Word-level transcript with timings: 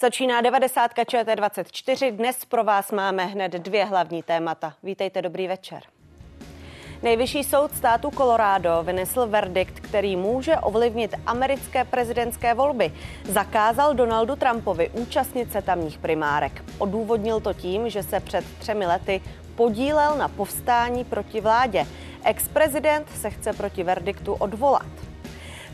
Začíná 0.00 0.40
90. 0.40 0.94
ČT24. 0.94 2.16
Dnes 2.16 2.44
pro 2.44 2.64
vás 2.64 2.92
máme 2.92 3.26
hned 3.26 3.52
dvě 3.52 3.84
hlavní 3.84 4.22
témata. 4.22 4.74
Vítejte, 4.82 5.22
dobrý 5.22 5.48
večer. 5.48 5.82
Nejvyšší 7.02 7.44
soud 7.44 7.76
státu 7.76 8.10
Colorado 8.10 8.82
vynesl 8.82 9.26
verdikt, 9.26 9.80
který 9.80 10.16
může 10.16 10.56
ovlivnit 10.56 11.14
americké 11.26 11.84
prezidentské 11.84 12.54
volby. 12.54 12.92
Zakázal 13.24 13.94
Donaldu 13.94 14.36
Trumpovi 14.36 14.90
účastnit 14.90 15.52
se 15.52 15.62
tamních 15.62 15.98
primárek. 15.98 16.64
Odůvodnil 16.78 17.40
to 17.40 17.52
tím, 17.54 17.90
že 17.90 18.02
se 18.02 18.20
před 18.20 18.44
třemi 18.58 18.86
lety 18.86 19.20
podílel 19.56 20.16
na 20.16 20.28
povstání 20.28 21.04
proti 21.04 21.40
vládě. 21.40 21.86
Ex-prezident 22.24 23.08
se 23.10 23.30
chce 23.30 23.52
proti 23.52 23.82
verdiktu 23.82 24.34
odvolat. 24.34 25.13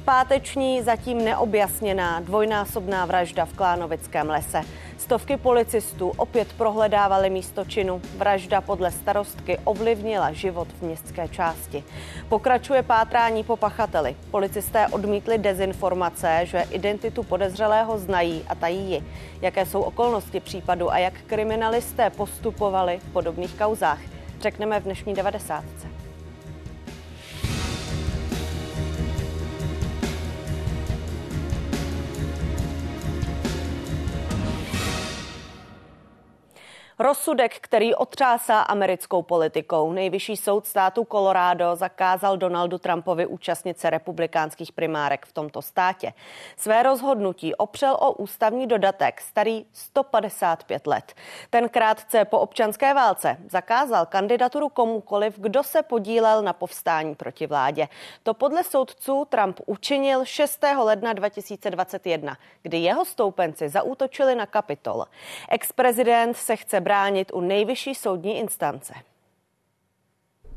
Páteční 0.05 0.83
zatím 0.83 1.25
neobjasněná 1.25 2.21
dvojnásobná 2.21 3.07
vražda 3.07 3.45
v 3.45 3.53
Klánovickém 3.53 4.31
lese. 4.31 4.63
Stovky 4.99 5.37
policistů 5.37 6.13
opět 6.17 6.53
prohledávali 6.53 7.31
místo 7.31 7.65
činu. 7.65 8.03
Vražda 8.17 8.61
podle 8.61 8.91
starostky 8.91 9.59
ovlivnila 9.65 10.33
život 10.33 10.69
v 10.69 10.83
městské 10.83 11.29
části. 11.29 11.85
Pokračuje 12.29 12.83
pátrání 12.83 13.45
po 13.45 13.57
pachateli. 13.57 14.17
Policisté 14.31 14.87
odmítli 14.89 15.39
dezinformace, 15.39 16.41
že 16.43 16.67
identitu 16.71 17.23
podezřelého 17.23 17.99
znají 17.99 18.45
a 18.49 18.55
tají 18.55 18.91
ji. 18.91 19.05
Jaké 19.43 19.67
jsou 19.67 19.81
okolnosti 19.81 20.41
případu 20.41 20.93
a 20.93 20.99
jak 20.99 21.15
kriminalisté 21.27 22.11
postupovali 22.11 22.99
v 22.99 23.13
podobných 23.13 23.55
kauzách, 23.59 24.01
řekneme 24.41 24.81
v 24.81 24.85
dnešní 24.85 25.15
90. 25.15 25.65
Rozsudek, 37.03 37.59
který 37.61 37.95
otřásá 37.95 38.61
americkou 38.61 39.23
politikou. 39.23 39.93
Nejvyšší 39.93 40.37
soud 40.37 40.67
státu 40.67 41.07
Colorado 41.13 41.77
zakázal 41.77 42.37
Donaldu 42.37 42.79
Trumpovi 42.79 43.27
účastnit 43.27 43.79
se 43.79 43.91
republikánských 43.91 44.73
primárek 44.73 45.27
v 45.27 45.33
tomto 45.33 45.63
státě. 45.63 46.13
Své 46.57 46.83
rozhodnutí 46.83 47.55
opřel 47.55 47.97
o 48.01 48.13
ústavní 48.13 48.67
dodatek 48.67 49.21
starý 49.21 49.67
155 49.73 50.87
let. 50.87 51.15
Ten 51.51 51.69
krátce 51.69 52.25
po 52.25 52.39
občanské 52.39 52.95
válce 52.95 53.37
zakázal 53.51 54.07
kandidaturu 54.07 54.69
komukoliv, 54.69 55.35
kdo 55.39 55.63
se 55.63 55.83
podílel 55.83 56.43
na 56.43 56.53
povstání 56.53 57.15
proti 57.15 57.47
vládě. 57.47 57.89
To 58.23 58.35
podle 58.35 58.65
soudců 58.65 59.25
Trump 59.25 59.61
učinil 59.67 60.25
6. 60.25 60.65
ledna 60.79 61.13
2021, 61.13 62.37
kdy 62.63 62.79
jeho 62.79 63.05
stoupenci 63.05 63.69
zaútočili 63.69 64.35
na 64.35 64.47
Kapitol. 64.47 65.05
Ex-prezident 65.51 66.37
se 66.37 66.57
chce 66.57 66.81
bránit 66.91 67.31
u 67.35 67.41
nejvyšší 67.41 67.95
soudní 67.95 68.39
instance. 68.39 68.95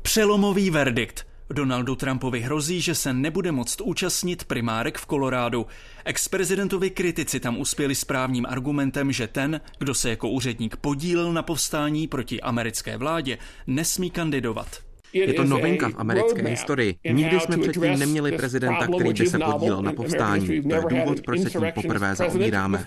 Přelomový 0.02 0.70
verdikt. 0.70 1.26
Donaldu 1.50 1.96
Trumpovi 1.96 2.40
hrozí, 2.40 2.80
že 2.80 2.94
se 2.94 3.12
nebude 3.12 3.52
moct 3.52 3.80
účastnit 3.80 4.44
primárek 4.44 4.98
v 4.98 5.06
Kolorádu. 5.06 5.66
Ex-prezidentovi 6.04 6.90
kritici 6.90 7.40
tam 7.40 7.58
uspěli 7.58 7.94
správním 7.94 8.46
argumentem, 8.46 9.12
že 9.12 9.26
ten, 9.26 9.60
kdo 9.78 9.94
se 9.94 10.10
jako 10.10 10.28
úředník 10.28 10.76
podílel 10.76 11.32
na 11.32 11.42
povstání 11.42 12.08
proti 12.08 12.40
americké 12.40 12.96
vládě, 12.96 13.38
nesmí 13.66 14.10
kandidovat. 14.10 14.68
Je 15.14 15.34
to 15.34 15.44
novinka 15.44 15.88
v 15.88 15.94
americké 15.96 16.48
historii. 16.48 16.96
Nikdy 17.12 17.40
jsme 17.40 17.58
předtím 17.58 17.98
neměli 17.98 18.32
prezidenta, 18.32 18.86
který 18.86 19.12
by 19.12 19.26
se 19.26 19.38
podílel 19.38 19.82
na 19.82 19.92
povstání. 19.92 20.62
To 20.62 20.74
je 20.74 20.82
důvod, 20.88 21.20
proč 21.24 21.40
se 21.40 21.50
tím 21.50 21.66
poprvé 21.74 22.14
zaobíráme. 22.14 22.84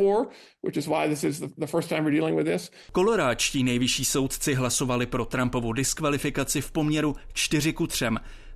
Koloráčtí 2.91 3.63
nejvyšší 3.63 4.05
soudci 4.05 4.53
hlasovali 4.53 5.05
pro 5.05 5.25
Trumpovu 5.25 5.73
diskvalifikaci 5.73 6.61
v 6.61 6.71
poměru 6.71 7.15
4 7.33 7.73
ku 7.73 7.87
3. 7.87 8.05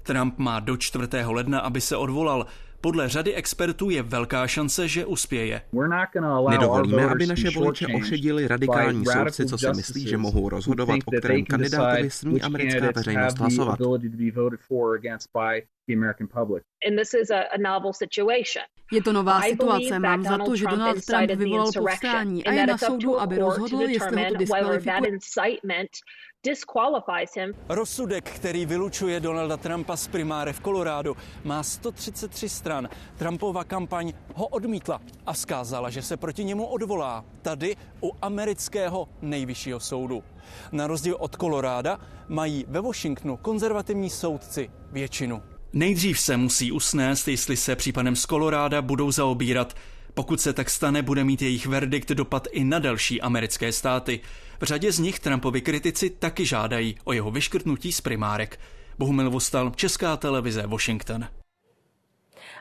Trump 0.03 0.37
má 0.37 0.59
do 0.59 0.77
4. 0.77 1.07
ledna, 1.25 1.59
aby 1.59 1.81
se 1.81 1.97
odvolal. 1.97 2.45
Podle 2.81 3.09
řady 3.09 3.33
expertů 3.33 3.89
je 3.89 4.03
velká 4.03 4.47
šance, 4.47 4.87
že 4.87 5.05
uspěje. 5.05 5.61
Nedovolíme, 6.49 7.05
aby 7.09 7.27
naše 7.27 7.49
voliče 7.49 7.87
ošedili 7.87 8.47
radikální 8.47 9.05
soudci, 9.05 9.45
co 9.45 9.57
si 9.57 9.67
myslí, 9.75 10.07
že 10.07 10.17
mohou 10.17 10.49
rozhodovat, 10.49 10.99
o 11.05 11.11
kterém 11.17 11.45
kandidátovi 11.45 12.09
smí 12.09 12.41
americká 12.41 12.91
veřejnost 12.95 13.37
hlasovat. 13.39 13.79
Je 18.91 19.03
to 19.03 19.13
nová 19.13 19.41
situace. 19.41 19.99
Mám 19.99 20.23
za 20.23 20.37
to, 20.37 20.55
že 20.55 20.65
Donald 20.65 21.05
Trump 21.05 21.31
vyvolal 21.31 21.71
povstání 21.71 22.45
a 22.45 22.51
je 22.51 22.67
na 22.67 22.77
soudu, 22.77 23.19
aby 23.19 23.37
rozhodl, 23.37 23.81
jestli 23.81 24.23
ho 24.23 24.29
to 24.29 24.37
diskvalifikuje. 24.37 25.19
Rozsudek, 27.69 28.29
který 28.31 28.65
vylučuje 28.65 29.19
Donalda 29.19 29.57
Trumpa 29.57 29.97
z 29.97 30.07
primáre 30.07 30.53
v 30.53 30.59
Kolorádu, 30.59 31.17
má 31.43 31.63
133 31.63 32.49
stran. 32.49 32.89
Trumpova 33.17 33.63
kampaň 33.63 34.13
ho 34.35 34.47
odmítla 34.47 35.01
a 35.25 35.33
skázala, 35.33 35.89
že 35.89 36.01
se 36.01 36.17
proti 36.17 36.43
němu 36.43 36.65
odvolá 36.65 37.25
tady 37.41 37.75
u 38.03 38.11
amerického 38.21 39.09
nejvyššího 39.21 39.79
soudu. 39.79 40.23
Na 40.71 40.87
rozdíl 40.87 41.15
od 41.19 41.35
Koloráda 41.35 41.99
mají 42.27 42.65
ve 42.67 42.81
Washingtonu 42.81 43.37
konzervativní 43.37 44.09
soudci 44.09 44.71
většinu. 44.91 45.41
Nejdřív 45.73 46.19
se 46.19 46.37
musí 46.37 46.71
usnést, 46.71 47.27
jestli 47.27 47.57
se 47.57 47.75
případem 47.75 48.15
z 48.15 48.25
Koloráda 48.25 48.81
budou 48.81 49.11
zaobírat. 49.11 49.75
Pokud 50.13 50.41
se 50.41 50.53
tak 50.53 50.69
stane, 50.69 51.01
bude 51.01 51.23
mít 51.23 51.41
jejich 51.41 51.67
verdikt 51.67 52.09
dopad 52.09 52.47
i 52.51 52.63
na 52.63 52.79
další 52.79 53.21
americké 53.21 53.71
státy. 53.71 54.19
V 54.59 54.63
řadě 54.63 54.91
z 54.91 54.99
nich 54.99 55.19
Trumpovi 55.19 55.61
kritici 55.61 56.09
taky 56.09 56.45
žádají 56.45 56.97
o 57.03 57.13
jeho 57.13 57.31
vyškrtnutí 57.31 57.91
z 57.91 58.01
primárek. 58.01 58.59
Bohumil 58.97 59.29
Vostal, 59.29 59.71
Česká 59.75 60.17
televize, 60.17 60.67
Washington. 60.67 61.27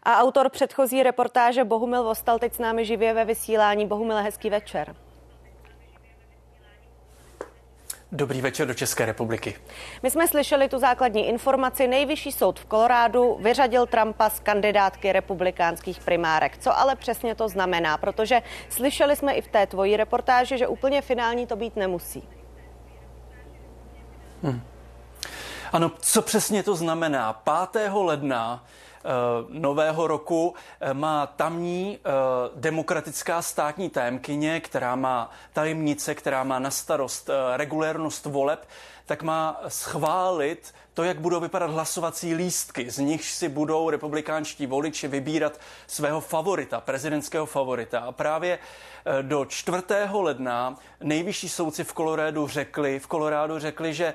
A 0.02 0.18
autor 0.18 0.48
předchozí 0.48 1.02
reportáže 1.02 1.64
Bohumil 1.64 2.04
Vostal 2.04 2.38
teď 2.38 2.54
s 2.54 2.58
námi 2.58 2.84
živě 2.84 3.14
ve 3.14 3.24
vysílání. 3.24 3.86
Bohumil, 3.86 4.16
hezký 4.16 4.50
večer. 4.50 4.96
Dobrý 8.12 8.40
večer 8.40 8.68
do 8.68 8.74
České 8.74 9.06
republiky. 9.06 9.56
My 10.02 10.10
jsme 10.10 10.28
slyšeli 10.28 10.68
tu 10.68 10.78
základní 10.78 11.28
informaci. 11.28 11.86
Nejvyšší 11.86 12.32
soud 12.32 12.60
v 12.60 12.64
Kolorádu 12.64 13.38
vyřadil 13.40 13.86
Trumpa 13.86 14.30
z 14.30 14.40
kandidátky 14.40 15.12
republikánských 15.12 16.00
primárek. 16.00 16.58
Co 16.58 16.78
ale 16.78 16.96
přesně 16.96 17.34
to 17.34 17.48
znamená? 17.48 17.98
Protože 17.98 18.42
slyšeli 18.68 19.16
jsme 19.16 19.32
i 19.32 19.42
v 19.42 19.48
té 19.48 19.66
tvojí 19.66 19.96
reportáži, 19.96 20.58
že 20.58 20.66
úplně 20.66 21.02
finální 21.02 21.46
to 21.46 21.56
být 21.56 21.76
nemusí. 21.76 22.28
Hmm. 24.42 24.62
Ano, 25.72 25.90
co 26.00 26.22
přesně 26.22 26.62
to 26.62 26.74
znamená? 26.74 27.42
5. 27.72 27.90
ledna 27.92 28.64
nového 29.48 30.06
roku 30.06 30.54
eh, 30.80 30.94
má 30.94 31.26
tamní 31.26 31.98
eh, 31.98 32.10
demokratická 32.54 33.42
státní 33.42 33.90
tajemkyně, 33.90 34.60
která 34.60 34.96
má 34.96 35.30
tajemnice, 35.52 36.14
která 36.14 36.44
má 36.44 36.58
na 36.58 36.70
starost 36.70 37.30
regulérnost 37.56 38.26
voleb, 38.26 38.68
tak 39.06 39.22
má 39.22 39.60
schválit 39.68 40.74
to, 40.94 41.04
jak 41.04 41.20
budou 41.20 41.40
vypadat 41.40 41.70
hlasovací 41.70 42.34
lístky, 42.34 42.90
z 42.90 42.98
nichž 42.98 43.32
si 43.32 43.48
budou 43.48 43.90
republikánští 43.90 44.66
voliči 44.66 45.08
vybírat 45.08 45.60
svého 45.86 46.20
favorita, 46.20 46.80
prezidentského 46.80 47.46
favorita. 47.46 48.00
A 48.00 48.12
právě 48.12 48.58
do 49.22 49.44
4. 49.44 49.82
ledna 50.12 50.76
nejvyšší 51.00 51.48
soudci 51.48 51.84
v 51.84 51.92
Kolorádu 51.92 52.48
řekli, 52.48 52.98
v 52.98 53.06
Kolorádu 53.06 53.58
řekli, 53.58 53.94
že 53.94 54.14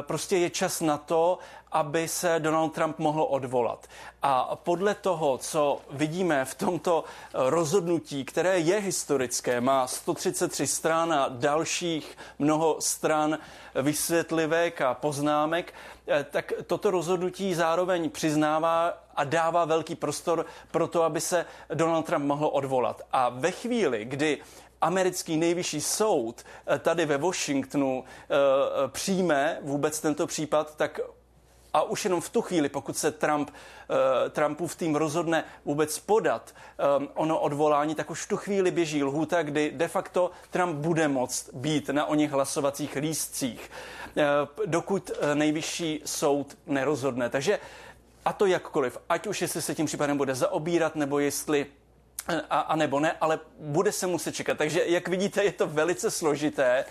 prostě 0.00 0.36
je 0.36 0.50
čas 0.50 0.80
na 0.80 0.98
to, 0.98 1.38
aby 1.72 2.08
se 2.08 2.36
Donald 2.38 2.68
Trump 2.68 2.98
mohl 2.98 3.26
odvolat. 3.30 3.86
A 4.22 4.56
podle 4.56 4.94
toho, 4.94 5.38
co 5.38 5.80
vidíme 5.90 6.44
v 6.44 6.54
tomto 6.54 7.04
rozhodnutí, 7.34 8.24
které 8.24 8.58
je 8.58 8.80
historické, 8.80 9.60
má 9.60 9.86
133 9.86 10.66
stran 10.66 11.12
a 11.12 11.28
dalších 11.28 12.18
mnoho 12.38 12.76
stran 12.80 13.38
vysvětlivek 13.74 14.80
a 14.80 14.94
poznámek, 14.94 15.74
eh, 16.08 16.26
tak 16.30 16.52
toto 16.66 16.90
rozhodnutí 16.90 17.54
zároveň 17.54 18.10
přiznává 18.10 19.02
a 19.16 19.24
dává 19.24 19.64
velký 19.64 19.94
prostor 19.94 20.46
pro 20.70 20.88
to, 20.88 21.02
aby 21.02 21.20
se 21.20 21.46
Donald 21.74 22.06
Trump 22.06 22.24
mohl 22.24 22.50
odvolat. 22.52 23.02
A 23.12 23.28
ve 23.28 23.50
chvíli, 23.50 24.04
kdy 24.04 24.38
americký 24.80 25.36
nejvyšší 25.36 25.80
soud 25.80 26.42
eh, 26.66 26.78
tady 26.78 27.06
ve 27.06 27.18
Washingtonu 27.18 28.04
eh, 28.04 28.26
přijme 28.88 29.58
vůbec 29.62 30.00
tento 30.00 30.26
případ, 30.26 30.76
tak 30.76 31.00
a 31.72 31.82
už 31.82 32.04
jenom 32.04 32.20
v 32.20 32.28
tu 32.28 32.42
chvíli, 32.42 32.68
pokud 32.68 32.96
se 32.96 33.10
Trump, 33.10 33.50
uh, 33.50 33.96
Trumpův 34.30 34.76
tým 34.76 34.96
rozhodne 34.96 35.44
vůbec 35.64 35.98
podat 35.98 36.54
um, 36.98 37.08
ono 37.14 37.38
odvolání, 37.38 37.94
tak 37.94 38.10
už 38.10 38.22
v 38.22 38.28
tu 38.28 38.36
chvíli 38.36 38.70
běží 38.70 39.04
lhůta, 39.04 39.42
kdy 39.42 39.70
de 39.70 39.88
facto 39.88 40.30
Trump 40.50 40.76
bude 40.76 41.08
moct 41.08 41.50
být 41.54 41.88
na 41.88 42.06
o 42.06 42.14
nich 42.14 42.30
hlasovacích 42.30 42.96
lístcích, 42.96 43.70
uh, 44.16 44.22
dokud 44.66 45.10
nejvyšší 45.34 46.02
soud 46.04 46.56
nerozhodne. 46.66 47.28
Takže 47.28 47.58
a 48.24 48.32
to 48.32 48.46
jakkoliv, 48.46 48.98
ať 49.08 49.26
už 49.26 49.42
jestli 49.42 49.62
se 49.62 49.74
tím 49.74 49.86
případem 49.86 50.16
bude 50.16 50.34
zaobírat, 50.34 50.96
nebo 50.96 51.18
jestli 51.18 51.66
a, 52.28 52.60
a 52.60 52.76
nebo 52.76 53.00
ne, 53.00 53.12
ale 53.20 53.40
bude 53.58 53.92
se 53.92 54.06
muset 54.06 54.32
čekat. 54.32 54.58
Takže, 54.58 54.82
jak 54.86 55.08
vidíte, 55.08 55.44
je 55.44 55.52
to 55.52 55.66
velice 55.66 56.10
složité, 56.10 56.84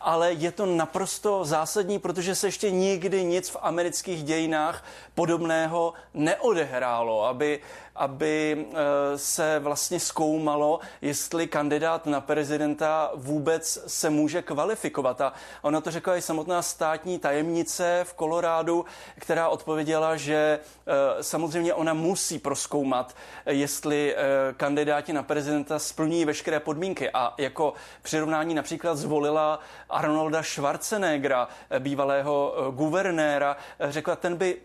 ale 0.00 0.32
je 0.32 0.52
to 0.52 0.66
naprosto 0.66 1.44
zásadní, 1.44 1.98
protože 1.98 2.34
se 2.34 2.46
ještě 2.46 2.70
nikdy 2.70 3.24
nic 3.24 3.48
v 3.48 3.56
amerických 3.60 4.24
dějinách 4.24 4.84
podobného 5.14 5.92
neodehrálo, 6.14 7.24
aby 7.24 7.60
aby 7.96 8.66
eh, 8.70 9.18
se 9.18 9.58
vlastně 9.58 10.00
zkoumalo, 10.00 10.80
jestli 11.02 11.46
kandidát 11.46 12.06
na 12.06 12.20
prezidenta 12.20 13.10
vůbec 13.14 13.78
se 13.86 14.10
může 14.10 14.42
kvalifikovat. 14.42 15.20
A 15.20 15.32
ona 15.62 15.80
to 15.80 15.90
řekla 15.90 16.16
i 16.16 16.22
samotná 16.22 16.62
státní 16.62 17.18
tajemnice 17.18 18.00
v 18.04 18.14
Kolorádu, 18.14 18.84
která 19.18 19.48
odpověděla, 19.48 20.16
že 20.16 20.58
eh, 20.86 21.22
samozřejmě 21.22 21.74
ona 21.74 21.94
musí 21.94 22.38
proskoumat, 22.38 23.16
jestli 23.46 24.14
eh, 24.16 24.18
kandidáti 24.56 25.12
na 25.12 25.22
prezidenta 25.22 25.78
splňují 25.78 26.24
veškeré 26.24 26.60
podmínky. 26.60 27.10
A 27.10 27.34
jako 27.38 27.72
přirovnání 28.02 28.54
například 28.54 28.94
zvolila 28.94 29.60
Arnolda 29.90 30.42
Schwarzeneggera, 30.42 31.48
bývalého 31.78 32.54
guvernéra, 32.70 33.56
řekla, 33.80 34.16
ten 34.16 34.36
by 34.36 34.56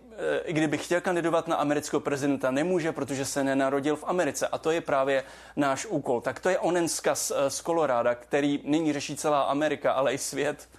i 0.45 0.53
kdyby 0.53 0.77
chtěl 0.77 1.01
kandidovat 1.01 1.47
na 1.47 1.55
amerického 1.55 1.99
prezidenta, 1.99 2.51
nemůže, 2.51 2.91
protože 2.91 3.25
se 3.25 3.43
nenarodil 3.43 3.95
v 3.95 4.03
Americe. 4.07 4.47
A 4.47 4.57
to 4.57 4.71
je 4.71 4.81
právě 4.81 5.23
náš 5.55 5.85
úkol. 5.85 6.21
Tak 6.21 6.39
to 6.39 6.49
je 6.49 6.59
onen 6.59 6.87
zkaz 6.87 7.31
eh, 7.31 7.49
z 7.49 7.61
Koloráda, 7.61 8.15
který 8.15 8.59
nyní 8.63 8.93
řeší 8.93 9.15
celá 9.15 9.41
Amerika, 9.41 9.93
ale 9.93 10.13
i 10.13 10.17
svět. 10.17 10.69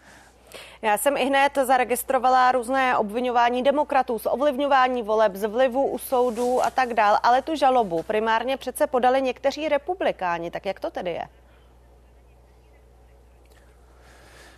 Já 0.83 0.99
jsem 0.99 1.17
i 1.17 1.25
hned 1.25 1.53
zaregistrovala 1.65 2.53
různé 2.53 2.97
obvinování 2.97 3.63
demokratů 3.63 4.19
z 4.19 4.27
ovlivňování 4.27 5.03
voleb, 5.03 5.35
z 5.35 5.49
vlivu 5.49 5.87
u 5.87 5.99
soudů 5.99 6.63
a 6.65 6.71
tak 6.71 6.95
dál, 6.95 7.19
ale 7.23 7.43
tu 7.43 7.57
žalobu 7.57 8.03
primárně 8.03 8.57
přece 8.57 8.87
podali 8.87 9.23
někteří 9.23 9.69
republikáni. 9.69 10.51
Tak 10.51 10.67
jak 10.67 10.81
to 10.81 10.91
tedy 10.91 11.11
je? 11.11 11.25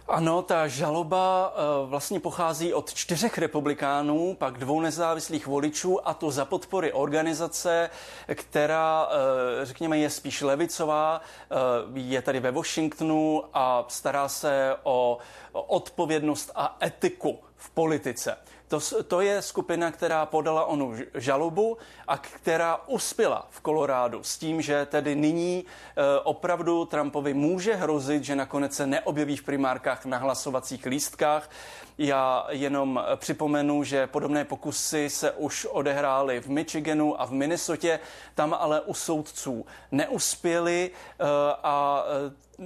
Ano, 0.09 0.43
ta 0.43 0.69
žaloba 0.69 1.55
eh, 1.57 1.87
vlastně 1.87 2.21
pochází 2.21 2.75
od 2.75 2.95
čtyřech 2.95 3.39
republikánů, 3.39 4.37
pak 4.39 4.59
dvou 4.59 4.81
nezávislých 4.81 5.47
voličů 5.47 6.09
a 6.09 6.15
to 6.15 6.31
za 6.31 6.45
podpory 6.45 6.93
organizace, 6.93 7.91
která, 8.35 9.09
eh, 9.11 9.67
řekněme, 9.67 9.99
je 9.99 10.11
spíš 10.11 10.43
levicová, 10.43 11.21
eh, 11.21 11.55
je 11.95 12.23
tady 12.23 12.41
ve 12.41 12.51
Washingtonu 12.51 13.45
a 13.55 13.85
stará 13.89 14.29
se 14.29 14.77
o 14.83 15.19
odpovědnost 15.53 16.51
a 16.55 16.77
etiku 16.83 17.39
v 17.57 17.71
politice. 17.71 18.37
To, 18.75 19.03
to 19.03 19.21
je 19.21 19.43
skupina, 19.43 19.91
která 19.91 20.27
podala 20.27 20.65
onu 20.65 20.95
žalobu 21.15 21.79
a 22.09 22.19
která 22.19 22.81
uspěla 22.87 23.47
v 23.51 23.61
Kolorádu 23.61 24.23
s 24.23 24.39
tím, 24.39 24.63
že 24.63 24.87
tedy 24.87 25.15
nyní 25.15 25.65
e, 25.65 26.21
opravdu 26.21 26.85
Trumpovi 26.85 27.35
může 27.35 27.75
hrozit, 27.75 28.25
že 28.25 28.37
nakonec 28.37 28.75
se 28.75 28.87
neobjeví 28.87 29.37
v 29.37 29.43
primárkách 29.43 30.05
na 30.05 30.19
hlasovacích 30.19 30.87
lístkách. 30.87 31.51
Já 31.99 32.47
jenom 32.51 33.05
připomenu, 33.17 33.85
že 33.85 34.07
podobné 34.07 34.45
pokusy 34.45 35.11
se 35.11 35.33
už 35.33 35.65
odehrály 35.65 36.41
v 36.41 36.47
Michiganu 36.47 37.21
a 37.21 37.27
v 37.27 37.31
Minnesotě, 37.31 38.01
tam 38.35 38.57
ale 38.59 38.81
u 38.81 38.95
soudců 38.95 39.67
neuspěli 39.93 40.91
e, 40.91 41.25
a 41.63 42.05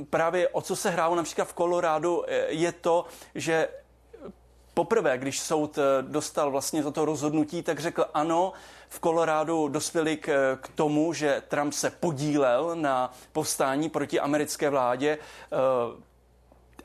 e, 0.03 0.05
právě 0.05 0.49
o 0.49 0.61
co 0.63 0.77
se 0.77 0.91
hrálo 0.91 1.17
například 1.17 1.45
v 1.45 1.55
Kolorádu 1.55 2.25
je 2.49 2.73
to, 2.73 3.05
že 3.35 3.69
poprvé, 4.79 5.19
když 5.19 5.41
soud 5.41 5.79
eh, 5.79 5.83
dostal 6.03 6.51
vlastně 6.51 6.83
toto 6.83 7.05
rozhodnutí, 7.05 7.63
tak 7.63 7.81
řekl 7.81 8.05
ano, 8.15 8.53
v 8.89 8.99
Kolorádu 9.01 9.69
dospěli 9.69 10.17
k, 10.17 10.59
k 10.61 10.69
tomu, 10.69 11.13
že 11.13 11.43
Trump 11.49 11.73
se 11.73 11.91
podílel 11.91 12.77
na 12.77 13.13
povstání 13.33 13.89
proti 13.91 14.21
americké 14.21 14.71
vládě. 14.71 15.19
Eh, 15.19 16.09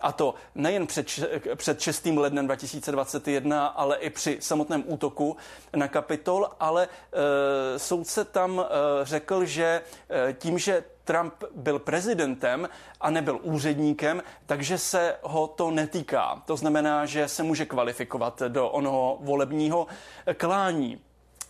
a 0.02 0.12
to 0.12 0.34
nejen 0.56 0.88
před, 0.88 1.08
před 1.56 1.82
6. 1.82 2.06
lednem 2.06 2.46
2021, 2.46 3.68
ale 3.68 3.98
i 3.98 4.10
při 4.10 4.38
samotném 4.42 4.84
útoku 4.88 5.38
na 5.76 5.88
Kapitol, 5.88 6.50
ale 6.60 6.88
e, 6.88 7.80
soudce 7.80 8.26
tam 8.26 8.60
e, 8.60 8.66
řekl, 9.06 9.46
že 9.46 9.82
e, 10.10 10.34
tím, 10.34 10.60
že 10.60 10.84
Trump 11.04 11.34
byl 11.56 11.80
prezidentem 11.80 12.70
a 13.02 13.10
nebyl 13.10 13.40
úředníkem, 13.42 14.24
takže 14.46 14.78
se 14.78 15.16
ho 15.22 15.48
to 15.48 15.72
netýká. 15.72 16.44
To 16.46 16.58
znamená, 16.58 17.06
že 17.06 17.28
se 17.28 17.44
může 17.44 17.66
kvalifikovat 17.66 18.42
do 18.48 18.70
onoho 18.70 19.18
volebního 19.22 19.88
klání. 20.38 21.02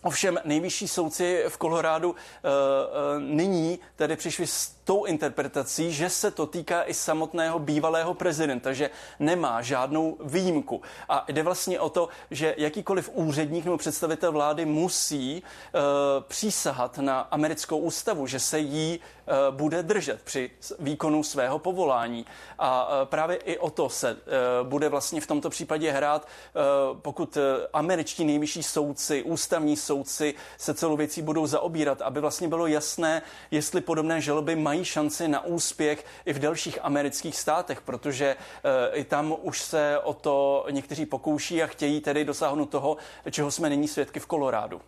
Ovšem 0.02 0.38
nejvyšší 0.44 0.88
soudci 0.88 1.44
v 1.48 1.56
Kolorádu 1.56 2.10
uh, 2.10 2.16
uh, 2.16 3.22
nyní 3.22 3.78
tedy 3.96 4.16
přišli 4.16 4.46
s 4.46 4.68
tou 4.84 5.04
interpretací, 5.04 5.92
že 5.92 6.10
se 6.10 6.30
to 6.30 6.46
týká 6.46 6.82
i 6.82 6.94
samotného 6.94 7.58
bývalého 7.58 8.14
prezidenta, 8.14 8.72
že 8.72 8.90
nemá 9.18 9.62
žádnou 9.62 10.16
výjimku. 10.24 10.82
A 11.08 11.24
jde 11.28 11.42
vlastně 11.42 11.80
o 11.80 11.88
to, 11.88 12.08
že 12.30 12.54
jakýkoliv 12.58 13.10
úředník 13.14 13.64
nebo 13.64 13.78
představitel 13.78 14.32
vlády 14.32 14.64
musí 14.64 15.42
uh, 15.42 15.80
přísahat 16.28 16.98
na 16.98 17.20
americkou 17.20 17.78
ústavu, 17.78 18.26
že 18.26 18.40
se 18.40 18.58
jí 18.58 18.98
uh, 18.98 19.56
bude 19.56 19.82
držet 19.82 20.22
při 20.22 20.50
výkonu 20.78 21.22
svého 21.22 21.58
povolání. 21.58 22.26
A 22.58 22.88
uh, 22.88 23.08
právě 23.08 23.36
i 23.36 23.58
o 23.58 23.70
to 23.70 23.88
se 23.88 24.16
bude 24.62 24.88
vlastně 24.88 25.20
v 25.20 25.26
tomto 25.26 25.50
případě 25.50 25.90
hrát, 25.90 26.28
pokud 27.02 27.38
američtí 27.72 28.24
nejvyšší 28.24 28.62
soudci, 28.62 29.22
ústavní 29.22 29.76
soudci 29.76 30.34
se 30.58 30.74
celou 30.74 30.96
věcí 30.96 31.22
budou 31.22 31.46
zaobírat, 31.46 32.02
aby 32.02 32.20
vlastně 32.20 32.48
bylo 32.48 32.66
jasné, 32.66 33.22
jestli 33.50 33.80
podobné 33.80 34.20
žaloby 34.20 34.56
mají 34.56 34.73
mají 34.74 34.84
šanci 34.84 35.28
na 35.28 35.44
úspěch 35.44 36.04
i 36.26 36.32
v 36.32 36.38
dalších 36.38 36.78
amerických 36.82 37.36
státech, 37.36 37.80
protože 37.80 38.36
eh, 38.36 38.96
i 38.96 39.04
tam 39.04 39.36
už 39.42 39.62
se 39.62 39.98
o 39.98 40.14
to 40.14 40.66
někteří 40.70 41.06
pokouší 41.06 41.62
a 41.62 41.66
chtějí 41.66 42.00
tedy 42.00 42.24
dosáhnout 42.24 42.70
toho, 42.70 42.96
čeho 43.30 43.50
jsme 43.50 43.70
nyní 43.70 43.88
svědky 43.88 44.20
v 44.20 44.26
Kolorádu. 44.26 44.80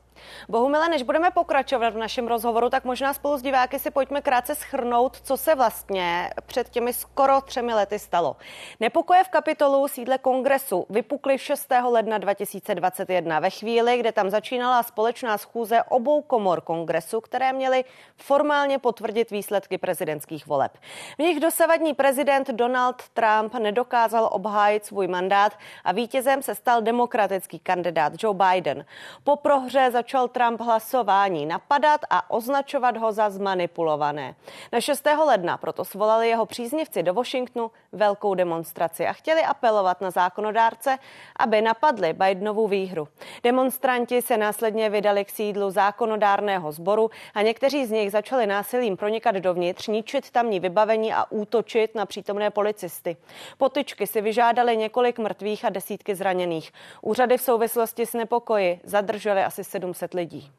Bohumile, 0.48 0.88
než 0.88 1.02
budeme 1.02 1.30
pokračovat 1.30 1.94
v 1.94 1.98
našem 1.98 2.26
rozhovoru, 2.26 2.70
tak 2.70 2.84
možná 2.84 3.14
spolu 3.14 3.38
s 3.38 3.42
diváky 3.42 3.78
si 3.78 3.90
pojďme 3.90 4.22
krátce 4.22 4.54
schrnout, 4.54 5.20
co 5.20 5.36
se 5.36 5.54
vlastně 5.54 6.30
před 6.46 6.68
těmi 6.68 6.92
skoro 6.92 7.40
třemi 7.40 7.74
lety 7.74 7.98
stalo. 7.98 8.36
Nepokoje 8.80 9.24
v 9.24 9.28
kapitolu 9.28 9.88
sídle 9.88 10.18
kongresu 10.18 10.86
vypukly 10.90 11.38
6. 11.38 11.72
ledna 11.84 12.18
2021 12.18 13.40
ve 13.40 13.50
chvíli, 13.50 13.98
kde 13.98 14.12
tam 14.12 14.30
začínala 14.30 14.82
společná 14.82 15.38
schůze 15.38 15.82
obou 15.82 16.22
komor 16.22 16.60
kongresu, 16.60 17.20
které 17.20 17.52
měly 17.52 17.84
formálně 18.16 18.78
potvrdit 18.78 19.30
výsledky 19.30 19.78
prezidentských 19.78 20.46
voleb. 20.46 20.78
V 21.18 21.22
nich 21.22 21.40
dosavadní 21.40 21.94
prezident 21.94 22.50
Donald 22.50 23.08
Trump 23.08 23.54
nedokázal 23.54 24.28
obhájit 24.32 24.84
svůj 24.84 25.08
mandát 25.08 25.52
a 25.84 25.92
vítězem 25.92 26.42
se 26.42 26.54
stal 26.54 26.82
demokratický 26.82 27.58
kandidát 27.58 28.12
Joe 28.22 28.34
Biden. 28.34 28.84
Po 29.24 29.36
prohře 29.36 29.90
začal 29.90 30.15
Trump 30.28 30.60
hlasování 30.60 31.46
napadat 31.46 32.00
a 32.10 32.30
označovat 32.30 32.96
ho 32.96 33.12
za 33.12 33.30
zmanipulované. 33.30 34.34
Na 34.72 34.80
6. 34.80 35.06
ledna 35.26 35.56
proto 35.56 35.84
svolali 35.84 36.28
jeho 36.28 36.46
příznivci 36.46 37.02
do 37.02 37.14
Washingtonu 37.14 37.70
velkou 37.92 38.34
demonstraci 38.34 39.06
a 39.06 39.12
chtěli 39.12 39.42
apelovat 39.42 40.00
na 40.00 40.10
zákonodárce, 40.10 40.98
aby 41.36 41.62
napadli 41.62 42.12
Bidenovu 42.12 42.68
výhru. 42.68 43.08
Demonstranti 43.42 44.22
se 44.22 44.36
následně 44.36 44.90
vydali 44.90 45.24
k 45.24 45.30
sídlu 45.30 45.70
zákonodárného 45.70 46.72
sboru 46.72 47.10
a 47.34 47.42
někteří 47.42 47.86
z 47.86 47.90
nich 47.90 48.12
začali 48.12 48.46
násilím 48.46 48.96
pronikat 48.96 49.34
dovnitř, 49.34 49.86
ničit 49.86 50.30
tamní 50.30 50.60
vybavení 50.60 51.14
a 51.14 51.24
útočit 51.30 51.94
na 51.94 52.06
přítomné 52.06 52.50
policisty. 52.50 53.16
Potyčky 53.58 54.06
si 54.06 54.20
vyžádali 54.20 54.76
několik 54.76 55.18
mrtvých 55.18 55.64
a 55.64 55.70
desítky 55.70 56.14
zraněných. 56.14 56.72
Úřady 57.02 57.38
v 57.38 57.42
souvislosti 57.42 58.06
s 58.06 58.12
nepokoji 58.12 58.80
zadržely 58.84 59.44
asi 59.44 59.64
700 59.64 59.95
lidí. 60.14 60.50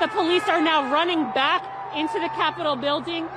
The 0.00 0.08
police 0.08 0.48
are 0.48 0.60
now 0.60 0.92
running 0.92 1.24
back 1.32 1.62
into 1.96 2.20
the 2.20 2.28
Capitol 2.28 2.76
building. 2.76 3.28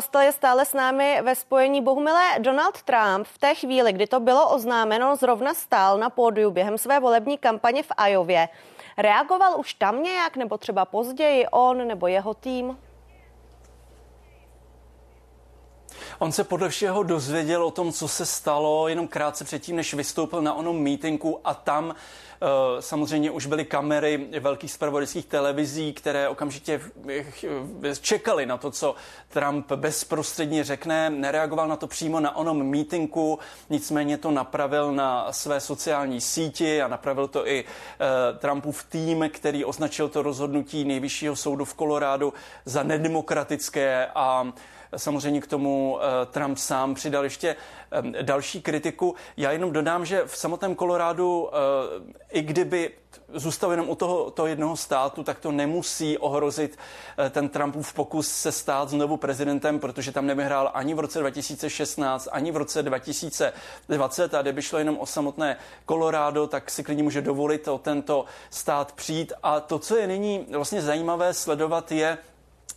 Vostal 0.00 0.22
je 0.22 0.32
stále 0.32 0.64
s 0.64 0.72
námi 0.72 1.20
ve 1.22 1.34
spojení. 1.34 1.84
Bohumile, 1.84 2.40
Donald 2.40 2.82
Trump 2.82 3.26
v 3.26 3.38
té 3.38 3.54
chvíli, 3.54 3.92
kdy 3.92 4.06
to 4.06 4.20
bylo 4.20 4.48
oznámeno, 4.48 5.16
zrovna 5.16 5.54
stál 5.54 5.98
na 5.98 6.10
pódiu 6.10 6.50
během 6.50 6.78
své 6.78 7.00
volební 7.00 7.38
kampaně 7.38 7.82
v 7.82 7.92
Ajově. 7.96 8.48
Reagoval 8.98 9.60
už 9.60 9.74
tam 9.74 10.02
nějak, 10.02 10.36
nebo 10.36 10.58
třeba 10.58 10.84
později 10.84 11.46
on 11.46 11.88
nebo 11.88 12.06
jeho 12.06 12.34
tým? 12.34 12.78
On 16.22 16.32
se 16.32 16.44
podle 16.44 16.68
všeho 16.68 17.02
dozvěděl 17.02 17.64
o 17.64 17.70
tom, 17.70 17.92
co 17.92 18.08
se 18.08 18.26
stalo, 18.26 18.88
jenom 18.88 19.08
krátce 19.08 19.44
předtím, 19.44 19.76
než 19.76 19.94
vystoupil 19.94 20.42
na 20.42 20.54
onom 20.54 20.82
mítinku 20.82 21.40
a 21.44 21.54
tam 21.54 21.94
Eh, 22.42 22.82
samozřejmě 22.82 23.30
už 23.30 23.46
byly 23.46 23.64
kamery 23.64 24.28
velkých 24.40 24.72
spravodajských 24.72 25.26
televizí, 25.26 25.92
které 25.92 26.28
okamžitě 26.28 26.80
čekali 28.00 28.46
na 28.46 28.56
to, 28.56 28.70
co 28.70 28.94
Trump 29.28 29.72
bezprostředně 29.72 30.64
řekne. 30.64 31.10
Nereagoval 31.10 31.68
na 31.68 31.76
to 31.76 31.86
přímo 31.86 32.20
na 32.20 32.36
onom 32.36 32.62
mítinku, 32.62 33.38
nicméně 33.70 34.18
to 34.18 34.30
napravil 34.30 34.92
na 34.92 35.32
své 35.32 35.60
sociální 35.60 36.20
síti 36.20 36.82
a 36.82 36.88
napravil 36.88 37.28
to 37.28 37.48
i 37.48 37.64
eh, 37.64 38.38
Trumpův 38.38 38.84
tým, 38.84 39.30
který 39.32 39.64
označil 39.64 40.08
to 40.08 40.22
rozhodnutí 40.22 40.84
nejvyššího 40.84 41.36
soudu 41.36 41.64
v 41.64 41.74
Kolorádu 41.74 42.32
za 42.64 42.82
nedemokratické 42.82 44.06
a 44.14 44.52
Samozřejmě 44.96 45.40
k 45.40 45.46
tomu 45.46 45.98
eh, 46.00 46.26
Trump 46.26 46.58
sám 46.58 46.94
přidal 46.94 47.24
ještě 47.24 47.56
další 48.22 48.62
kritiku. 48.62 49.14
Já 49.36 49.52
jenom 49.52 49.72
dodám, 49.72 50.04
že 50.04 50.22
v 50.26 50.36
samotném 50.36 50.74
Kolorádu, 50.74 51.48
eh, 51.52 51.58
i 52.30 52.42
kdyby 52.42 52.90
zůstal 53.34 53.70
jenom 53.70 53.88
u 53.88 53.94
toho, 53.94 54.30
toho 54.30 54.46
jednoho 54.46 54.76
státu, 54.76 55.22
tak 55.22 55.38
to 55.40 55.52
nemusí 55.52 56.18
ohrozit 56.18 56.78
eh, 57.18 57.30
ten 57.30 57.48
Trumpův 57.48 57.92
pokus 57.92 58.28
se 58.28 58.52
stát 58.52 58.88
znovu 58.88 59.16
prezidentem, 59.16 59.78
protože 59.78 60.12
tam 60.12 60.26
nevyhrál 60.26 60.70
ani 60.74 60.94
v 60.94 60.98
roce 60.98 61.18
2016, 61.18 62.28
ani 62.32 62.52
v 62.52 62.56
roce 62.56 62.82
2020 62.82 64.34
a 64.34 64.42
kdyby 64.42 64.62
šlo 64.62 64.78
jenom 64.78 64.98
o 64.98 65.06
samotné 65.06 65.56
Colorado, 65.88 66.46
tak 66.46 66.70
si 66.70 66.84
klidně 66.84 67.02
může 67.02 67.22
dovolit 67.22 67.68
o 67.68 67.78
tento 67.78 68.24
stát 68.50 68.92
přijít. 68.92 69.32
A 69.42 69.60
to, 69.60 69.78
co 69.78 69.96
je 69.96 70.06
nyní 70.06 70.46
vlastně 70.50 70.82
zajímavé 70.82 71.34
sledovat, 71.34 71.92
je, 71.92 72.18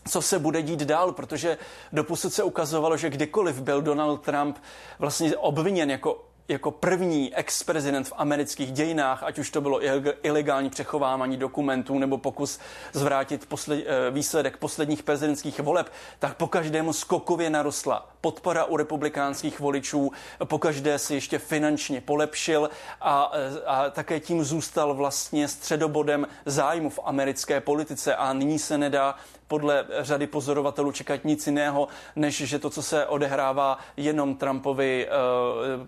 co 0.07 0.21
se 0.21 0.39
bude 0.39 0.61
dít 0.61 0.79
dál, 0.79 1.11
protože 1.11 1.57
doposud 1.93 2.33
se 2.33 2.43
ukazovalo, 2.43 2.97
že 2.97 3.09
kdykoliv 3.09 3.61
byl 3.61 3.81
Donald 3.81 4.17
Trump 4.21 4.57
vlastně 4.99 5.37
obviněn 5.37 5.91
jako 5.91 6.32
jako 6.47 6.71
první 6.71 7.35
ex-prezident 7.35 8.07
v 8.07 8.13
amerických 8.17 8.71
dějinách, 8.71 9.23
ať 9.23 9.39
už 9.39 9.49
to 9.49 9.61
bylo 9.61 9.79
ilegální 10.23 10.69
přechovávání 10.69 11.37
dokumentů 11.37 11.99
nebo 11.99 12.17
pokus 12.17 12.59
zvrátit 12.93 13.45
posled, 13.45 13.85
eh, 13.87 14.11
výsledek 14.11 14.57
posledních 14.57 15.03
prezidentských 15.03 15.59
voleb, 15.59 15.91
tak 16.19 16.37
po 16.37 16.47
každému 16.47 16.93
skokově 16.93 17.49
narostla 17.49 18.09
podpora 18.21 18.65
u 18.65 18.77
republikánských 18.77 19.59
voličů, 19.59 20.11
po 20.45 20.59
každé 20.59 20.99
si 20.99 21.13
ještě 21.13 21.39
finančně 21.39 22.01
polepšil 22.01 22.69
a, 23.01 23.31
eh, 23.33 23.65
a 23.65 23.89
také 23.89 24.19
tím 24.19 24.43
zůstal 24.43 24.93
vlastně 24.93 25.47
středobodem 25.47 26.27
zájmu 26.45 26.89
v 26.89 26.99
americké 27.03 27.61
politice. 27.61 28.15
A 28.15 28.33
nyní 28.33 28.59
se 28.59 28.77
nedá 28.77 29.15
podle 29.47 29.85
řady 29.99 30.27
pozorovatelů 30.27 30.91
čekat 30.91 31.25
nic 31.25 31.47
jiného, 31.47 31.87
než 32.15 32.37
že 32.37 32.59
to, 32.59 32.69
co 32.69 32.83
se 32.83 33.05
odehrává, 33.05 33.77
jenom 33.97 34.35
Trumpovi 34.35 35.07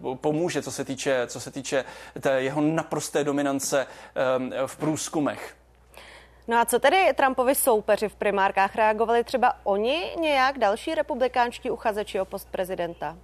uh, 0.06 0.16
pomůže, 0.46 0.62
co 0.62 0.72
se 0.72 0.86
týče, 0.86 1.28
co 1.28 1.40
se 1.40 1.52
týče 1.52 1.86
té 2.22 2.42
jeho 2.42 2.62
naprosté 2.62 3.24
dominance 3.24 3.88
um, 4.38 4.54
v 4.66 4.78
průzkumech. 4.78 5.56
No 6.48 6.58
a 6.58 6.66
co 6.66 6.80
tedy 6.80 7.14
Trumpovi 7.16 7.56
soupeři 7.56 8.10
v 8.10 8.16
primárkách 8.16 8.76
reagovali 8.76 9.24
třeba 9.24 9.54
oni 9.64 10.16
nějak, 10.20 10.58
další 10.58 10.96
republikánští 10.96 11.70
uchazeči 11.70 12.20
o 12.20 12.26
post 12.26 12.48
prezidenta? 12.52 13.18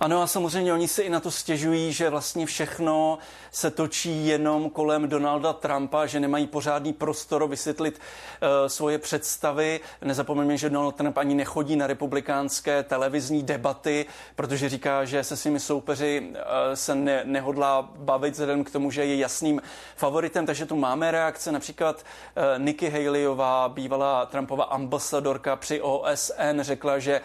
Ano 0.00 0.22
a 0.22 0.26
samozřejmě 0.26 0.72
oni 0.72 0.88
si 0.88 1.02
i 1.02 1.10
na 1.10 1.20
to 1.20 1.30
stěžují, 1.30 1.92
že 1.92 2.10
vlastně 2.10 2.46
všechno 2.46 3.18
se 3.50 3.70
točí 3.70 4.26
jenom 4.26 4.70
kolem 4.70 5.08
Donalda 5.08 5.52
Trumpa, 5.52 6.06
že 6.06 6.20
nemají 6.20 6.46
pořádný 6.46 6.92
prostor 6.92 7.48
vysvětlit 7.48 8.00
uh, 8.00 8.48
svoje 8.66 8.98
představy. 8.98 9.80
Nezapomeňme, 10.02 10.56
že 10.56 10.70
Donald 10.70 10.94
Trump 10.94 11.18
ani 11.18 11.34
nechodí 11.34 11.76
na 11.76 11.86
republikánské 11.86 12.82
televizní 12.82 13.42
debaty, 13.42 14.06
protože 14.34 14.68
říká, 14.68 15.04
že 15.04 15.24
se 15.24 15.36
svými 15.36 15.60
soupeři 15.60 16.28
uh, 16.30 16.36
se 16.74 16.94
ne, 16.94 17.22
nehodlá 17.24 17.90
bavit 17.96 18.30
vzhledem 18.30 18.64
k 18.64 18.70
tomu, 18.70 18.90
že 18.90 19.04
je 19.04 19.16
jasným 19.16 19.62
favoritem. 19.96 20.46
Takže 20.46 20.66
tu 20.66 20.76
máme 20.76 21.10
reakce 21.10 21.52
například 21.52 21.96
uh, 21.96 22.64
Nikki 22.64 22.90
Haleyová, 22.90 23.68
bývalá 23.68 24.26
Trumpova 24.26 24.64
ambasadorka 24.64 25.56
při 25.56 25.80
OSN, 25.80 26.60
řekla, 26.60 26.98
že 26.98 27.20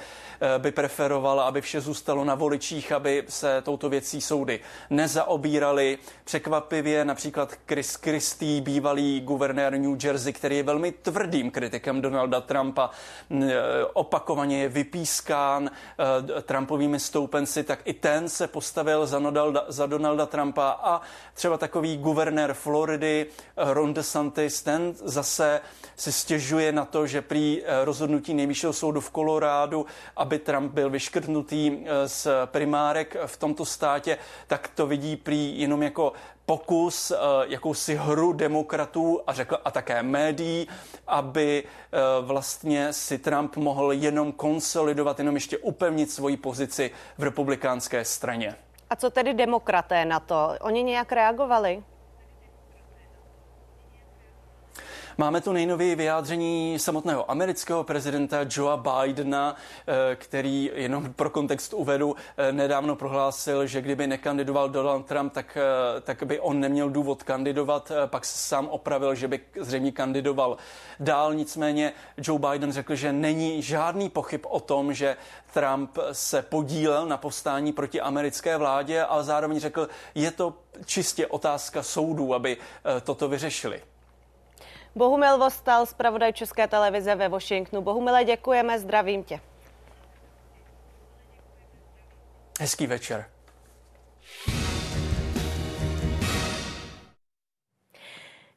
by 0.57 0.71
preferovala, 0.71 1.43
aby 1.43 1.61
vše 1.61 1.81
zůstalo 1.81 2.25
na 2.25 2.35
voličích, 2.35 2.91
aby 2.91 3.23
se 3.29 3.61
touto 3.61 3.89
věcí 3.89 4.21
soudy 4.21 4.59
nezaobírali. 4.89 5.97
Překvapivě 6.23 7.05
například 7.05 7.53
Chris 7.67 7.95
Christie, 7.95 8.61
bývalý 8.61 9.21
guvernér 9.21 9.79
New 9.79 10.05
Jersey, 10.05 10.33
který 10.33 10.57
je 10.57 10.63
velmi 10.63 10.91
tvrdým 10.91 11.51
kritikem 11.51 12.01
Donalda 12.01 12.41
Trumpa, 12.41 12.89
opakovaně 13.93 14.61
je 14.61 14.69
vypískán 14.69 15.69
e, 16.37 16.41
Trumpovými 16.41 16.99
stoupenci, 16.99 17.63
tak 17.63 17.79
i 17.85 17.93
ten 17.93 18.29
se 18.29 18.47
postavil 18.47 19.05
za, 19.05 19.19
Donalda, 19.19 19.65
za 19.67 19.85
Donalda 19.85 20.25
Trumpa 20.25 20.69
a 20.69 21.01
třeba 21.33 21.57
takový 21.57 21.97
guvernér 21.97 22.53
Floridy 22.53 23.25
Ron 23.57 23.93
DeSantis, 23.93 24.61
ten 24.61 24.93
zase 24.95 25.61
si 25.95 26.11
stěžuje 26.11 26.71
na 26.71 26.85
to, 26.85 27.07
že 27.07 27.21
prý 27.21 27.61
rozhodnutí 27.83 28.33
nejvyššího 28.33 28.73
soudu 28.73 29.01
v 29.01 29.09
Kolorádu, 29.09 29.85
aby 30.15 30.32
Trump 30.39 30.73
byl 30.73 30.89
vyškrtnutý 30.89 31.71
e, 31.85 32.07
z 32.07 32.27
primárek 32.45 33.17
v 33.25 33.37
tomto 33.37 33.65
státě, 33.65 34.17
tak 34.47 34.67
to 34.75 34.87
vidí 34.87 35.15
prý 35.15 35.59
jenom 35.59 35.83
jako 35.83 36.13
pokus, 36.45 37.11
uh, 37.11 37.17
jakousi 37.47 37.95
hru 37.95 38.33
demokratů 38.33 39.21
a 39.27 39.33
řekl 39.33 39.57
a 39.65 39.71
také 39.71 40.03
médií, 40.03 40.67
aby 41.07 41.63
uh, 41.63 42.25
vlastně 42.25 42.93
si 42.93 43.17
Trump 43.17 43.57
mohl 43.57 43.91
jenom 43.91 44.31
konsolidovat, 44.31 45.19
jenom 45.19 45.35
ještě 45.35 45.57
upevnit 45.57 46.11
svoji 46.11 46.37
pozici 46.37 46.91
v 47.17 47.23
republikánské 47.23 48.05
straně. 48.05 48.55
A 48.89 48.95
co 48.95 49.09
tedy 49.09 49.33
demokraté 49.33 50.05
na 50.05 50.19
to? 50.19 50.49
Oni 50.61 50.83
nějak 50.83 51.11
reagovali? 51.11 51.83
Máme 55.17 55.41
tu 55.41 55.51
nejnověji 55.51 55.95
vyjádření 55.95 56.79
samotného 56.79 57.31
amerického 57.31 57.83
prezidenta 57.83 58.37
Joea 58.49 58.77
Bidena, 58.77 59.55
eh, 59.87 60.15
který 60.15 60.71
jenom 60.75 61.13
pro 61.13 61.29
kontext 61.29 61.73
uvedu, 61.73 62.15
eh, 62.37 62.51
nedávno 62.51 62.95
prohlásil, 62.95 63.67
že 63.67 63.81
kdyby 63.81 64.07
nekandidoval 64.07 64.69
Donald 64.69 65.05
Trump, 65.05 65.33
tak, 65.33 65.57
eh, 65.57 66.01
tak 66.01 66.23
by 66.23 66.39
on 66.39 66.59
neměl 66.59 66.89
důvod 66.89 67.23
kandidovat. 67.23 67.91
Pak 68.05 68.25
se 68.25 68.37
sám 68.37 68.67
opravil, 68.67 69.15
že 69.15 69.27
by 69.27 69.39
zřejmě 69.59 69.91
kandidoval 69.91 70.57
dál. 70.99 71.33
Nicméně 71.33 71.93
Joe 72.17 72.39
Biden 72.39 72.71
řekl, 72.71 72.95
že 72.95 73.13
není 73.13 73.61
žádný 73.61 74.09
pochyb 74.09 74.41
o 74.47 74.59
tom, 74.59 74.93
že 74.93 75.17
Trump 75.53 75.97
se 76.11 76.41
podílel 76.41 77.05
na 77.05 77.17
povstání 77.17 77.73
proti 77.73 78.01
americké 78.01 78.57
vládě, 78.57 79.03
ale 79.03 79.23
zároveň 79.23 79.59
řekl, 79.59 79.89
je 80.15 80.31
to 80.31 80.53
čistě 80.85 81.27
otázka 81.27 81.83
soudů, 81.83 82.33
aby 82.33 82.57
toto 83.03 83.27
vyřešili. 83.27 83.92
Bohumil 84.95 85.37
Vostal, 85.37 85.85
zpravodaj 85.85 86.33
České 86.33 86.67
televize 86.67 87.15
ve 87.15 87.29
Washingtonu. 87.29 87.81
Bohumile, 87.81 88.23
děkujeme, 88.23 88.79
zdravím 88.79 89.23
tě. 89.23 89.39
Hezký 92.59 92.87
večer. 92.87 93.25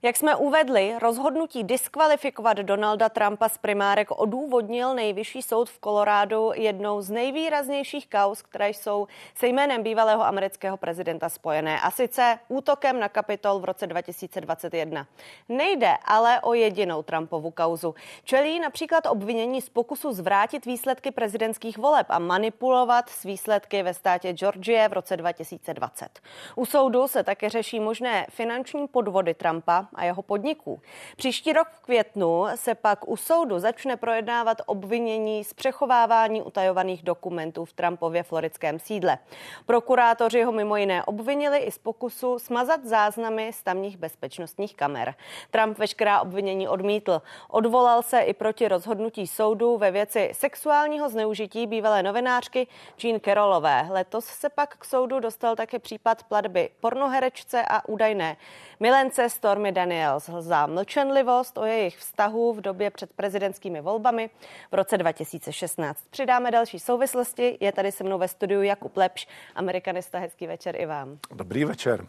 Jak 0.03 0.17
jsme 0.17 0.37
uvedli, 0.37 0.95
rozhodnutí 1.03 1.65
diskvalifikovat 1.65 2.57
Donalda 2.57 3.09
Trumpa 3.09 3.49
z 3.49 3.59
primárek 3.59 4.11
odůvodnil 4.11 4.95
nejvyšší 4.95 5.43
soud 5.43 5.71
v 5.71 5.79
Kolorádu 5.79 6.51
jednou 6.55 7.03
z 7.03 7.11
nejvýraznějších 7.11 8.09
kaus, 8.09 8.43
které 8.43 8.69
jsou 8.71 9.07
se 9.35 9.47
jménem 9.47 9.83
bývalého 9.83 10.27
amerického 10.27 10.77
prezidenta 10.77 11.29
spojené, 11.29 11.81
a 11.81 11.91
sice 11.91 12.39
útokem 12.49 13.01
na 13.01 13.09
kapitol 13.09 13.59
v 13.59 13.65
roce 13.65 13.87
2021. 13.87 15.07
Nejde 15.49 15.95
ale 16.05 16.41
o 16.41 16.55
jedinou 16.55 17.03
Trumpovu 17.03 17.51
kauzu. 17.51 17.95
Čelí 18.25 18.61
například 18.61 19.07
obvinění 19.07 19.63
z 19.63 19.69
pokusu 19.69 20.13
zvrátit 20.13 20.67
výsledky 20.67 21.11
prezidentských 21.11 21.79
voleb 21.79 22.07
a 22.11 22.19
manipulovat 22.19 23.09
s 23.09 23.23
výsledky 23.23 23.83
ve 23.83 23.95
státě 23.95 24.33
Georgie 24.33 24.89
v 24.89 24.93
roce 24.93 25.17
2020. 25.17 26.21
U 26.57 26.67
soudu 26.67 27.09
se 27.09 27.25
také 27.25 27.49
řeší 27.49 27.81
možné 27.81 28.27
finanční 28.31 28.89
podvody 28.89 29.35
Trumpa 29.35 29.86
a 29.95 30.05
jeho 30.05 30.23
podniků. 30.23 30.81
Příští 31.17 31.53
rok 31.53 31.69
v 31.69 31.81
květnu 31.81 32.45
se 32.55 32.75
pak 32.75 33.09
u 33.09 33.17
soudu 33.17 33.59
začne 33.59 33.97
projednávat 33.97 34.63
obvinění 34.67 35.45
z 35.45 35.55
přechovávání 35.55 36.43
utajovaných 36.43 37.03
dokumentů 37.03 37.65
v 37.65 37.73
Trumpově 37.73 38.23
floridském 38.23 38.79
sídle. 38.79 39.19
Prokurátoři 39.67 40.43
ho 40.43 40.53
mimo 40.53 40.77
jiné 40.77 41.05
obvinili 41.05 41.59
i 41.59 41.71
z 41.71 41.79
pokusu 41.79 42.39
smazat 42.39 42.85
záznamy 42.85 43.53
z 43.53 43.63
tamních 43.63 43.97
bezpečnostních 43.97 44.75
kamer. 44.75 45.15
Trump 45.51 45.79
veškerá 45.79 46.21
obvinění 46.21 46.69
odmítl. 46.69 47.23
Odvolal 47.49 48.03
se 48.03 48.21
i 48.21 48.35
proti 48.35 48.69
rozhodnutí 48.69 49.27
soudu 49.27 49.77
ve 49.77 49.91
věci 49.91 50.31
sexuálního 50.33 51.09
zneužití 51.09 51.67
bývalé 51.67 52.03
novinářky 52.03 52.67
Jean 53.03 53.21
Carrollové. 53.21 53.87
Letos 53.91 54.25
se 54.25 54.49
pak 54.49 54.77
k 54.77 54.85
soudu 54.85 55.21
dostal 55.21 55.57
také 55.57 55.79
případ 55.79 56.23
platby 56.23 56.71
pornoherečce 56.81 57.65
a 57.69 57.89
údajné 57.89 58.37
milence 58.81 59.31
Stormy 59.31 59.73
Daniels 59.73 60.31
za 60.39 60.67
mlčenlivost 60.67 61.59
o 61.59 61.65
jejich 61.65 61.97
vztahu 61.99 62.53
v 62.53 62.61
době 62.61 62.91
před 62.91 63.13
prezidentskými 63.13 63.81
volbami 63.81 64.31
v 64.71 64.75
roce 64.75 64.99
2016. 64.99 66.01
Přidáme 66.11 66.51
další 66.51 66.79
souvislosti. 66.79 67.59
Je 67.61 67.73
tady 67.73 67.93
se 67.93 68.05
mnou 68.05 68.19
ve 68.19 68.29
studiu 68.29 68.63
Jakub 68.63 68.97
Lepš, 68.97 69.29
amerikanista. 69.55 70.19
Hezký 70.19 70.47
večer 70.47 70.81
i 70.81 70.87
vám. 70.87 71.19
Dobrý 71.35 71.65
večer. 71.65 72.07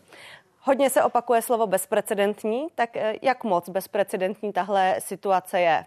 Hodně 0.62 0.90
se 0.90 1.04
opakuje 1.04 1.42
slovo 1.42 1.68
bezprecedentní, 1.68 2.68
tak 2.76 2.98
eh, 2.98 3.16
jak 3.22 3.44
moc 3.44 3.70
bezprecedentní 3.70 4.54
tahle 4.54 4.96
situace 5.00 5.62
je? 5.62 5.86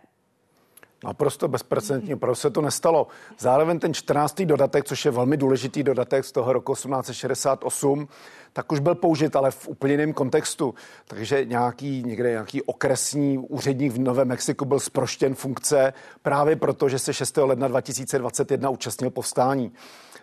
Naprosto 1.04 1.48
bezprecedentně, 1.48 2.16
proč 2.16 2.38
se 2.38 2.50
to 2.50 2.60
nestalo. 2.60 3.06
Zároveň 3.38 3.78
ten 3.78 3.94
14. 3.94 4.42
dodatek, 4.42 4.84
což 4.84 5.04
je 5.04 5.10
velmi 5.10 5.36
důležitý 5.36 5.82
dodatek 5.82 6.24
z 6.24 6.32
toho 6.32 6.52
roku 6.52 6.74
1868, 6.74 8.08
tak 8.52 8.72
už 8.72 8.80
byl 8.80 8.94
použit, 8.94 9.36
ale 9.36 9.50
v 9.50 9.68
úplně 9.68 9.92
jiném 9.92 10.12
kontextu. 10.12 10.74
Takže 11.06 11.44
nějaký, 11.44 12.02
někde 12.02 12.30
nějaký 12.30 12.62
okresní 12.62 13.38
úředník 13.38 13.92
v 13.92 13.98
Novém 13.98 14.28
Mexiku 14.28 14.64
byl 14.64 14.80
zproštěn 14.80 15.34
funkce 15.34 15.92
právě 16.22 16.56
proto, 16.56 16.88
že 16.88 16.98
se 16.98 17.12
6. 17.12 17.36
ledna 17.36 17.68
2021 17.68 18.70
účastnil 18.70 19.10
povstání. 19.10 19.72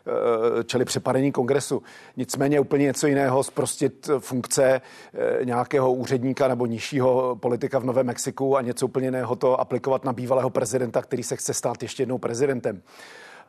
Eh, 0.07 0.63
čili 0.63 0.85
přepadení 0.85 1.31
kongresu. 1.31 1.83
Nicméně 2.17 2.59
úplně 2.59 2.85
něco 2.85 3.07
jiného 3.07 3.43
zprostit 3.43 4.09
funkce 4.19 4.81
eh, 5.13 5.45
nějakého 5.45 5.93
úředníka 5.93 6.47
nebo 6.47 6.65
nižšího 6.65 7.35
politika 7.35 7.79
v 7.79 7.85
Novém 7.85 8.05
Mexiku 8.05 8.57
a 8.57 8.61
něco 8.61 8.85
úplně 8.85 9.07
jiného 9.07 9.35
to 9.35 9.59
aplikovat 9.59 10.05
na 10.05 10.13
bývalého 10.13 10.49
prezidenta, 10.49 11.01
který 11.01 11.23
se 11.23 11.35
chce 11.35 11.53
stát 11.53 11.83
ještě 11.83 12.01
jednou 12.01 12.17
prezidentem. 12.17 12.81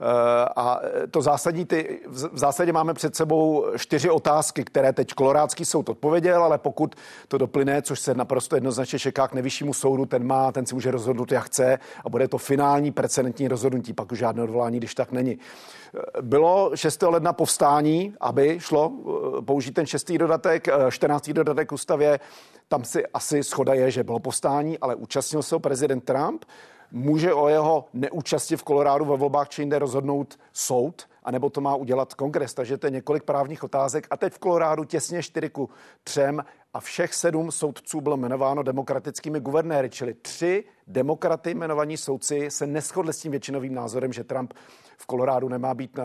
Eh, 0.00 0.48
a 0.56 0.80
to 1.10 1.22
zásadní, 1.22 1.64
ty, 1.64 2.00
v 2.06 2.38
zásadě 2.38 2.72
máme 2.72 2.94
před 2.94 3.16
sebou 3.16 3.66
čtyři 3.76 4.10
otázky, 4.10 4.64
které 4.64 4.92
teď 4.92 5.14
Kolorádský 5.14 5.64
soud 5.64 5.88
odpověděl, 5.88 6.44
ale 6.44 6.58
pokud 6.58 6.94
to 7.28 7.38
doplyne, 7.38 7.82
což 7.82 8.00
se 8.00 8.14
naprosto 8.14 8.56
jednoznačně 8.56 8.98
čeká 8.98 9.28
k 9.28 9.32
nejvyššímu 9.32 9.74
soudu, 9.74 10.06
ten 10.06 10.26
má, 10.26 10.52
ten 10.52 10.66
si 10.66 10.74
může 10.74 10.90
rozhodnout, 10.90 11.32
jak 11.32 11.44
chce 11.44 11.78
a 12.04 12.08
bude 12.08 12.28
to 12.28 12.38
finální 12.38 12.92
precedentní 12.92 13.48
rozhodnutí, 13.48 13.92
pak 13.92 14.12
už 14.12 14.18
žádné 14.18 14.42
odvolání, 14.42 14.76
když 14.78 14.94
tak 14.94 15.12
není. 15.12 15.38
Eh, 15.38 16.22
bylo 16.22 16.70
6. 16.74 17.02
ledna 17.02 17.32
povstání, 17.32 18.14
aby 18.20 18.60
šlo 18.60 18.92
eh, 19.38 19.42
použít 19.42 19.72
ten 19.72 19.86
šestý 19.86 20.18
dodatek, 20.18 20.68
14. 20.90 21.32
dodatek 21.32 21.72
ústavě, 21.72 22.20
tam 22.68 22.84
si 22.84 23.06
asi 23.06 23.44
schoda 23.44 23.74
je, 23.74 23.90
že 23.90 24.04
bylo 24.04 24.18
povstání, 24.18 24.78
ale 24.78 24.94
účastnil 24.94 25.42
se 25.42 25.58
prezident 25.58 26.04
Trump 26.04 26.44
může 26.92 27.34
o 27.34 27.48
jeho 27.48 27.84
neúčasti 27.92 28.56
v 28.56 28.62
Kolorádu 28.62 29.04
ve 29.04 29.16
volbách 29.16 29.48
či 29.48 29.62
jinde 29.62 29.78
rozhodnout 29.78 30.38
soud, 30.52 31.08
anebo 31.22 31.50
to 31.50 31.60
má 31.60 31.74
udělat 31.74 32.14
kongres. 32.14 32.54
Takže 32.54 32.78
to 32.78 32.86
je 32.86 32.90
několik 32.90 33.22
právních 33.22 33.64
otázek. 33.64 34.06
A 34.10 34.16
teď 34.16 34.32
v 34.32 34.38
Kolorádu 34.38 34.84
těsně 34.84 35.22
4 35.22 35.50
ku 35.50 35.70
3 36.04 36.20
a 36.74 36.80
všech 36.80 37.14
sedm 37.14 37.50
soudců 37.50 38.00
bylo 38.00 38.16
jmenováno 38.16 38.62
demokratickými 38.62 39.40
guvernéry, 39.40 39.90
čili 39.90 40.14
tři 40.14 40.64
demokraty 40.86 41.50
jmenovaní 41.50 41.96
soudci 41.96 42.50
se 42.50 42.66
neschodli 42.66 43.12
s 43.12 43.20
tím 43.20 43.30
většinovým 43.30 43.74
názorem, 43.74 44.12
že 44.12 44.24
Trump 44.24 44.54
v 45.00 45.06
Kolorádu 45.06 45.48
nemá 45.48 45.74
být 45.74 45.96
na, 45.96 46.04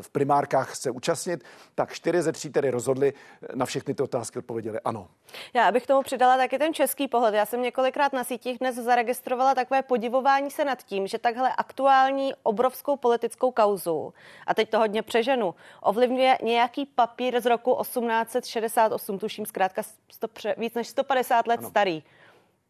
v 0.00 0.10
primárkách 0.10 0.74
se 0.74 0.90
účastnit, 0.90 1.44
tak 1.74 1.92
čtyři 1.92 2.22
ze 2.22 2.32
tří 2.32 2.50
tedy 2.50 2.70
rozhodli 2.70 3.12
na 3.54 3.66
všechny 3.66 3.94
ty 3.94 4.02
otázky 4.02 4.38
odpověděli 4.38 4.80
ano. 4.84 5.08
Já 5.54 5.72
bych 5.72 5.86
tomu 5.86 6.02
přidala 6.02 6.36
taky 6.36 6.58
ten 6.58 6.74
český 6.74 7.08
pohled. 7.08 7.34
Já 7.34 7.46
jsem 7.46 7.62
několikrát 7.62 8.12
na 8.12 8.24
sítích 8.24 8.58
dnes 8.58 8.76
zaregistrovala 8.76 9.54
takové 9.54 9.82
podivování 9.82 10.50
se 10.50 10.64
nad 10.64 10.82
tím, 10.82 11.06
že 11.06 11.18
takhle 11.18 11.52
aktuální 11.56 12.32
obrovskou 12.42 12.96
politickou 12.96 13.50
kauzu, 13.50 14.14
a 14.46 14.54
teď 14.54 14.70
to 14.70 14.78
hodně 14.78 15.02
přeženu, 15.02 15.54
ovlivňuje 15.80 16.38
nějaký 16.42 16.86
papír 16.86 17.40
z 17.40 17.46
roku 17.46 17.78
1868, 17.82 19.18
tuším 19.18 19.46
zkrátka 19.46 19.82
sto, 20.12 20.28
víc 20.56 20.74
než 20.74 20.88
150 20.88 21.46
let 21.46 21.60
ano. 21.60 21.68
starý. 21.68 22.02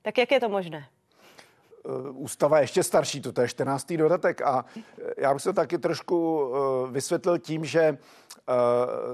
Tak 0.02 0.18
jak 0.18 0.30
je 0.30 0.40
to 0.40 0.48
možné? 0.48 0.88
Eh, 1.84 2.10
ústava 2.10 2.58
je 2.58 2.62
ještě 2.62 2.82
starší, 2.82 3.20
to 3.20 3.40
je 3.40 3.48
14. 3.48 3.96
dodatek 3.96 4.42
a 4.42 4.64
eh, 4.76 5.14
já 5.16 5.34
bych 5.34 5.42
se 5.42 5.52
taky 5.52 5.78
trošku 5.78 6.48
eh, 6.54 6.92
vysvětlil 6.92 7.38
tím, 7.38 7.64
že 7.64 7.98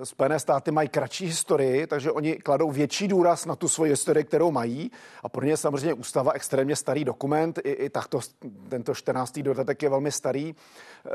Spojené 0.04 0.40
státy 0.40 0.70
mají 0.70 0.88
kratší 0.88 1.26
historii, 1.26 1.86
takže 1.86 2.12
oni 2.12 2.36
kladou 2.36 2.70
větší 2.70 3.08
důraz 3.08 3.46
na 3.46 3.56
tu 3.56 3.68
svoji 3.68 3.90
historii, 3.90 4.24
kterou 4.24 4.50
mají 4.50 4.90
a 5.22 5.28
pro 5.28 5.46
ně 5.46 5.56
samozřejmě 5.56 5.94
ústava 5.94 6.32
extrémně 6.32 6.76
starý 6.76 7.04
dokument, 7.04 7.58
i, 7.64 7.70
i 7.70 7.90
takto, 7.90 8.20
tento 8.68 8.94
14. 8.94 9.38
dodatek 9.38 9.82
je 9.82 9.88
velmi 9.88 10.12
starý. 10.12 10.54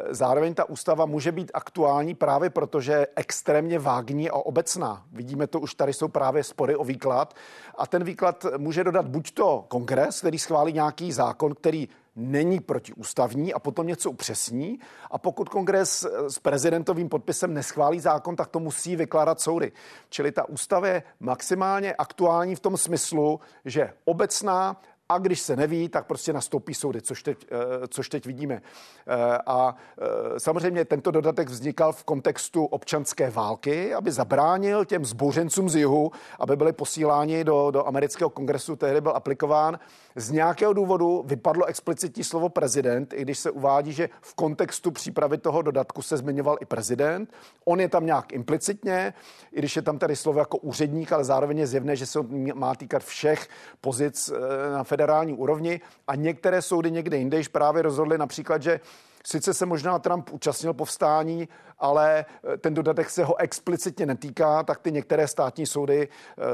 Zároveň 0.10 0.54
ta 0.54 0.70
ústava 0.70 1.06
může 1.06 1.32
být 1.32 1.52
aktuální 1.54 2.16
právě 2.16 2.50
proto, 2.50 2.82
že 2.82 2.92
je 2.92 3.08
extrémně 3.16 3.80
vágní 3.80 4.30
a 4.30 4.36
obecná. 4.36 5.04
Vidíme 5.12 5.48
to 5.48 5.60
už 5.60 5.76
tady 5.76 5.94
jsou 5.94 6.08
právě 6.08 6.44
spory 6.44 6.76
o 6.76 6.84
výklad 6.84 7.34
a 7.78 7.88
ten 7.88 8.04
výklad 8.04 8.46
může 8.58 8.84
dodat 8.84 9.08
buď 9.08 9.32
to 9.32 9.66
kongres, 9.68 10.20
který 10.20 10.39
schválí 10.39 10.74
nějaký 10.74 11.12
zákon, 11.12 11.42
který 11.51 11.89
není 12.15 12.60
protiústavní 12.60 13.53
a 13.53 13.60
potom 13.60 13.88
něco 13.88 14.12
upřesní. 14.12 14.79
A 15.12 15.17
pokud 15.17 15.49
kongres 15.49 16.06
s 16.27 16.39
prezidentovým 16.39 17.10
podpisem 17.10 17.53
neschválí 17.53 17.99
zákon, 17.99 18.36
tak 18.36 18.47
to 18.47 18.60
musí 18.60 18.95
vykládat 18.95 19.41
soudy. 19.41 19.71
Čili 20.10 20.32
ta 20.32 20.49
ústava 20.49 20.88
je 20.88 21.03
maximálně 21.19 21.93
aktuální 21.93 22.56
v 22.56 22.60
tom 22.60 22.77
smyslu, 22.77 23.39
že 23.65 23.93
obecná 24.06 24.82
a 25.10 25.17
když 25.17 25.39
se 25.39 25.56
neví, 25.56 25.89
tak 25.89 26.06
prostě 26.06 26.34
nastoupí 26.34 26.73
soudy, 26.73 27.01
což 27.01 27.23
teď, 27.23 27.45
eh, 27.51 27.88
což 27.88 28.10
teď 28.10 28.25
vidíme. 28.25 28.62
Eh, 29.08 29.38
a 29.45 29.75
eh, 29.75 30.39
samozřejmě 30.39 30.86
tento 30.86 31.12
dodatek 31.12 31.49
vznikal 31.49 31.93
v 31.93 32.03
kontextu 32.03 32.65
občanské 32.65 33.29
války, 33.29 33.93
aby 33.93 34.12
zabránil 34.12 34.86
těm 34.86 35.06
zbouřencům 35.06 35.69
z 35.69 35.75
jihu, 35.75 36.12
aby 36.39 36.56
byli 36.56 36.73
posíláni 36.73 37.43
do, 37.43 37.71
do 37.71 37.88
amerického 37.88 38.29
kongresu, 38.29 38.75
tehdy 38.75 39.01
byl 39.01 39.12
aplikován. 39.12 39.79
Z 40.15 40.32
nějakého 40.32 40.73
důvodu 40.73 41.23
vypadlo 41.28 41.65
explicitní 41.65 42.23
slovo 42.23 42.49
prezident, 42.49 43.13
i 43.13 43.21
když 43.21 43.39
se 43.39 43.52
uvádí, 43.52 43.93
že 43.93 44.10
v 44.21 44.34
kontextu 44.34 44.91
přípravy 44.91 45.38
toho 45.38 45.62
dodatku 45.62 46.02
se 46.02 46.17
zmiňoval 46.17 46.58
i 46.62 46.65
prezident. 46.65 47.34
On 47.65 47.82
je 47.82 47.89
tam 47.89 48.06
nějak 48.06 48.34
implicitně, 48.34 49.13
i 49.52 49.60
když 49.60 49.76
je 49.76 49.82
tam 49.82 49.99
tady 49.99 50.15
slovo 50.15 50.39
jako 50.39 50.58
úředník, 50.58 51.12
ale 51.12 51.23
zároveň 51.23 51.58
je 51.58 51.67
zjevné, 51.67 51.95
že 51.95 52.06
se 52.06 52.19
má 52.54 52.76
týkat 52.76 53.04
všech 53.04 53.47
pozic 53.82 54.32
na 54.73 54.84
federální 54.84 55.34
úrovni 55.34 55.82
a 56.08 56.15
některé 56.15 56.62
soudy 56.62 56.91
někde 56.91 57.17
jinde 57.17 57.38
již 57.38 57.47
právě 57.47 57.82
rozhodly 57.82 58.17
například, 58.17 58.62
že 58.62 58.80
Sice 59.27 59.53
se 59.53 59.65
možná 59.65 59.99
Trump 59.99 60.29
účastnil 60.31 60.73
povstání, 60.73 61.47
ale 61.79 62.25
eh, 62.53 62.57
ten 62.57 62.73
dodatek 62.73 63.09
se 63.09 63.23
ho 63.23 63.39
explicitně 63.39 64.05
netýká, 64.05 64.63
tak 64.63 64.79
ty 64.79 64.91
některé 64.91 65.27
státní 65.27 65.65
soudy, 65.65 66.07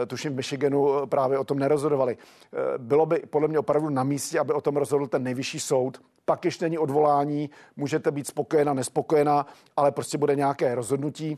eh, 0.04 0.06
tuším 0.06 0.34
v 0.34 0.36
Michiganu, 0.36 1.04
eh, 1.04 1.08
právě 1.08 1.38
o 1.38 1.44
tom 1.44 1.60
nerozhodovali. 1.60 2.18
Bylo 2.78 3.06
by 3.06 3.20
podle 3.30 3.48
mě 3.48 3.60
opravdu 3.60 3.90
na 3.90 4.04
místě, 4.04 4.40
aby 4.40 4.54
o 4.54 4.62
tom 4.62 4.78
rozhodl 4.78 5.08
ten 5.08 5.24
nejvyšší 5.24 5.60
soud. 5.60 6.02
Pak 6.26 6.46
ještě 6.46 6.66
není 6.66 6.78
odvolání, 6.78 7.50
můžete 7.76 8.12
být 8.12 8.28
spokojena, 8.28 8.74
nespokojená, 8.74 9.46
ale 9.78 9.92
prostě 9.92 10.18
bude 10.18 10.36
nějaké 10.36 10.76
rozhodnutí. 10.76 11.38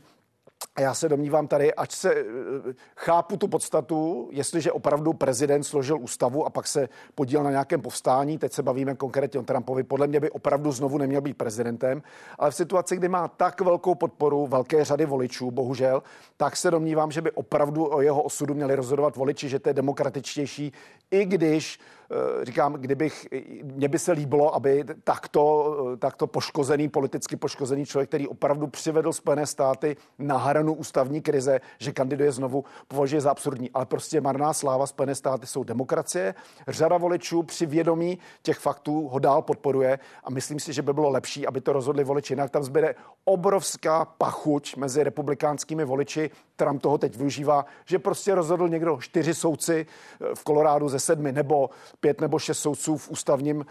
A 0.76 0.80
já 0.80 0.94
se 0.94 1.08
domnívám 1.08 1.48
tady, 1.48 1.74
ať 1.74 1.92
se 1.92 2.14
eh, 2.14 2.24
chápu 2.96 3.36
tu 3.36 3.48
podstatu, 3.48 4.28
jestliže 4.32 4.72
opravdu 4.72 5.12
prezident 5.12 5.64
složil 5.64 5.98
ústavu 6.00 6.46
a 6.46 6.50
pak 6.50 6.66
se 6.66 6.88
podílel 7.14 7.44
na 7.44 7.50
nějakém 7.50 7.80
povstání, 7.80 8.38
teď 8.38 8.52
se 8.52 8.62
bavíme 8.62 8.94
konkrétně 8.94 9.40
o 9.40 9.42
Trumpovi, 9.42 9.82
podle 9.82 10.06
mě 10.06 10.20
by 10.20 10.30
opravdu 10.30 10.72
znovu 10.72 10.98
neměl 10.98 11.20
být 11.20 11.36
prezidentem, 11.36 12.02
ale 12.38 12.50
v 12.50 12.54
situaci, 12.54 12.96
kdy 12.96 13.08
má 13.08 13.28
tak 13.28 13.60
velkou 13.60 13.94
podporu 13.94 14.46
velké 14.46 14.84
řady 14.84 15.06
voličů, 15.06 15.50
bohužel, 15.50 16.02
tak 16.36 16.56
se 16.56 16.70
domnívám, 16.70 17.10
že 17.10 17.20
by 17.20 17.30
opravdu 17.30 17.94
o 17.94 18.00
jeho 18.00 18.22
osudu 18.22 18.54
měli 18.54 18.74
rozhodovat 18.74 19.16
voliči, 19.16 19.48
že 19.48 19.58
to 19.58 19.68
je 19.68 19.74
demokratičtější, 19.74 20.72
i 21.10 21.24
když 21.24 21.80
říkám, 22.42 22.72
kdybych, 22.72 23.26
mně 23.62 23.88
by 23.88 23.98
se 23.98 24.12
líbilo, 24.12 24.54
aby 24.54 24.84
takto, 25.04 25.76
takto 25.98 26.26
poškozený, 26.26 26.88
politicky 26.88 27.36
poškozený 27.36 27.86
člověk, 27.86 28.10
který 28.10 28.28
opravdu 28.28 28.66
přivedl 28.66 29.12
Spojené 29.12 29.46
státy 29.46 29.96
na 30.18 30.36
hranu 30.36 30.74
ústavní 30.74 31.20
krize, 31.20 31.60
že 31.78 31.92
kandiduje 31.92 32.32
znovu, 32.32 32.64
považuje 32.88 33.20
za 33.20 33.30
absurdní. 33.30 33.70
Ale 33.70 33.86
prostě 33.86 34.20
marná 34.20 34.52
sláva, 34.52 34.86
Spojené 34.86 35.14
státy 35.14 35.46
jsou 35.46 35.64
demokracie. 35.64 36.34
Řada 36.68 36.98
voličů 36.98 37.42
při 37.42 37.66
vědomí 37.66 38.18
těch 38.42 38.58
faktů 38.58 39.08
ho 39.08 39.18
dál 39.18 39.42
podporuje 39.42 39.98
a 40.24 40.30
myslím 40.30 40.60
si, 40.60 40.72
že 40.72 40.82
by 40.82 40.92
bylo 40.92 41.10
lepší, 41.10 41.46
aby 41.46 41.60
to 41.60 41.72
rozhodli 41.72 42.04
voliči. 42.04 42.32
Jinak 42.32 42.50
tam 42.50 42.62
zbyde 42.62 42.94
obrovská 43.24 44.04
pachuť 44.04 44.76
mezi 44.76 45.04
republikánskými 45.04 45.84
voliči. 45.84 46.30
Trump 46.56 46.82
toho 46.82 46.98
teď 46.98 47.16
využívá, 47.16 47.64
že 47.84 47.98
prostě 47.98 48.34
rozhodl 48.34 48.68
někdo 48.68 48.98
čtyři 49.00 49.34
soudci 49.34 49.86
eh, 49.86 50.34
v 50.34 50.44
Kolorádu 50.44 50.88
ze 50.88 50.98
sedmi 50.98 51.32
nebo 51.32 51.70
pět 52.02 52.20
nebo 52.20 52.38
šest 52.38 52.58
soudců 52.58 52.96
v 52.96 53.10
ústavním 53.10 53.56
uh, 53.56 53.64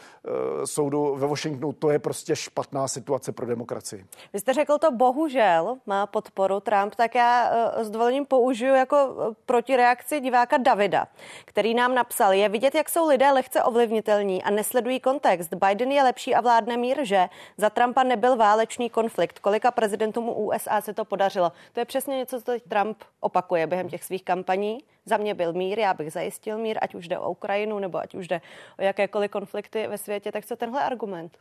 soudu 0.66 1.16
ve 1.16 1.28
Washingtonu. 1.28 1.74
To 1.74 1.90
je 1.90 2.00
prostě 2.00 2.36
špatná 2.36 2.88
situace 2.88 3.32
pro 3.32 3.46
demokracii. 3.46 4.06
Vy 4.34 4.40
jste 4.40 4.54
řekl 4.54 4.78
to 4.78 4.92
bohužel 4.92 5.78
má 5.86 6.08
podporu 6.08 6.60
Trump, 6.60 6.96
tak 6.96 7.16
já 7.16 7.52
uh, 7.52 7.84
s 7.84 7.90
dovolením 7.90 8.26
použiju 8.26 8.76
jako 8.76 8.98
protireakci 9.46 10.20
diváka 10.20 10.58
Davida, 10.58 11.08
který 11.46 11.74
nám 11.74 11.96
napsal, 11.96 12.34
je 12.34 12.50
vidět, 12.50 12.76
jak 12.76 12.90
jsou 12.90 13.08
lidé 13.08 13.32
lehce 13.32 13.64
ovlivnitelní 13.64 14.44
a 14.44 14.50
nesledují 14.50 15.00
kontext. 15.00 15.54
Biden 15.54 15.92
je 15.92 16.04
lepší 16.04 16.36
a 16.36 16.42
vládne 16.42 16.78
mír, 16.78 16.98
že 17.02 17.30
za 17.58 17.70
Trumpa 17.70 18.04
nebyl 18.04 18.36
válečný 18.36 18.90
konflikt. 18.90 19.40
Kolika 19.40 19.72
prezidentům 19.72 20.30
USA 20.30 20.82
se 20.82 20.94
to 20.94 21.06
podařilo? 21.06 21.52
To 21.74 21.80
je 21.80 21.86
přesně 21.86 22.18
něco, 22.18 22.42
co 22.42 22.52
Trump 22.70 22.98
opakuje 23.20 23.68
během 23.68 23.90
těch 23.90 24.04
svých 24.04 24.24
kampaní. 24.24 24.84
Za 25.06 25.18
mě 25.18 25.34
byl 25.34 25.54
mír, 25.54 25.80
já 25.80 25.94
bych 25.94 26.12
zajistil 26.12 26.58
mír, 26.58 26.78
ať 26.82 26.96
už 26.96 27.08
jde 27.08 27.20
o 27.20 27.32
Ukrajinu 27.32 27.80
nebo 27.80 27.98
ať 27.98 28.16
už 28.16 28.28
jde 28.28 28.42
o 28.80 28.84
jakékoliv 28.84 29.32
konflikty 29.32 29.88
ve 29.88 29.98
světě. 29.98 30.32
Tak 30.32 30.46
co 30.46 30.56
tenhle 30.56 30.84
argument? 30.84 31.38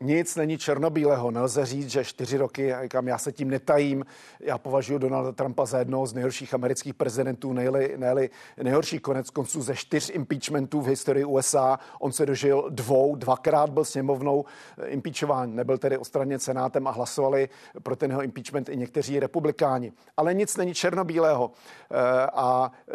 Nic 0.00 0.36
není 0.36 0.58
černobílého. 0.58 1.30
Nelze 1.30 1.66
říct, 1.66 1.90
že 1.90 2.04
čtyři 2.04 2.36
roky, 2.36 2.72
kam 2.88 3.08
já 3.08 3.18
se 3.18 3.32
tím 3.32 3.50
netajím, 3.50 4.04
já 4.40 4.58
považuji 4.58 4.98
Donalda 4.98 5.32
Trumpa 5.32 5.66
za 5.66 5.78
jednoho 5.78 6.06
z 6.06 6.14
nejhorších 6.14 6.54
amerických 6.54 6.94
prezidentů, 6.94 7.52
nejli, 7.52 7.94
nejli 7.96 8.30
nejhorší 8.62 8.98
konec 8.98 9.30
konců 9.30 9.62
ze 9.62 9.76
čtyř 9.76 10.10
impeachmentů 10.14 10.80
v 10.80 10.86
historii 10.86 11.24
USA. 11.24 11.78
On 12.00 12.12
se 12.12 12.26
dožil 12.26 12.66
dvou, 12.70 13.16
dvakrát 13.16 13.70
byl 13.70 13.84
sněmovnou 13.84 14.44
impeachován, 14.86 15.54
nebyl 15.54 15.78
tedy 15.78 15.98
ostraněn 15.98 16.38
senátem 16.38 16.86
a 16.86 16.90
hlasovali 16.90 17.48
pro 17.82 17.96
ten 17.96 18.10
jeho 18.10 18.22
impeachment 18.22 18.68
i 18.68 18.76
někteří 18.76 19.20
republikáni. 19.20 19.92
Ale 20.16 20.34
nic 20.34 20.56
není 20.56 20.74
černobílého. 20.74 21.50
Eh, 21.90 22.26
a 22.34 22.72
eh, 22.88 22.92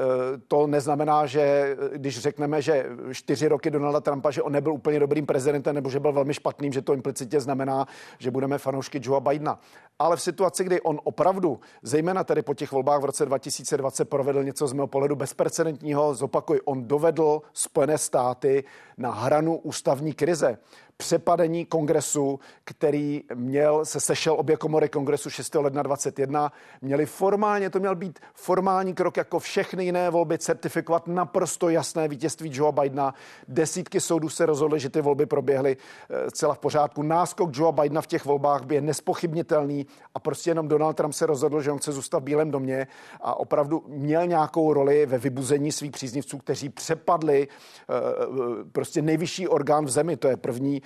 to 0.48 0.68
neznamená, 0.68 1.26
že 1.26 1.76
když 1.94 2.20
řekneme, 2.20 2.62
že 2.62 2.86
čtyři 3.12 3.48
roky 3.48 3.72
Donalda 3.72 4.02
Trumpa, 4.02 4.32
že 4.32 4.42
on 4.42 4.52
nebyl 4.52 4.74
úplně 4.74 5.00
dobrým 5.00 5.26
prezidentem 5.26 5.76
nebo 5.76 5.90
že 5.90 6.00
byl 6.00 6.14
velmi 6.14 6.34
špatným, 6.34 6.74
že 6.74 6.82
to 6.88 6.94
implicitně 6.94 7.40
znamená, 7.40 7.88
že 8.20 8.32
budeme 8.32 8.58
fanoušky 8.58 9.00
Joea 9.04 9.20
Bidena. 9.20 9.60
Ale 10.00 10.16
v 10.16 10.22
situaci, 10.22 10.64
kdy 10.64 10.82
on 10.82 11.00
opravdu, 11.04 11.60
zejména 11.82 12.24
tedy 12.24 12.42
po 12.42 12.54
těch 12.54 12.72
volbách 12.72 13.02
v 13.02 13.06
roce 13.06 13.26
2020, 13.26 14.06
provedl 14.06 14.44
něco 14.44 14.68
z 14.68 14.74
mého 14.74 14.88
pohledu 14.88 15.16
bezprecedentního, 15.16 16.14
zopakuj, 16.16 16.62
on 16.66 16.88
dovedl 16.88 17.42
Spojené 17.54 17.98
státy 17.98 18.64
na 18.98 19.12
hranu 19.12 19.58
ústavní 19.58 20.14
krize 20.14 20.58
přepadení 20.98 21.66
kongresu, 21.66 22.40
který 22.64 23.24
měl, 23.36 23.86
se 23.86 24.00
sešel 24.00 24.34
obě 24.34 24.58
komory 24.58 24.90
kongresu 24.90 25.30
6. 25.30 25.56
ledna 25.56 25.84
21, 25.84 26.52
měli 26.82 27.06
formálně, 27.06 27.70
to 27.70 27.80
měl 27.80 27.96
být 27.96 28.20
formální 28.34 28.94
krok 28.94 29.18
jako 29.18 29.40
všechny 29.40 29.86
jiné 29.86 30.10
volby, 30.10 30.38
certifikovat 30.38 31.08
naprosto 31.08 31.70
jasné 31.70 32.08
vítězství 32.08 32.50
Joe 32.54 32.72
Bidena. 32.72 33.14
Desítky 33.48 34.02
soudů 34.02 34.30
se 34.30 34.46
rozhodly, 34.46 34.80
že 34.80 34.90
ty 34.90 35.02
volby 35.02 35.26
proběhly 35.26 35.78
eh, 36.10 36.30
zcela 36.30 36.54
v 36.54 36.60
pořádku. 36.60 37.04
Náskok 37.04 37.50
Joe 37.54 37.72
Bidena 37.72 38.02
v 38.02 38.08
těch 38.08 38.26
volbách 38.26 38.62
je 38.72 38.82
nespochybnitelný 38.82 39.88
a 40.16 40.20
prostě 40.20 40.50
jenom 40.50 40.68
Donald 40.68 40.94
Trump 40.94 41.14
se 41.14 41.26
rozhodl, 41.26 41.62
že 41.62 41.72
on 41.72 41.78
chce 41.78 41.92
zůstat 41.92 42.20
v 42.20 42.24
Bílém 42.24 42.52
domě 42.52 42.88
a 43.22 43.40
opravdu 43.40 43.84
měl 43.88 44.28
nějakou 44.28 44.74
roli 44.74 45.06
ve 45.06 45.18
vybuzení 45.18 45.72
svých 45.72 45.92
příznivců, 45.92 46.38
kteří 46.38 46.70
přepadli 46.70 47.48
eh, 47.48 47.94
eh, 47.94 48.64
prostě 48.72 49.02
nejvyšší 49.02 49.48
orgán 49.48 49.86
v 49.86 49.90
zemi. 49.90 50.18
To 50.18 50.28
je 50.28 50.38
první 50.38 50.82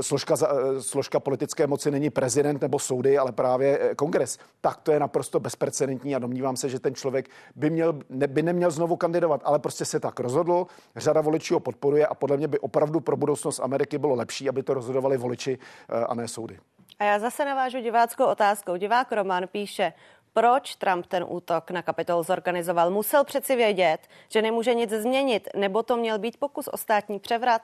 složka, 0.00 0.36
složka 0.80 1.20
politické 1.20 1.66
moci 1.66 1.90
není 1.90 2.10
prezident 2.10 2.60
nebo 2.60 2.78
soudy, 2.78 3.18
ale 3.18 3.32
právě 3.32 3.78
eh, 3.80 3.94
kongres, 3.94 4.38
tak 4.60 4.80
to 4.80 4.92
je 4.92 5.00
naprosto 5.00 5.40
bezprecedentní 5.40 6.16
a 6.16 6.18
domnívám 6.18 6.56
se, 6.56 6.68
že 6.68 6.80
ten 6.80 6.94
člověk 6.94 7.28
by, 7.56 7.70
měl, 7.70 7.98
ne, 8.10 8.26
by 8.26 8.42
neměl 8.42 8.70
znovu 8.70 8.96
kandidovat, 8.96 9.40
ale 9.44 9.58
prostě 9.58 9.84
se 9.84 10.00
tak 10.00 10.20
rozhodl, 10.20 10.66
řada 10.96 11.20
voličů 11.20 11.54
ho 11.54 11.60
podporuje 11.60 12.06
a 12.06 12.14
podle 12.14 12.36
mě 12.36 12.48
by 12.48 12.58
opravdu 12.58 13.00
pro 13.00 13.16
budoucnost 13.16 13.60
Ameriky 13.60 13.98
bylo 13.98 14.14
lepší, 14.14 14.48
aby 14.48 14.62
to 14.62 14.74
rozhodovali 14.74 15.16
voliči 15.16 15.58
eh, 15.88 16.04
a 16.04 16.14
ne 16.14 16.28
soudy. 16.28 16.58
A 16.98 17.04
já 17.04 17.18
zase 17.18 17.44
navážu 17.44 17.80
diváckou 17.80 18.24
otázkou. 18.24 18.76
Divák 18.76 19.12
Roman 19.12 19.46
píše, 19.52 19.92
proč 20.32 20.76
Trump 20.76 21.06
ten 21.06 21.24
útok 21.28 21.70
na 21.70 21.82
Kapitol 21.82 22.22
zorganizoval. 22.22 22.90
Musel 22.90 23.24
přeci 23.24 23.56
vědět, 23.56 23.98
že 24.28 24.42
nemůže 24.42 24.74
nic 24.74 24.90
změnit, 24.90 25.48
nebo 25.56 25.82
to 25.82 25.96
měl 25.96 26.18
být 26.18 26.36
pokus 26.36 26.68
o 26.68 26.76
státní 26.76 27.18
převrat? 27.18 27.62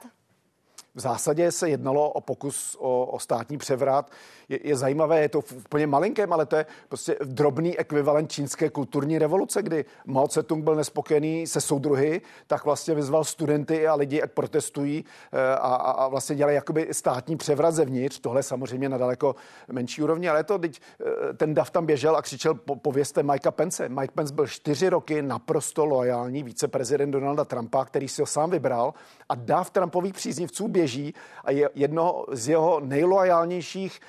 V 0.95 0.99
zásadě 0.99 1.51
se 1.51 1.69
jednalo 1.69 2.09
o 2.09 2.21
pokus 2.21 2.77
o, 2.79 3.05
o 3.05 3.19
státní 3.19 3.57
převrat. 3.57 4.11
Je, 4.49 4.59
je 4.63 4.75
zajímavé, 4.75 5.21
je 5.21 5.29
to 5.29 5.41
v 5.41 5.51
úplně 5.51 5.87
malinkém, 5.87 6.33
ale 6.33 6.45
to 6.45 6.55
je 6.55 6.65
prostě 6.89 7.17
drobný 7.23 7.79
ekvivalent 7.79 8.31
čínské 8.31 8.69
kulturní 8.69 9.19
revoluce, 9.19 9.61
kdy 9.61 9.85
Mao 10.05 10.27
Tse-tung 10.27 10.63
byl 10.63 10.75
nespokojený 10.75 11.47
se 11.47 11.61
soudruhy, 11.61 12.21
tak 12.47 12.65
vlastně 12.65 12.95
vyzval 12.95 13.23
studenty 13.23 13.87
a 13.87 13.95
lidi, 13.95 14.21
ať 14.21 14.31
protestují 14.31 15.05
eh, 15.31 15.55
a, 15.55 15.55
a, 15.55 15.91
a 15.91 16.07
vlastně 16.07 16.35
dělají 16.35 16.55
jakoby 16.55 16.87
státní 16.91 17.37
převrat 17.37 17.73
zevnitř. 17.73 18.19
Tohle 18.19 18.43
samozřejmě 18.43 18.89
na 18.89 18.97
daleko 18.97 19.35
menší 19.71 20.03
úrovni, 20.03 20.29
ale 20.29 20.43
to, 20.43 20.59
teď 20.59 20.81
eh, 21.01 21.33
ten 21.33 21.53
dav 21.53 21.69
tam 21.69 21.85
běžel 21.85 22.15
a 22.15 22.21
křičel, 22.21 22.53
po, 22.53 22.75
povězte 22.75 23.23
Mikea 23.23 23.51
Pence. 23.51 23.89
Mike 23.89 24.13
Pence 24.15 24.33
byl 24.33 24.47
čtyři 24.47 24.89
roky 24.89 25.21
naprosto 25.21 25.85
loajální 25.85 26.43
viceprezident 26.43 27.11
Donalda 27.11 27.45
Trumpa, 27.45 27.85
který 27.85 28.07
si 28.07 28.21
ho 28.21 28.25
sám 28.25 28.49
vybral 28.49 28.93
a 29.29 29.35
dav 29.35 29.69
Trumpových 29.69 30.13
příznivců 30.13 30.67
běží 30.67 31.13
a 31.43 31.51
je 31.51 31.69
jedno 31.75 32.25
z 32.31 32.49
jeho 32.49 32.79
nejloajálnějších 32.79 33.99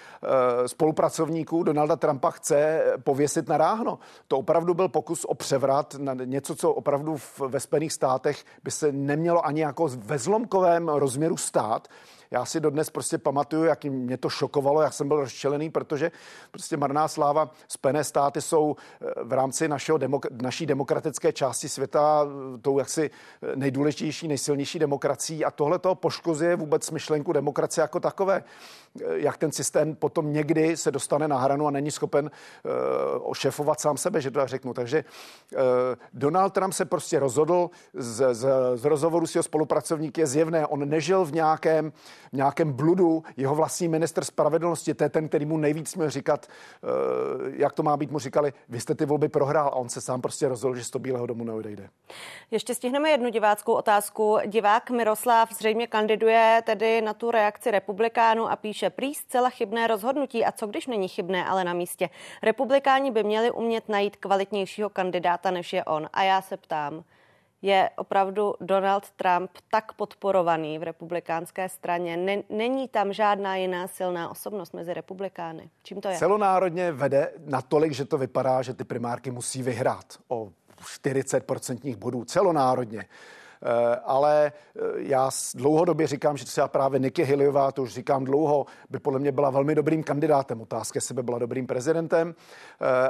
e, 0.63 0.69
spolupracovníků 0.69 1.63
Donalda 1.63 1.97
Trumpa 1.97 2.31
chce 2.31 2.85
pověsit 3.05 3.49
na 3.49 3.59
ráhno. 3.59 3.99
To 4.29 4.39
opravdu 4.39 4.75
byl 4.75 4.89
pokus 4.89 5.25
o 5.25 5.35
převrat 5.35 5.95
na 5.99 6.15
něco, 6.15 6.57
co 6.57 6.73
opravdu 6.73 7.17
ve 7.49 7.61
Spojených 7.61 7.93
státech 7.93 8.45
by 8.65 8.71
se 8.71 8.93
nemělo 8.93 9.47
ani 9.47 9.61
jako 9.61 9.89
ve 9.89 10.19
zlomkovém 10.19 10.89
rozměru 10.89 11.37
stát. 11.37 11.89
Já 12.35 12.45
si 12.45 12.61
dodnes 12.61 12.91
prostě 12.91 13.19
pamatuju, 13.19 13.65
jak 13.65 13.85
mě 13.85 14.17
to 14.17 14.29
šokovalo, 14.29 14.83
jak 14.83 14.93
jsem 14.93 15.09
byl 15.09 15.17
rozčelený, 15.17 15.71
protože 15.71 16.13
prostě 16.51 16.77
marná 16.77 17.09
sláva 17.09 17.51
Spojené 17.69 18.05
státy 18.05 18.41
jsou 18.41 18.77
eh, 18.77 19.25
v 19.25 19.33
rámci 19.33 19.69
našeho 19.69 19.99
demok- 19.99 20.43
naší 20.43 20.67
demokratické 20.67 21.33
části 21.33 21.69
světa 21.69 22.27
eh, 22.27 22.59
tou 22.59 22.79
jaksi 22.79 23.11
eh, 23.11 23.57
nejdůležitější, 23.57 24.29
nejsilnější 24.29 24.79
demokracií 24.79 25.45
a 25.45 25.51
tohle 25.51 25.79
to 25.79 25.95
poškozuje 25.95 26.57
vůbec 26.57 26.91
myšlenku 26.91 27.33
demokracie 27.33 27.83
jako 27.83 28.01
takové. 28.01 28.45
Jak 29.15 29.37
ten 29.37 29.53
systém 29.53 29.97
potom 29.97 30.33
někdy 30.33 30.77
se 30.77 30.91
dostane 30.91 31.29
na 31.29 31.39
hranu 31.39 31.67
a 31.67 31.71
není 31.71 31.91
schopen 31.91 32.31
uh, 32.65 32.71
ošefovat 33.23 33.81
sám 33.81 33.97
sebe, 33.97 34.21
že 34.21 34.31
to 34.31 34.39
já 34.39 34.47
řeknu. 34.47 34.75
Takže 34.75 35.05
uh, 35.53 35.61
Donald 36.13 36.51
Trump 36.51 36.73
se 36.73 36.85
prostě 36.85 37.19
rozhodl 37.19 37.71
z, 37.95 38.35
z, 38.35 38.49
z 38.75 38.85
rozhovoru 38.85 39.27
s 39.27 39.35
jeho 39.35 39.43
spolupracovníky 39.43 40.21
je 40.21 40.27
zjevné, 40.27 40.67
on 40.67 40.89
nežil 40.89 41.25
v 41.25 41.33
nějakém 41.33 41.93
v 42.35 42.37
nějakém 42.37 42.73
bludu. 42.73 43.23
Jeho 43.37 43.55
vlastní 43.55 43.89
minister 43.89 44.25
spravedlnosti, 44.25 44.95
to 44.95 45.05
je 45.05 45.11
ten, 45.11 45.29
který 45.29 45.47
mu 45.47 45.57
nejvíc 45.57 45.95
měl 45.95 46.11
říkat, 46.11 46.47
eh, 46.47 46.89
jak 47.57 47.73
to 47.73 47.83
má 47.83 47.97
být, 47.97 48.11
mu 48.11 48.19
říkali, 48.19 48.53
vy 48.69 48.81
jste 48.81 48.95
ty 48.95 49.07
volby 49.07 49.29
prohrál 49.29 49.67
a 49.69 49.75
on 49.75 49.89
se 49.89 50.01
sám 50.01 50.21
prostě 50.21 50.49
rozhodl, 50.49 50.77
že 50.77 50.85
z 50.85 50.91
toho 50.91 51.01
Bílého 51.01 51.27
domu 51.27 51.45
neodejde. 51.45 51.89
Ještě 52.51 52.75
stihneme 52.75 53.11
jednu 53.11 53.29
diváckou 53.29 53.73
otázku. 53.73 54.39
Divák 54.47 54.91
Miroslav 54.91 55.53
zřejmě 55.53 55.87
kandiduje 55.87 56.63
tedy 56.67 57.01
na 57.01 57.15
tu 57.15 57.31
reakci 57.31 57.71
republikánů 57.71 58.51
a 58.51 58.57
píše 58.57 58.84
prý 58.91 59.15
zcela 59.15 59.51
chybné 59.51 59.87
rozhodnutí. 59.87 60.45
A 60.45 60.53
co 60.53 60.67
když 60.67 60.87
není 60.87 61.09
chybné, 61.09 61.45
ale 61.45 61.65
na 61.65 61.73
místě? 61.73 62.11
Republikáni 62.43 63.11
by 63.11 63.25
měli 63.25 63.51
umět 63.51 63.89
najít 63.89 64.17
kvalitnějšího 64.17 64.91
kandidáta, 64.91 65.51
než 65.51 65.73
je 65.73 65.85
on. 65.85 66.09
A 66.13 66.23
já 66.23 66.43
se 66.43 66.57
ptám, 66.57 67.05
je 67.63 67.91
opravdu 67.97 68.55
Donald 68.61 69.11
Trump 69.11 69.51
tak 69.71 69.93
podporovaný 69.93 70.79
v 70.79 70.83
republikánské 70.83 71.69
straně. 71.69 72.43
Není 72.49 72.89
tam 72.89 73.13
žádná 73.13 73.57
jiná 73.57 73.87
silná 73.87 74.31
osobnost 74.31 74.75
mezi 74.75 74.95
republikány. 74.95 75.71
Čím 75.83 76.01
to 76.01 76.09
je? 76.09 76.19
Celonárodně 76.19 76.93
vede 76.93 77.33
natolik, 77.47 77.93
že 77.93 78.05
to 78.05 78.19
vypadá, 78.19 78.63
že 78.63 78.75
ty 78.75 78.85
primárky 78.85 79.31
musí 79.31 79.63
vyhrát 79.63 80.05
o 80.29 80.51
40% 80.83 81.97
bodů 81.97 82.25
celonárodně. 82.25 83.05
Ale 84.05 84.53
já 84.97 85.31
dlouhodobě 85.55 86.07
říkám, 86.07 86.37
že 86.37 86.45
třeba 86.45 86.69
právě 86.69 87.01
Nikki 87.01 87.25
Haleyová, 87.25 87.73
to 87.73 87.83
už 87.83 87.95
říkám 87.95 88.25
dlouho, 88.25 88.67
by 88.91 88.99
podle 88.99 89.19
mě 89.19 89.33
byla 89.33 89.51
velmi 89.51 89.75
dobrým 89.75 90.03
kandidátem. 90.03 90.61
Otázka, 90.61 90.97
jestli 90.97 91.15
by 91.15 91.23
byla 91.23 91.39
dobrým 91.39 91.67
prezidentem. 91.67 92.35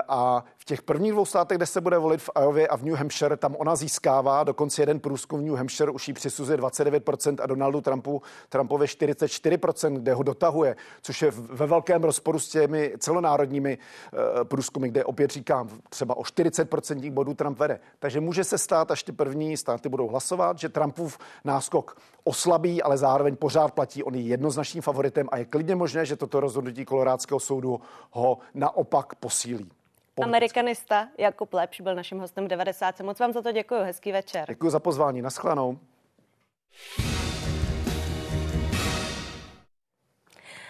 A 0.09 0.45
v 0.65 0.67
těch 0.67 0.83
prvních 0.83 1.13
dvou 1.13 1.25
státech, 1.25 1.59
kde 1.59 1.67
se 1.67 1.81
bude 1.81 1.99
volit 1.99 2.21
v 2.21 2.31
Iově 2.41 2.69
a 2.69 2.77
v 2.77 2.83
New 2.83 2.95
Hampshire, 2.95 3.37
tam 3.37 3.57
ona 3.59 3.77
získává, 3.77 4.45
dokonce 4.45 4.83
jeden 4.83 5.01
průzkum 5.01 5.41
v 5.41 5.43
New 5.43 5.55
Hampshire 5.55 5.91
už 5.91 6.09
jí 6.09 6.15
přisuzuje 6.15 6.59
29% 6.59 7.37
a 7.43 7.47
Donaldu 7.47 7.81
Trumpu, 7.81 8.23
Trumpovi 8.49 8.87
44%, 8.87 9.97
kde 9.97 10.15
ho 10.15 10.23
dotahuje, 10.23 10.77
což 11.03 11.23
je 11.23 11.31
ve 11.31 11.67
velkém 11.67 12.05
rozporu 12.05 12.39
s 12.39 12.49
těmi 12.49 12.93
celonárodními 12.99 13.79
uh, 13.79 14.45
průzkumy, 14.45 14.89
kde 14.89 15.05
opět 15.05 15.31
říkám, 15.31 15.69
třeba 15.89 16.17
o 16.17 16.23
40% 16.23 17.13
bodů 17.13 17.35
Trump 17.35 17.59
vede. 17.59 17.81
Takže 17.99 18.21
může 18.21 18.45
se 18.45 18.59
stát, 18.59 18.91
až 18.91 19.03
ty 19.03 19.13
první 19.13 19.57
státy 19.57 19.89
budou 19.89 20.09
hlasovat, 20.09 20.59
že 20.59 20.69
Trumpův 20.69 21.19
náskok 21.45 21.97
oslabí, 22.25 22.83
ale 22.83 22.99
zároveň 22.99 23.37
pořád 23.37 23.75
platí, 23.75 24.03
on 24.03 24.15
je 24.15 24.21
jednoznačným 24.21 24.83
favoritem 24.83 25.29
a 25.33 25.39
je 25.39 25.45
klidně 25.45 25.77
možné, 25.77 26.07
že 26.07 26.17
toto 26.17 26.41
rozhodnutí 26.41 26.85
Kolorádského 26.85 27.41
soudu 27.41 27.81
ho 28.11 28.39
naopak 28.55 29.15
posílí. 29.15 29.71
Politicky. 30.15 30.37
Amerikanista 30.37 31.09
Jakub 31.19 31.55
Lepš 31.55 31.81
byl 31.81 31.95
naším 31.95 32.19
hostem 32.19 32.45
v 32.45 32.49
90. 32.49 33.01
Moc 33.01 33.21
vám 33.21 33.33
za 33.33 33.43
to 33.43 33.53
děkuji, 33.53 33.83
hezký 33.83 34.13
večer. 34.13 34.45
Děkuji 34.49 34.71
za 34.71 34.81
pozvání, 34.81 35.23
naschledanou. 35.23 35.79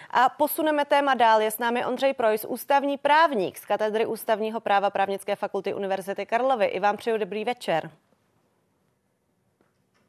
A 0.09 0.29
posuneme 0.29 0.85
téma 0.85 1.13
dál. 1.13 1.41
Je 1.41 1.51
s 1.51 1.59
námi 1.59 1.85
Ondřej 1.85 2.13
Projs, 2.13 2.45
ústavní 2.45 2.97
právník 2.97 3.57
z 3.57 3.65
katedry 3.65 4.05
ústavního 4.05 4.59
práva 4.59 4.89
právnické 4.89 5.35
fakulty 5.35 5.73
Univerzity 5.73 6.25
Karlovy. 6.25 6.65
I 6.65 6.79
vám 6.79 6.97
přeju 6.97 7.17
dobrý 7.17 7.45
večer. 7.45 7.91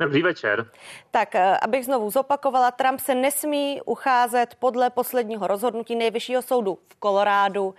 Dobrý 0.00 0.22
večer. 0.22 0.70
Tak, 1.10 1.34
eh, 1.34 1.58
abych 1.62 1.84
znovu 1.84 2.10
zopakovala, 2.10 2.70
Trump 2.70 3.00
se 3.00 3.14
nesmí 3.14 3.80
ucházet 3.84 4.54
podle 4.54 4.90
posledního 4.90 5.46
rozhodnutí 5.46 5.96
nejvyššího 5.96 6.42
soudu 6.42 6.78
v 6.88 6.94
Kolorádu 6.94 7.74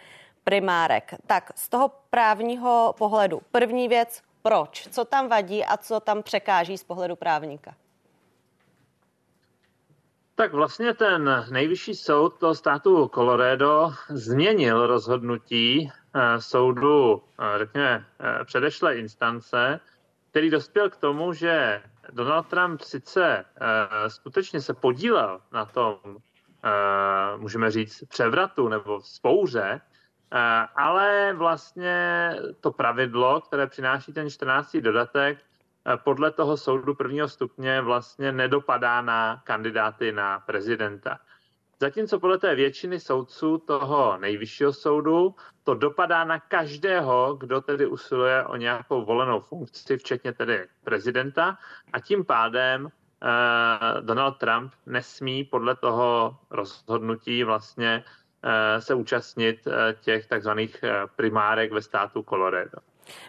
primárek. 0.47 1.13
Tak, 1.27 1.51
z 1.55 1.69
toho 1.69 1.91
právního 2.09 2.95
pohledu, 2.97 3.41
první 3.51 3.87
věc, 3.87 4.21
proč? 4.41 4.87
Co 4.91 5.05
tam 5.05 5.29
vadí 5.29 5.65
a 5.65 5.77
co 5.77 5.99
tam 5.99 6.23
překáží 6.23 6.77
z 6.77 6.83
pohledu 6.83 7.15
právníka? 7.15 7.75
Tak 10.35 10.53
vlastně 10.53 10.93
ten 10.93 11.45
nejvyšší 11.51 11.95
soud 11.95 12.39
toho 12.39 12.55
státu 12.55 13.11
Colorado 13.13 13.91
změnil 14.09 14.87
rozhodnutí 14.87 15.91
eh, 16.15 16.41
soudu, 16.41 17.23
eh, 17.39 17.59
řekněme, 17.59 18.05
eh, 18.19 18.45
předešlé 18.45 18.95
instance, 18.95 19.79
který 20.31 20.49
dospěl 20.49 20.89
k 20.89 20.97
tomu, 20.97 21.33
že 21.33 21.81
Donald 22.11 22.47
Trump 22.47 22.81
sice 22.81 23.45
skutečně 24.07 24.61
se 24.61 24.73
podílel 24.73 25.39
na 25.51 25.65
tom, 25.65 25.97
můžeme 27.37 27.71
říct, 27.71 28.03
převratu 28.09 28.67
nebo 28.67 29.01
spouře, 29.01 29.81
ale 30.75 31.33
vlastně 31.33 32.29
to 32.61 32.71
pravidlo, 32.71 33.41
které 33.41 33.67
přináší 33.67 34.13
ten 34.13 34.29
14. 34.29 34.77
dodatek, 34.77 35.37
podle 36.03 36.31
toho 36.31 36.57
soudu 36.57 36.95
prvního 36.95 37.27
stupně 37.27 37.81
vlastně 37.81 38.31
nedopadá 38.31 39.01
na 39.01 39.41
kandidáty 39.45 40.11
na 40.11 40.39
prezidenta. 40.39 41.19
Zatímco 41.79 42.19
podle 42.19 42.37
té 42.37 42.55
většiny 42.55 42.99
soudců 42.99 43.57
toho 43.57 44.17
nejvyššího 44.17 44.73
soudu 44.73 45.35
to 45.63 45.75
dopadá 45.75 46.23
na 46.23 46.39
každého, 46.39 47.35
kdo 47.39 47.61
tedy 47.61 47.87
usiluje 47.87 48.45
o 48.45 48.55
nějakou 48.55 49.05
volenou 49.05 49.39
funkci, 49.39 49.97
včetně 49.97 50.33
tedy 50.33 50.67
prezidenta 50.83 51.57
a 51.93 51.99
tím 51.99 52.25
pádem 52.25 52.87
eh, 52.87 54.01
Donald 54.01 54.37
Trump 54.37 54.73
nesmí 54.85 55.43
podle 55.43 55.75
toho 55.75 56.37
rozhodnutí 56.49 57.43
vlastně 57.43 58.03
eh, 58.07 58.26
se 58.79 58.93
účastnit 58.93 59.67
eh, 59.67 59.95
těch 60.01 60.27
takzvaných 60.27 60.83
eh, 60.83 60.91
primárek 61.15 61.71
ve 61.71 61.81
státu 61.81 62.23
Colorado. 62.29 62.79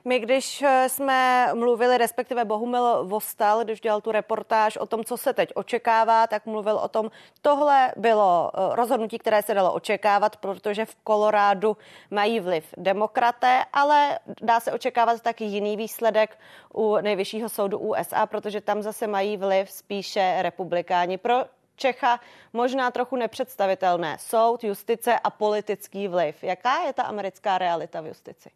My, 0.05 0.19
když 0.19 0.63
eh, 0.63 0.89
jsme 0.89 1.49
mluvili, 1.55 1.99
respektive 1.99 2.45
Bohumil 2.45 3.05
Vostal, 3.05 3.65
když 3.65 3.81
dělal 3.81 4.01
tu 4.01 4.13
reportáž 4.13 4.77
o 4.77 4.87
tom, 4.87 5.05
co 5.05 5.17
se 5.17 5.33
teď 5.33 5.53
očekává, 5.55 6.27
tak 6.27 6.47
mluvil 6.47 6.77
o 6.77 6.89
tom, 6.89 7.11
tohle 7.43 7.93
bylo 7.97 8.51
eh, 8.55 8.77
rozhodnutí, 8.77 9.19
které 9.19 9.43
se 9.43 9.55
dalo 9.55 9.73
očekávat, 9.73 10.37
protože 10.37 10.85
v 10.85 10.95
Kolorádu 11.05 11.77
mají 12.11 12.41
vliv 12.41 12.75
demokraté, 12.77 13.65
ale 13.73 14.19
dá 14.43 14.61
se 14.61 14.73
očekávat 14.73 15.21
taky 15.21 15.45
jiný 15.45 15.77
výsledek 15.77 16.39
u 16.75 16.97
nejvyššího 17.01 17.49
soudu 17.49 17.79
USA, 17.79 18.27
protože 18.27 18.61
tam 18.61 18.83
zase 18.83 19.07
mají 19.07 19.37
vliv 19.37 19.71
spíše 19.71 20.37
republikáni. 20.43 21.19
Pro 21.19 21.45
Čecha 21.79 22.21
možná 22.53 22.91
trochu 22.91 23.17
nepředstavitelné. 23.17 24.17
Soud, 24.19 24.65
justice 24.65 25.19
a 25.19 25.31
politický 25.31 26.09
vliv. 26.09 26.43
Jaká 26.43 26.79
je 26.87 26.93
ta 26.93 27.03
americká 27.03 27.59
realita 27.59 28.01
v 28.01 28.07
justici? 28.07 28.51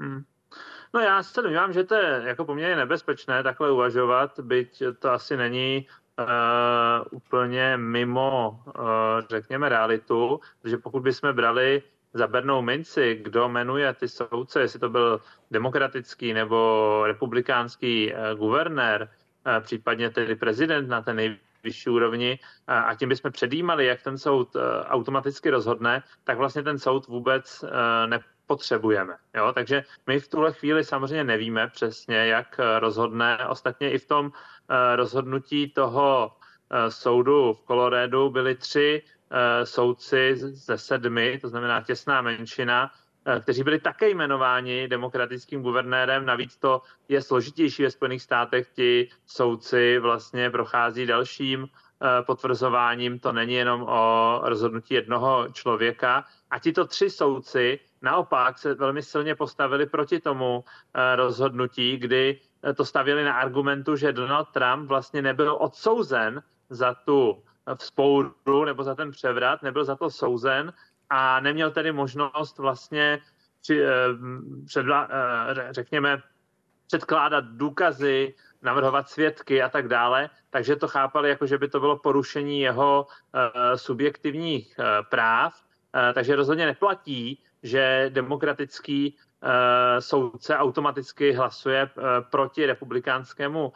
Hmm. 0.00 0.24
No 0.94 1.00
já 1.00 1.22
se 1.22 1.42
domnívám, 1.42 1.72
že 1.72 1.84
to 1.84 1.94
je 1.94 2.22
jako 2.24 2.44
poměrně 2.44 2.76
nebezpečné 2.76 3.42
takhle 3.42 3.70
uvažovat, 3.70 4.40
byť 4.40 4.82
to 4.98 5.10
asi 5.10 5.36
není 5.36 5.86
uh, 6.18 6.26
úplně 7.10 7.76
mimo, 7.76 8.60
uh, 8.66 8.72
řekněme, 9.30 9.68
realitu, 9.68 10.40
že 10.64 10.76
pokud 10.76 11.02
bychom 11.02 11.32
brali 11.32 11.82
za 12.14 12.26
bernou 12.26 12.62
minci, 12.62 13.20
kdo 13.22 13.48
jmenuje 13.48 13.94
ty 13.94 14.08
soudce, 14.08 14.60
jestli 14.60 14.78
to 14.78 14.88
byl 14.88 15.20
demokratický 15.50 16.32
nebo 16.32 17.02
republikánský 17.06 18.12
uh, 18.12 18.38
guvernér, 18.38 19.02
uh, 19.46 19.64
případně 19.64 20.10
tedy 20.10 20.36
prezident 20.36 20.88
na 20.88 21.02
té 21.02 21.14
nejvyšší 21.14 21.45
úrovni 21.86 22.38
uh, 22.68 22.74
a 22.74 22.94
tím 22.94 23.08
bychom 23.08 23.32
předjímali, 23.32 23.86
jak 23.86 24.02
ten 24.02 24.18
soud 24.18 24.56
uh, 24.56 24.62
automaticky 24.86 25.50
rozhodne, 25.50 26.02
tak 26.24 26.38
vlastně 26.38 26.62
ten 26.62 26.78
soud 26.78 27.06
vůbec 27.06 27.62
uh, 27.62 27.70
ne, 28.06 28.20
potřebujeme. 28.46 29.16
Jo? 29.34 29.52
Takže 29.52 29.84
my 30.06 30.20
v 30.20 30.28
tuhle 30.28 30.52
chvíli 30.52 30.84
samozřejmě 30.84 31.24
nevíme 31.24 31.68
přesně, 31.68 32.16
jak 32.16 32.60
eh, 32.60 32.80
rozhodne. 32.80 33.38
Ostatně 33.48 33.90
i 33.90 33.98
v 33.98 34.06
tom 34.06 34.32
rozhodnutí 34.94 35.70
toho 35.70 36.32
soudu 36.88 37.52
v 37.52 37.62
Kolorédu 37.62 38.30
byli 38.30 38.54
tři 38.54 39.02
soudci 39.64 40.32
ze 40.36 40.78
sedmi, 40.78 41.38
to 41.42 41.48
znamená 41.48 41.82
těsná 41.82 42.22
menšina, 42.22 42.90
kteří 43.40 43.62
byli 43.62 43.78
také 43.78 44.10
jmenováni 44.10 44.88
demokratickým 44.88 45.62
guvernérem. 45.62 46.26
Navíc 46.26 46.56
to 46.56 46.82
je 47.08 47.22
složitější 47.22 47.82
ve 47.82 47.90
Spojených 47.90 48.22
státech. 48.22 48.68
Ti 48.74 49.08
soudci 49.26 49.98
vlastně 49.98 50.50
prochází 50.50 51.06
dalším 51.06 51.68
potvrzováním. 52.26 53.18
To 53.18 53.32
není 53.32 53.54
jenom 53.54 53.82
o 53.82 54.40
rozhodnutí 54.44 54.94
jednoho 54.94 55.48
člověka. 55.52 56.24
A 56.50 56.58
tito 56.58 56.86
tři 56.86 57.10
soudci 57.10 57.80
naopak 58.02 58.58
se 58.58 58.74
velmi 58.74 59.02
silně 59.02 59.34
postavili 59.34 59.86
proti 59.86 60.20
tomu 60.20 60.64
eh, 60.64 61.16
rozhodnutí, 61.16 61.96
kdy 61.96 62.40
eh, 62.62 62.74
to 62.74 62.84
stavili 62.84 63.24
na 63.24 63.34
argumentu, 63.34 63.96
že 63.96 64.12
Donald 64.12 64.48
Trump 64.48 64.88
vlastně 64.88 65.22
nebyl 65.22 65.56
odsouzen 65.60 66.42
za 66.70 66.94
tu 66.94 67.42
vzpouru 67.74 68.64
nebo 68.64 68.82
za 68.82 68.94
ten 68.94 69.10
převrat, 69.10 69.62
nebyl 69.62 69.84
za 69.84 69.96
to 69.96 70.10
souzen 70.10 70.72
a 71.10 71.40
neměl 71.40 71.70
tedy 71.70 71.92
možnost 71.92 72.58
vlastně 72.58 73.20
při, 73.62 73.82
eh, 73.82 73.90
předla, 74.66 75.08
řekněme, 75.70 76.22
předkládat 76.86 77.44
důkazy, 77.44 78.34
navrhovat 78.62 79.08
svědky 79.08 79.62
a 79.62 79.68
tak 79.68 79.88
dále, 79.88 80.30
takže 80.50 80.76
to 80.76 80.88
chápali 80.88 81.28
jako, 81.28 81.46
že 81.46 81.58
by 81.58 81.68
to 81.68 81.80
bylo 81.80 81.98
porušení 81.98 82.60
jeho 82.60 83.06
subjektivních 83.74 84.80
práv, 85.10 85.54
takže 86.14 86.36
rozhodně 86.36 86.66
neplatí, 86.66 87.42
že 87.62 88.10
demokratický 88.12 89.16
soudce 89.98 90.58
automaticky 90.58 91.32
hlasuje 91.32 91.84
uh, 91.84 92.02
proti 92.30 92.66
republikánskému 92.66 93.68
uh, 93.68 93.72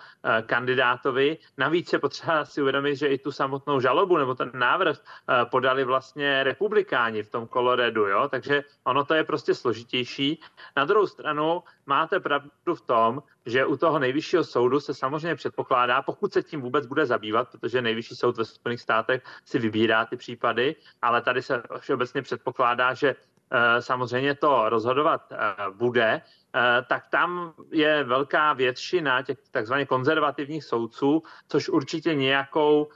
kandidátovi. 0.46 1.38
Navíc 1.58 1.92
je 1.92 1.98
potřeba 1.98 2.44
si 2.44 2.62
uvědomit, 2.62 2.96
že 2.96 3.08
i 3.08 3.18
tu 3.18 3.32
samotnou 3.32 3.80
žalobu 3.80 4.16
nebo 4.16 4.34
ten 4.34 4.50
návrh 4.54 4.98
podali 5.44 5.84
vlastně 5.84 6.44
republikáni 6.44 7.22
v 7.22 7.30
tom 7.30 7.48
Coloradu, 7.48 8.06
jo? 8.06 8.28
takže 8.28 8.64
ono 8.84 9.04
to 9.04 9.14
je 9.14 9.24
prostě 9.24 9.54
složitější. 9.54 10.40
Na 10.76 10.84
druhou 10.84 11.06
stranu 11.06 11.62
máte 11.86 12.20
pravdu 12.20 12.74
v 12.74 12.80
tom, 12.80 13.22
že 13.46 13.66
u 13.66 13.76
toho 13.76 13.98
nejvyššího 13.98 14.44
soudu 14.44 14.80
se 14.80 14.94
samozřejmě 14.94 15.34
předpokládá, 15.34 16.02
pokud 16.02 16.32
se 16.32 16.42
tím 16.42 16.60
vůbec 16.60 16.86
bude 16.86 17.06
zabývat, 17.06 17.48
protože 17.50 17.82
nejvyšší 17.82 18.16
soud 18.16 18.36
ve 18.36 18.44
Spojených 18.44 18.80
státech 18.80 19.22
si 19.44 19.58
vybírá 19.58 20.04
ty 20.04 20.16
případy, 20.16 20.76
ale 21.02 21.22
tady 21.22 21.42
se 21.42 21.62
všeobecně 21.80 22.22
předpokládá, 22.22 22.94
že 22.94 23.14
Eh, 23.14 23.39
samozřejmě 23.80 24.34
to 24.34 24.68
rozhodovat 24.68 25.32
eh, 25.32 25.36
bude, 25.72 26.22
eh, 26.22 26.60
tak 26.88 27.04
tam 27.10 27.52
je 27.70 28.04
velká 28.04 28.52
většina 28.52 29.22
těch 29.22 29.38
takzvaně 29.50 29.86
konzervativních 29.86 30.64
soudců, 30.64 31.22
což 31.48 31.68
určitě 31.68 32.14
nějakou, 32.14 32.88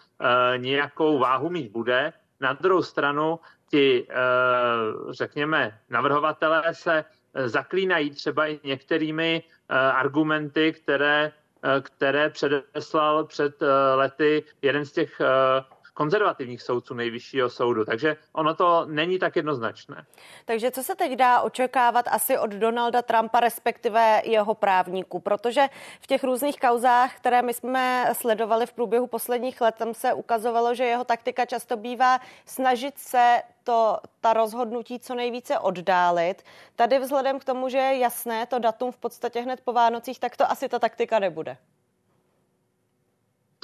nějakou 0.56 1.18
váhu 1.18 1.50
mít 1.50 1.72
bude. 1.72 2.12
Na 2.40 2.52
druhou 2.52 2.82
stranu 2.82 3.40
ti, 3.70 4.06
řekněme, 5.10 5.78
navrhovatelé 5.90 6.62
se 6.72 7.04
zaklínají 7.34 8.10
třeba 8.10 8.46
i 8.46 8.60
některými 8.64 9.42
argumenty, 9.68 10.72
které 10.72 11.32
které 11.80 12.30
předeslal 12.30 13.24
před 13.24 13.62
lety 13.94 14.44
jeden 14.62 14.84
z 14.84 14.92
těch 14.92 15.20
konzervativních 15.94 16.62
soudců 16.62 16.94
nejvyššího 16.94 17.50
soudu. 17.50 17.84
Takže 17.84 18.16
ono 18.32 18.54
to 18.54 18.86
není 18.86 19.18
tak 19.18 19.36
jednoznačné. 19.36 20.06
Takže 20.44 20.70
co 20.70 20.82
se 20.82 20.94
teď 20.94 21.12
dá 21.12 21.40
očekávat 21.40 22.06
asi 22.08 22.38
od 22.38 22.50
Donalda 22.50 23.02
Trumpa, 23.02 23.40
respektive 23.40 24.22
jeho 24.24 24.54
právníků? 24.54 25.20
Protože 25.20 25.68
v 26.00 26.06
těch 26.06 26.24
různých 26.24 26.60
kauzách, 26.60 27.16
které 27.16 27.42
my 27.42 27.54
jsme 27.54 28.10
sledovali 28.12 28.66
v 28.66 28.72
průběhu 28.72 29.06
posledních 29.06 29.60
let, 29.60 29.74
tam 29.78 29.94
se 29.94 30.12
ukazovalo, 30.12 30.74
že 30.74 30.84
jeho 30.84 31.04
taktika 31.04 31.46
často 31.46 31.76
bývá 31.76 32.20
snažit 32.46 32.98
se 32.98 33.42
to, 33.64 33.98
ta 34.20 34.32
rozhodnutí 34.32 34.98
co 34.98 35.14
nejvíce 35.14 35.58
oddálit. 35.58 36.42
Tady 36.76 36.98
vzhledem 36.98 37.38
k 37.38 37.44
tomu, 37.44 37.68
že 37.68 37.78
je 37.78 37.98
jasné 37.98 38.46
to 38.46 38.58
datum 38.58 38.92
v 38.92 38.96
podstatě 38.96 39.40
hned 39.40 39.60
po 39.60 39.72
Vánocích, 39.72 40.20
tak 40.20 40.36
to 40.36 40.50
asi 40.50 40.68
ta 40.68 40.78
taktika 40.78 41.18
nebude. 41.18 41.56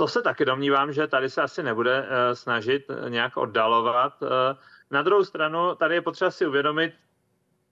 To 0.00 0.08
se 0.08 0.22
taky 0.22 0.44
domnívám, 0.44 0.92
že 0.92 1.06
tady 1.06 1.30
se 1.30 1.42
asi 1.42 1.62
nebude 1.62 2.08
eh, 2.08 2.34
snažit 2.34 2.86
eh, 2.90 3.10
nějak 3.10 3.36
oddalovat. 3.36 4.12
Eh, 4.22 4.56
na 4.90 5.02
druhou 5.02 5.24
stranu, 5.24 5.74
tady 5.74 5.94
je 5.94 6.00
potřeba 6.00 6.30
si 6.30 6.46
uvědomit, 6.46 6.94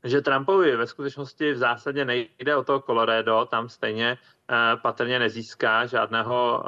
že 0.04 0.20
Trumpovi 0.20 0.76
ve 0.76 0.86
skutečnosti 0.86 1.52
v 1.52 1.56
zásadě 1.56 2.04
nejde 2.04 2.56
o 2.56 2.64
to 2.64 2.80
Colorado, 2.80 3.48
tam 3.50 3.68
stejně 3.68 4.18
patrně 4.82 5.18
nezíská 5.18 5.86
žádného 5.86 6.64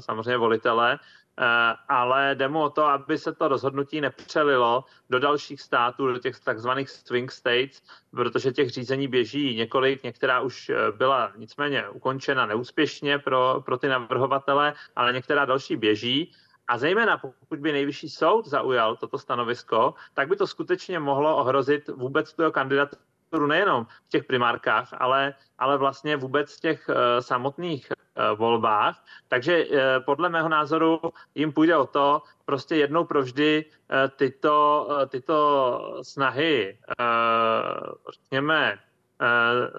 samozřejmě 0.00 0.36
volitele. 0.36 0.98
Eh, 1.40 1.74
ale 1.88 2.34
jde 2.34 2.48
mu 2.48 2.62
o 2.62 2.70
to, 2.70 2.84
aby 2.84 3.18
se 3.18 3.32
to 3.32 3.48
rozhodnutí 3.48 4.00
nepřelilo 4.00 4.84
do 5.10 5.18
dalších 5.18 5.60
států, 5.60 6.12
do 6.12 6.18
těch 6.18 6.40
takzvaných 6.40 6.90
swing 6.90 7.32
states, 7.32 7.82
protože 8.10 8.52
těch 8.52 8.70
řízení 8.70 9.08
běží 9.08 9.56
několik, 9.56 10.02
některá 10.02 10.40
už 10.40 10.68
eh, 10.68 10.92
byla 10.92 11.32
nicméně 11.36 11.88
ukončena 11.88 12.46
neúspěšně 12.46 13.18
pro, 13.18 13.62
pro 13.64 13.78
ty 13.78 13.88
navrhovatele, 13.88 14.74
ale 14.96 15.12
některá 15.12 15.44
další 15.44 15.76
běží. 15.76 16.32
A 16.68 16.78
zejména 16.78 17.18
pokud 17.18 17.58
by 17.58 17.72
nejvyšší 17.72 18.08
soud 18.08 18.46
zaujal 18.46 18.96
toto 18.96 19.18
stanovisko, 19.18 19.94
tak 20.14 20.28
by 20.28 20.36
to 20.36 20.46
skutečně 20.46 20.98
mohlo 20.98 21.36
ohrozit 21.36 21.88
vůbec 21.88 22.34
toho 22.34 22.52
kandidaturu 22.52 23.46
nejenom 23.46 23.84
v 23.84 24.08
těch 24.08 24.24
primárkách, 24.24 24.88
ale, 24.98 25.34
ale 25.58 25.78
vlastně 25.78 26.16
vůbec 26.16 26.60
těch 26.60 26.88
uh, 26.88 26.94
samotných 27.20 27.88
volbách. 28.34 29.04
Takže 29.28 29.64
eh, 29.64 30.00
podle 30.00 30.28
mého 30.28 30.48
názoru 30.48 31.00
jim 31.34 31.52
půjde 31.52 31.76
o 31.76 31.86
to 31.86 32.22
prostě 32.44 32.76
jednou 32.76 33.04
provždy 33.04 33.64
eh, 33.64 34.08
tyto, 34.16 34.88
tyto 35.08 36.00
snahy, 36.02 36.78
řekněme, 38.10 38.78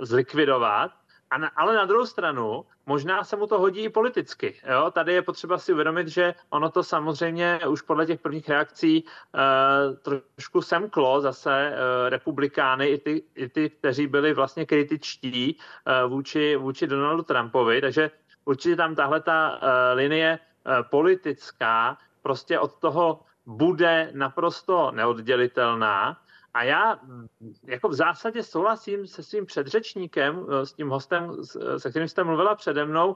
zlikvidovat. 0.01 0.91
A 1.33 1.47
ale 1.55 1.75
na 1.75 1.85
druhou 1.85 2.05
stranu, 2.05 2.65
možná 2.85 3.23
se 3.23 3.35
mu 3.35 3.47
to 3.47 3.59
hodí 3.59 3.81
i 3.81 3.89
politicky. 3.89 4.61
Jo? 4.71 4.91
Tady 4.91 5.13
je 5.13 5.21
potřeba 5.21 5.57
si 5.57 5.73
uvědomit, 5.73 6.07
že 6.07 6.33
ono 6.49 6.69
to 6.69 6.83
samozřejmě 6.83 7.59
už 7.69 7.81
podle 7.81 8.05
těch 8.05 8.19
prvních 8.19 8.49
reakcí 8.49 9.03
uh, 9.03 9.97
trošku 10.35 10.61
semklo 10.61 11.21
zase 11.21 11.71
uh, 11.71 12.09
republikány 12.09 12.87
i 12.87 12.97
ty, 12.97 13.23
i 13.35 13.49
ty, 13.49 13.69
kteří 13.69 14.07
byli 14.07 14.33
vlastně 14.33 14.65
kritičtí 14.65 15.57
uh, 15.57 16.11
vůči, 16.11 16.55
vůči 16.55 16.87
Donaldu 16.87 17.23
Trumpovi. 17.23 17.81
Takže 17.81 18.11
určitě 18.45 18.75
tam 18.75 18.95
tahle 18.95 19.21
ta 19.21 19.51
uh, 19.51 19.67
linie 19.93 20.39
uh, 20.39 20.73
politická 20.89 21.97
prostě 22.21 22.59
od 22.59 22.75
toho 22.75 23.19
bude 23.45 24.11
naprosto 24.13 24.91
neoddělitelná. 24.91 26.17
A 26.53 26.63
já 26.63 26.99
mm, 27.03 27.27
jako 27.63 27.89
v 27.89 27.93
zásadě 27.93 28.43
souhlasím 28.43 29.07
se 29.07 29.23
svým 29.23 29.45
předřečníkem, 29.45 30.45
eh, 30.49 30.65
s 30.65 30.73
tím 30.73 30.89
hostem, 30.89 31.43
se 31.77 31.89
kterým 31.89 32.07
jste 32.07 32.23
mluvila 32.23 32.55
přede 32.55 32.85
mnou, 32.85 33.15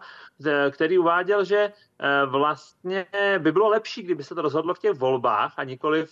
který 0.71 0.97
uváděl, 0.97 1.45
že 1.45 1.73
vlastně 2.25 3.05
by 3.37 3.51
bylo 3.51 3.69
lepší, 3.69 4.03
kdyby 4.03 4.23
se 4.23 4.35
to 4.35 4.41
rozhodlo 4.41 4.73
v 4.73 4.79
těch 4.79 4.93
volbách 4.93 5.53
a 5.57 5.63
nikoli 5.63 6.05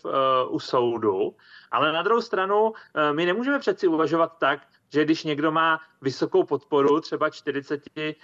u 0.47 0.59
soudu. 0.59 1.35
Ale 1.71 1.93
na 1.93 2.01
druhou 2.01 2.21
stranu 2.21 2.73
my 3.11 3.25
nemůžeme 3.25 3.59
přeci 3.59 3.87
uvažovat 3.87 4.37
tak, 4.39 4.59
že 4.95 5.05
když 5.05 5.23
někdo 5.23 5.51
má 5.51 5.79
vysokou 6.01 6.43
podporu, 6.43 7.01
třeba 7.01 7.29
40 7.29 7.83
eh, 7.97 8.15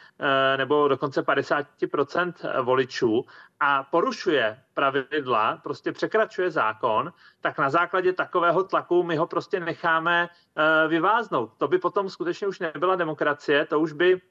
nebo 0.57 0.88
dokonce 0.88 1.21
50% 1.21 2.63
voličů 2.63 3.25
a 3.60 3.84
porušuje 3.84 4.63
pravidla, 4.73 5.60
prostě 5.63 5.91
překračuje 5.91 6.51
zákon, 6.51 7.13
tak 7.41 7.60
na 7.60 7.69
základě 7.69 8.13
takového 8.13 8.63
tlaku 8.63 9.03
my 9.03 9.15
ho 9.15 9.27
prostě 9.27 9.60
necháme 9.60 10.29
eh, 10.29 10.88
vyváznout. 10.88 11.51
To 11.57 11.67
by 11.67 11.77
potom 11.77 12.10
skutečně 12.10 12.47
už 12.47 12.60
nebyla 12.60 12.95
demokracie, 12.95 13.65
to 13.65 13.79
už 13.79 13.91
by 13.91 14.21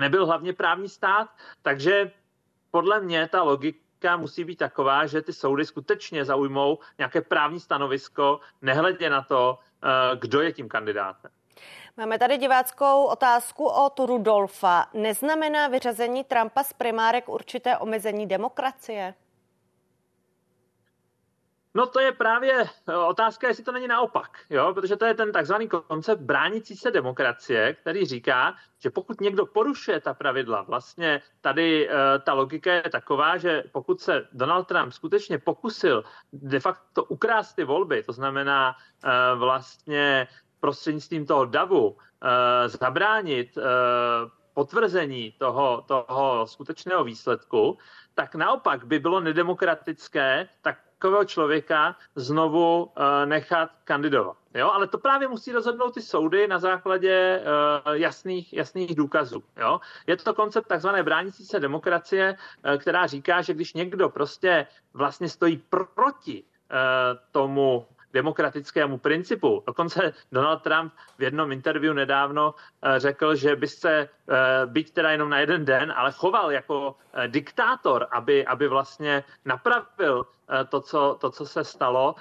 nebyl 0.00 0.26
hlavně 0.26 0.52
právní 0.52 0.88
stát, 0.88 1.28
takže 1.62 2.10
podle 2.70 3.00
mě 3.00 3.28
ta 3.28 3.42
logika 3.42 4.16
musí 4.16 4.44
být 4.44 4.56
taková, 4.56 5.06
že 5.06 5.22
ty 5.22 5.32
soudy 5.32 5.66
skutečně 5.66 6.24
zaujmou 6.24 6.78
nějaké 6.98 7.22
právní 7.22 7.60
stanovisko, 7.60 8.40
nehledě 8.62 9.10
na 9.10 9.22
to, 9.22 9.58
eh, 9.58 10.16
kdo 10.16 10.40
je 10.40 10.52
tím 10.52 10.68
kandidátem. 10.68 11.30
Máme 11.96 12.18
tady 12.18 12.38
diváckou 12.38 13.04
otázku 13.04 13.66
od 13.66 13.98
Rudolfa. 13.98 14.86
Neznamená 14.94 15.68
vyřazení 15.68 16.24
Trumpa 16.24 16.62
z 16.62 16.72
primárek 16.72 17.28
určité 17.28 17.78
omezení 17.78 18.26
demokracie? 18.26 19.14
No 21.74 21.86
to 21.86 22.00
je 22.00 22.12
právě 22.12 22.64
eh, 22.88 22.96
otázka, 22.96 23.48
jestli 23.48 23.64
to 23.64 23.72
není 23.72 23.88
naopak, 23.88 24.38
jo? 24.50 24.74
protože 24.74 24.96
to 24.96 25.04
je 25.04 25.14
ten 25.14 25.32
takzvaný 25.32 25.68
koncept 25.68 26.20
bránící 26.20 26.76
se 26.76 26.90
demokracie, 26.90 27.74
který 27.74 28.06
říká, 28.06 28.54
že 28.78 28.90
pokud 28.90 29.20
někdo 29.20 29.46
porušuje 29.46 30.00
ta 30.00 30.14
pravidla, 30.14 30.62
vlastně 30.62 31.22
tady 31.40 31.88
uh, 31.88 31.94
ta 32.24 32.32
logika 32.32 32.72
je 32.72 32.90
taková, 32.90 33.36
že 33.36 33.64
pokud 33.72 34.00
se 34.00 34.28
Donald 34.32 34.64
Trump 34.64 34.92
skutečně 34.92 35.38
pokusil 35.38 36.04
de 36.32 36.60
facto 36.60 37.04
ukrást 37.04 37.54
ty 37.54 37.64
volby, 37.64 38.02
to 38.02 38.12
znamená 38.12 38.76
uh, 39.04 39.38
vlastně 39.38 40.28
prostřednictvím 40.62 41.26
toho 41.26 41.44
DAVu 41.44 41.88
uh, 41.88 41.98
zabránit 42.66 43.56
uh, 43.56 43.62
potvrzení 44.54 45.34
toho, 45.38 45.84
toho 45.86 46.46
skutečného 46.46 47.04
výsledku, 47.04 47.78
tak 48.14 48.34
naopak 48.34 48.84
by 48.84 48.98
bylo 48.98 49.20
nedemokratické 49.20 50.48
takového 50.62 51.24
člověka 51.24 51.96
znovu 52.14 52.84
uh, 52.84 52.90
nechat 53.24 53.70
kandidovat. 53.84 54.36
Jo, 54.54 54.70
ale 54.70 54.86
to 54.86 54.98
právě 54.98 55.28
musí 55.28 55.52
rozhodnout 55.52 55.94
ty 55.94 56.02
soudy 56.02 56.48
na 56.48 56.58
základě 56.58 57.42
uh, 57.42 57.92
jasných, 57.92 58.52
jasných 58.52 58.94
důkazů. 58.94 59.42
Jo. 59.56 59.80
Je 60.06 60.16
to 60.16 60.34
koncept 60.34 60.66
takzvané 60.68 61.02
bránící 61.02 61.44
se 61.44 61.60
demokracie, 61.60 62.36
uh, 62.38 62.76
která 62.78 63.06
říká, 63.06 63.42
že 63.42 63.54
když 63.54 63.74
někdo 63.74 64.08
prostě 64.08 64.66
vlastně 64.94 65.28
stojí 65.28 65.62
proti 65.94 66.44
tomu 67.32 67.86
demokratickému 68.12 68.98
principu. 68.98 69.62
Dokonce 69.66 70.12
Donald 70.32 70.62
Trump 70.62 70.92
v 71.18 71.22
jednom 71.22 71.52
interview 71.52 71.94
nedávno 71.94 72.54
eh, 72.54 73.00
řekl, 73.00 73.34
že 73.34 73.56
by 73.56 73.68
se, 73.68 74.08
eh, 74.28 74.66
byť 74.66 74.92
teda 74.92 75.10
jenom 75.10 75.30
na 75.30 75.38
jeden 75.38 75.64
den, 75.64 75.92
ale 75.96 76.12
choval 76.12 76.52
jako 76.52 76.96
eh, 77.14 77.28
diktátor, 77.28 78.06
aby, 78.10 78.46
aby 78.46 78.68
vlastně 78.68 79.24
napravil 79.44 80.26
to 80.68 80.80
co, 80.80 81.16
to, 81.20 81.30
co 81.30 81.46
se 81.46 81.64
stalo. 81.64 82.14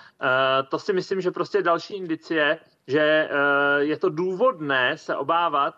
To 0.69 0.79
si 0.79 0.93
myslím, 0.93 1.21
že 1.21 1.31
prostě 1.31 1.61
další 1.61 1.95
indicie, 1.95 2.59
že 2.87 3.29
je 3.79 3.97
to 3.97 4.09
důvodné 4.09 4.97
se 4.97 5.15
obávat 5.15 5.75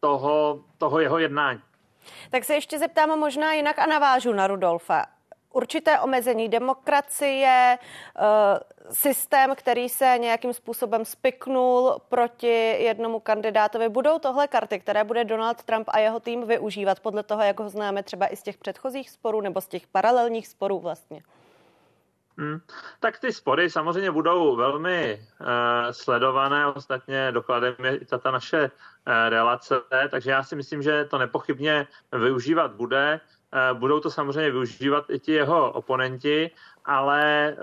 toho, 0.00 0.64
toho 0.78 1.00
jeho 1.00 1.18
jednání. 1.18 1.60
Tak 2.30 2.44
se 2.44 2.54
ještě 2.54 2.78
zeptám 2.78 3.18
možná 3.18 3.52
jinak 3.52 3.78
a 3.78 3.86
navážu 3.86 4.32
na 4.32 4.46
Rudolfa 4.46 5.13
určité 5.54 6.00
omezení 6.00 6.48
demokracie, 6.48 7.78
eh, 7.78 8.22
systém, 8.90 9.54
který 9.54 9.88
se 9.88 10.18
nějakým 10.20 10.52
způsobem 10.52 11.04
spiknul 11.04 11.98
proti 12.08 12.82
jednomu 12.82 13.20
kandidátovi. 13.20 13.88
Budou 13.88 14.18
tohle 14.18 14.48
karty, 14.48 14.80
které 14.80 15.04
bude 15.04 15.24
Donald 15.24 15.62
Trump 15.62 15.88
a 15.88 15.98
jeho 15.98 16.20
tým 16.20 16.46
využívat 16.46 17.00
podle 17.00 17.22
toho, 17.22 17.42
jak 17.42 17.60
ho 17.60 17.68
známe 17.68 18.02
třeba 18.02 18.26
i 18.26 18.36
z 18.36 18.42
těch 18.42 18.58
předchozích 18.58 19.10
sporů 19.10 19.40
nebo 19.40 19.60
z 19.60 19.66
těch 19.66 19.86
paralelních 19.86 20.48
sporů 20.48 20.80
vlastně? 20.80 21.22
Hmm. 22.38 22.60
Tak 23.00 23.18
ty 23.18 23.32
spory 23.32 23.70
samozřejmě 23.70 24.10
budou 24.10 24.56
velmi 24.56 25.20
uh, 25.40 25.46
sledované, 25.90 26.66
ostatně 26.66 27.32
dokladem 27.32 27.74
je 27.84 27.96
i 27.96 28.04
ta 28.04 28.30
naše 28.30 28.62
uh, 28.62 28.70
relace, 29.28 29.74
takže 30.10 30.30
já 30.30 30.42
si 30.42 30.56
myslím, 30.56 30.82
že 30.82 31.04
to 31.04 31.18
nepochybně 31.18 31.86
využívat 32.12 32.72
bude. 32.72 33.20
Eh, 33.54 33.74
budou 33.74 34.00
to 34.00 34.10
samozřejmě 34.10 34.50
využívat 34.50 35.04
i 35.10 35.18
ti 35.18 35.32
jeho 35.32 35.72
oponenti, 35.72 36.50
ale 36.84 37.48
eh, 37.52 37.56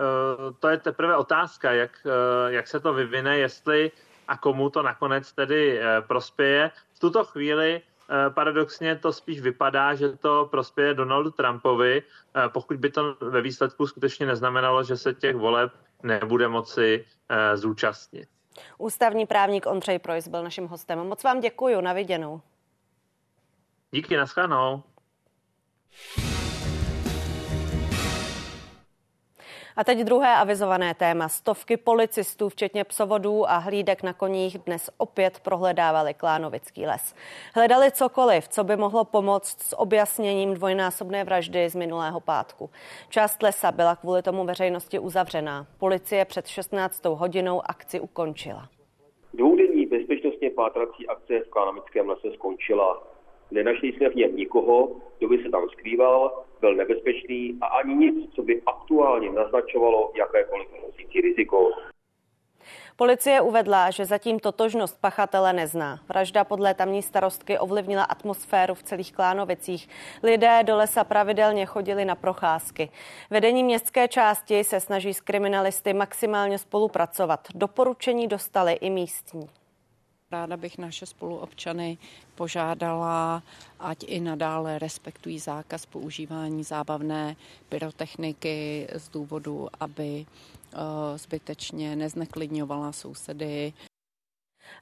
to 0.60 0.68
je 0.68 0.78
teprve 0.78 1.18
otázka, 1.18 1.72
jak, 1.72 1.92
eh, 2.06 2.54
jak 2.54 2.68
se 2.68 2.80
to 2.80 2.94
vyvine, 2.94 3.38
jestli 3.38 3.92
a 4.28 4.38
komu 4.38 4.70
to 4.70 4.84
nakonec 4.84 5.34
tedy 5.34 5.80
prospěje. 6.08 6.72
V 6.94 7.00
tuto 7.00 7.24
chvíli 7.24 7.82
paradoxně 8.30 8.96
to 8.96 9.14
spíš 9.14 9.42
vypadá, 9.42 9.96
že 9.96 10.10
to 10.10 10.48
prospěje 10.52 10.94
Donaldu 10.94 11.32
Trumpovi, 11.32 12.04
pokud 12.48 12.78
by 12.78 12.92
to 12.92 13.16
ve 13.22 13.42
výsledku 13.42 13.88
skutečně 13.88 14.26
neznamenalo, 14.26 14.84
že 14.84 14.98
se 14.98 15.14
těch 15.14 15.36
voleb 15.36 15.72
nebude 16.04 16.48
moci 16.48 17.06
zúčastnit. 17.56 18.30
Ústavní 18.78 19.26
právník 19.26 19.66
Ondřej 19.66 20.00
Projs 20.00 20.28
byl 20.28 20.44
naším 20.44 20.68
hostem. 20.68 21.00
Moc 21.00 21.24
vám 21.24 21.40
děkuji, 21.40 21.82
na 21.82 21.94
viděnou. 21.94 22.42
Díky, 23.92 24.18
naschledanou. 24.18 24.84
A 29.76 29.84
teď 29.84 30.00
druhé 30.00 30.36
avizované 30.36 30.94
téma. 30.94 31.30
Stovky 31.30 31.78
policistů, 31.78 32.50
včetně 32.50 32.84
psovodů 32.84 33.50
a 33.50 33.58
hlídek 33.58 34.04
na 34.04 34.14
koních, 34.14 34.58
dnes 34.58 34.90
opět 34.98 35.40
prohledávali 35.40 36.14
Klánovický 36.14 36.86
les. 36.86 37.16
Hledali 37.56 37.92
cokoliv, 37.92 38.48
co 38.48 38.64
by 38.64 38.76
mohlo 38.76 39.06
pomoct 39.06 39.62
s 39.62 39.80
objasněním 39.80 40.54
dvojnásobné 40.54 41.24
vraždy 41.24 41.70
z 41.70 41.76
minulého 41.76 42.20
pátku. 42.20 42.70
Část 43.10 43.44
lesa 43.44 43.72
byla 43.72 43.96
kvůli 43.96 44.22
tomu 44.22 44.46
veřejnosti 44.46 45.00
uzavřená. 45.00 45.68
Policie 45.80 46.26
před 46.26 46.48
16. 46.48 47.06
hodinou 47.06 47.62
akci 47.66 48.00
ukončila. 48.00 48.70
Dvoudenní 49.34 49.86
bezpečnostně 49.86 50.50
pátrací 50.50 51.08
akce 51.08 51.40
v 51.40 51.50
Klánovickém 51.50 52.10
lese 52.10 52.28
skončila. 52.34 53.04
Nenašli 53.52 53.94
jsme 53.94 54.10
v 54.10 54.16
něm 54.16 54.36
nikoho, 54.36 54.90
kdo 55.18 55.30
by 55.30 55.44
se 55.44 55.50
tam 55.50 55.70
skrýval, 55.70 56.44
byl 56.62 56.76
nebezpečný 56.76 57.58
a 57.62 57.66
ani 57.66 57.96
nic, 57.96 58.34
co 58.36 58.44
by 58.44 58.62
aktuálně 58.66 59.32
naznačovalo 59.32 60.12
jakékoliv 60.16 60.68
hrozící 60.80 61.22
riziko. 61.22 61.72
Policie 62.96 63.42
uvedla, 63.42 63.92
že 63.92 64.06
zatím 64.06 64.40
totožnost 64.40 65.02
pachatele 65.02 65.54
nezná. 65.54 66.00
Vražda 66.10 66.44
podle 66.44 66.74
tamní 66.74 67.02
starostky 67.02 67.60
ovlivnila 67.60 68.04
atmosféru 68.04 68.74
v 68.74 68.84
celých 68.84 69.14
Klánovicích. 69.14 69.90
Lidé 70.24 70.64
do 70.64 70.76
lesa 70.76 71.04
pravidelně 71.04 71.66
chodili 71.66 72.06
na 72.06 72.16
procházky. 72.16 72.90
Vedení 73.30 73.64
městské 73.64 74.08
části 74.08 74.64
se 74.64 74.80
snaží 74.80 75.14
s 75.14 75.22
kriminalisty 75.22 75.94
maximálně 75.94 76.58
spolupracovat. 76.58 77.48
Doporučení 77.56 78.28
dostali 78.28 78.74
i 78.74 78.90
místní. 78.90 79.61
Ráda 80.32 80.58
bych 80.58 80.78
naše 80.78 81.06
spoluobčany 81.06 81.98
požádala, 82.36 83.44
ať 83.80 84.04
i 84.08 84.20
nadále 84.20 84.80
respektují 84.80 85.40
zákaz 85.40 85.86
používání 85.86 86.64
zábavné 86.64 87.36
pyrotechniky 87.70 88.88
z 88.96 89.10
důvodu, 89.10 89.68
aby 89.80 90.26
eh, 90.26 90.78
zbytečně 91.18 91.96
nezneklidňovala 91.96 92.92
sousedy. 92.92 93.74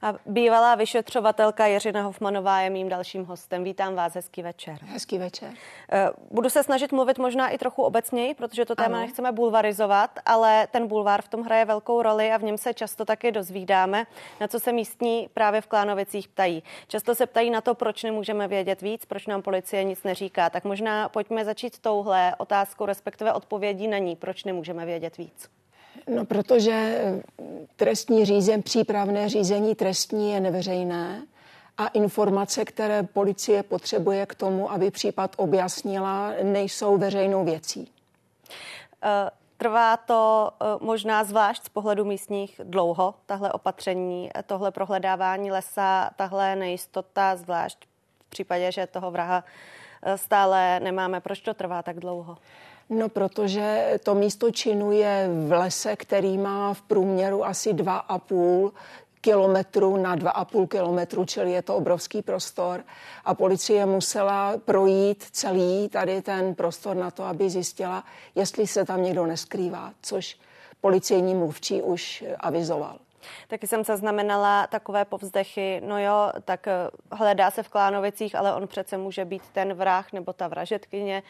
A 0.02 0.14
bývalá 0.26 0.74
vyšetřovatelka 0.74 1.66
Jiřina 1.66 2.02
Hofmanová 2.02 2.60
je 2.60 2.70
mým 2.70 2.88
dalším 2.88 3.24
hostem. 3.24 3.64
Vítám 3.64 3.94
vás, 3.94 4.14
hezký 4.14 4.42
večer. 4.42 4.78
Hezký 4.82 5.18
večer. 5.18 5.50
Eh, 5.92 6.08
budu 6.30 6.50
se 6.50 6.62
snažit 6.62 6.92
mluvit 6.92 7.18
možná 7.18 7.48
i 7.48 7.58
trochu 7.58 7.82
obecněji, 7.82 8.34
protože 8.34 8.64
to 8.64 8.74
téma 8.74 8.96
ano. 8.96 9.00
nechceme 9.00 9.32
bulvarizovat, 9.32 10.10
ale 10.26 10.66
ten 10.66 10.86
bulvár 10.86 11.22
v 11.22 11.28
tom 11.28 11.42
hraje 11.42 11.64
velkou 11.64 12.02
roli 12.02 12.32
a 12.32 12.36
v 12.36 12.42
něm 12.42 12.58
se 12.58 12.74
často 12.74 13.04
taky 13.04 13.32
dozvídáme, 13.32 14.06
na 14.40 14.48
co 14.48 14.60
se 14.60 14.72
místní 14.72 15.28
právě 15.34 15.60
v 15.60 15.66
Klánovicích 15.66 16.28
ptají. 16.28 16.62
Často 16.88 17.14
se 17.14 17.26
ptají 17.26 17.50
na 17.50 17.60
to, 17.60 17.74
proč 17.74 18.02
nemůžeme 18.02 18.48
vědět 18.48 18.82
víc, 18.82 19.04
proč 19.04 19.26
nám 19.26 19.42
policie 19.42 19.84
nic 19.84 20.02
neříká. 20.02 20.50
Tak 20.50 20.64
možná 20.64 21.08
pojďme 21.08 21.44
začít 21.44 21.78
touhle 21.78 22.34
otázkou, 22.38 22.86
respektive 22.86 23.32
odpovědí 23.32 23.88
na 23.88 23.98
ní, 23.98 24.16
proč 24.16 24.44
nemůžeme 24.44 24.86
vědět 24.86 25.18
víc. 25.18 25.59
No, 26.08 26.24
protože 26.24 26.72
eh, 26.72 27.22
trestní 27.76 28.24
řízení, 28.24 28.62
přípravné 28.62 29.28
řízení 29.28 29.74
trestní 29.74 30.32
je 30.32 30.40
neveřejné 30.40 31.22
a 31.78 31.86
informace, 31.86 32.64
které 32.64 33.02
policie 33.02 33.62
potřebuje 33.62 34.26
k 34.26 34.34
tomu, 34.34 34.72
aby 34.72 34.90
případ 34.90 35.34
objasnila, 35.36 36.32
nejsou 36.42 36.98
veřejnou 36.98 37.44
věcí. 37.44 37.92
Eh, 39.02 39.30
trvá 39.56 39.96
to 39.96 40.50
eh, 40.52 40.64
možná 40.80 41.24
zvlášť 41.24 41.64
z 41.64 41.68
pohledu 41.68 42.04
místních 42.04 42.60
dlouho, 42.64 43.14
tahle 43.26 43.52
opatření, 43.52 44.30
tohle 44.46 44.70
prohledávání 44.70 45.50
lesa, 45.50 46.10
tahle 46.16 46.56
nejistota, 46.56 47.36
zvlášť 47.36 47.84
v 48.26 48.30
případě, 48.30 48.72
že 48.72 48.86
toho 48.86 49.10
vraha 49.10 49.44
stále 50.16 50.80
nemáme. 50.80 51.20
Proč 51.20 51.40
to 51.40 51.54
trvá 51.54 51.82
tak 51.82 52.00
dlouho? 52.00 52.36
No, 52.90 53.08
protože 53.08 53.98
to 54.02 54.14
místo 54.14 54.50
činu 54.50 54.92
je 54.92 55.28
v 55.46 55.52
lese, 55.52 55.96
který 55.96 56.38
má 56.38 56.74
v 56.74 56.82
průměru 56.82 57.44
asi 57.44 57.72
2,5 57.72 58.72
kilometru 59.20 59.96
na 59.96 60.16
2,5 60.16 60.68
kilometru, 60.68 61.24
čili 61.24 61.52
je 61.52 61.62
to 61.62 61.76
obrovský 61.76 62.22
prostor. 62.22 62.84
A 63.24 63.34
policie 63.34 63.86
musela 63.86 64.58
projít 64.64 65.24
celý 65.30 65.88
tady 65.88 66.22
ten 66.22 66.54
prostor 66.54 66.96
na 66.96 67.10
to, 67.10 67.24
aby 67.24 67.50
zjistila, 67.50 68.04
jestli 68.34 68.66
se 68.66 68.84
tam 68.84 69.02
někdo 69.02 69.26
neskrývá, 69.26 69.92
což 70.02 70.36
policejní 70.80 71.34
mluvčí 71.34 71.82
už 71.82 72.24
avizoval. 72.40 72.98
Taky 73.48 73.66
jsem 73.66 73.84
se 73.84 73.96
znamenala 73.96 74.66
takové 74.66 75.04
povzdechy, 75.04 75.82
no 75.84 75.98
jo, 75.98 76.32
tak 76.44 76.68
eh, 76.68 76.72
hledá 77.12 77.50
se 77.50 77.62
v 77.62 77.68
Klánovicích, 77.68 78.34
ale 78.34 78.54
on 78.54 78.66
přece 78.66 78.98
může 78.98 79.24
být 79.24 79.42
ten 79.52 79.74
vrah 79.74 80.12
nebo 80.12 80.32
ta 80.32 80.48
vražetkyně 80.48 81.22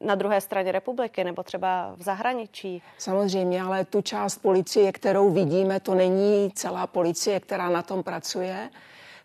na 0.00 0.14
druhé 0.14 0.40
straně 0.40 0.72
republiky 0.72 1.24
nebo 1.24 1.42
třeba 1.42 1.94
v 1.96 2.02
zahraničí. 2.02 2.82
Samozřejmě, 2.98 3.62
ale 3.62 3.84
tu 3.84 4.02
část 4.02 4.38
policie, 4.38 4.92
kterou 4.92 5.30
vidíme, 5.30 5.80
to 5.80 5.94
není 5.94 6.50
celá 6.54 6.86
policie, 6.86 7.40
která 7.40 7.68
na 7.70 7.82
tom 7.82 8.02
pracuje 8.02 8.70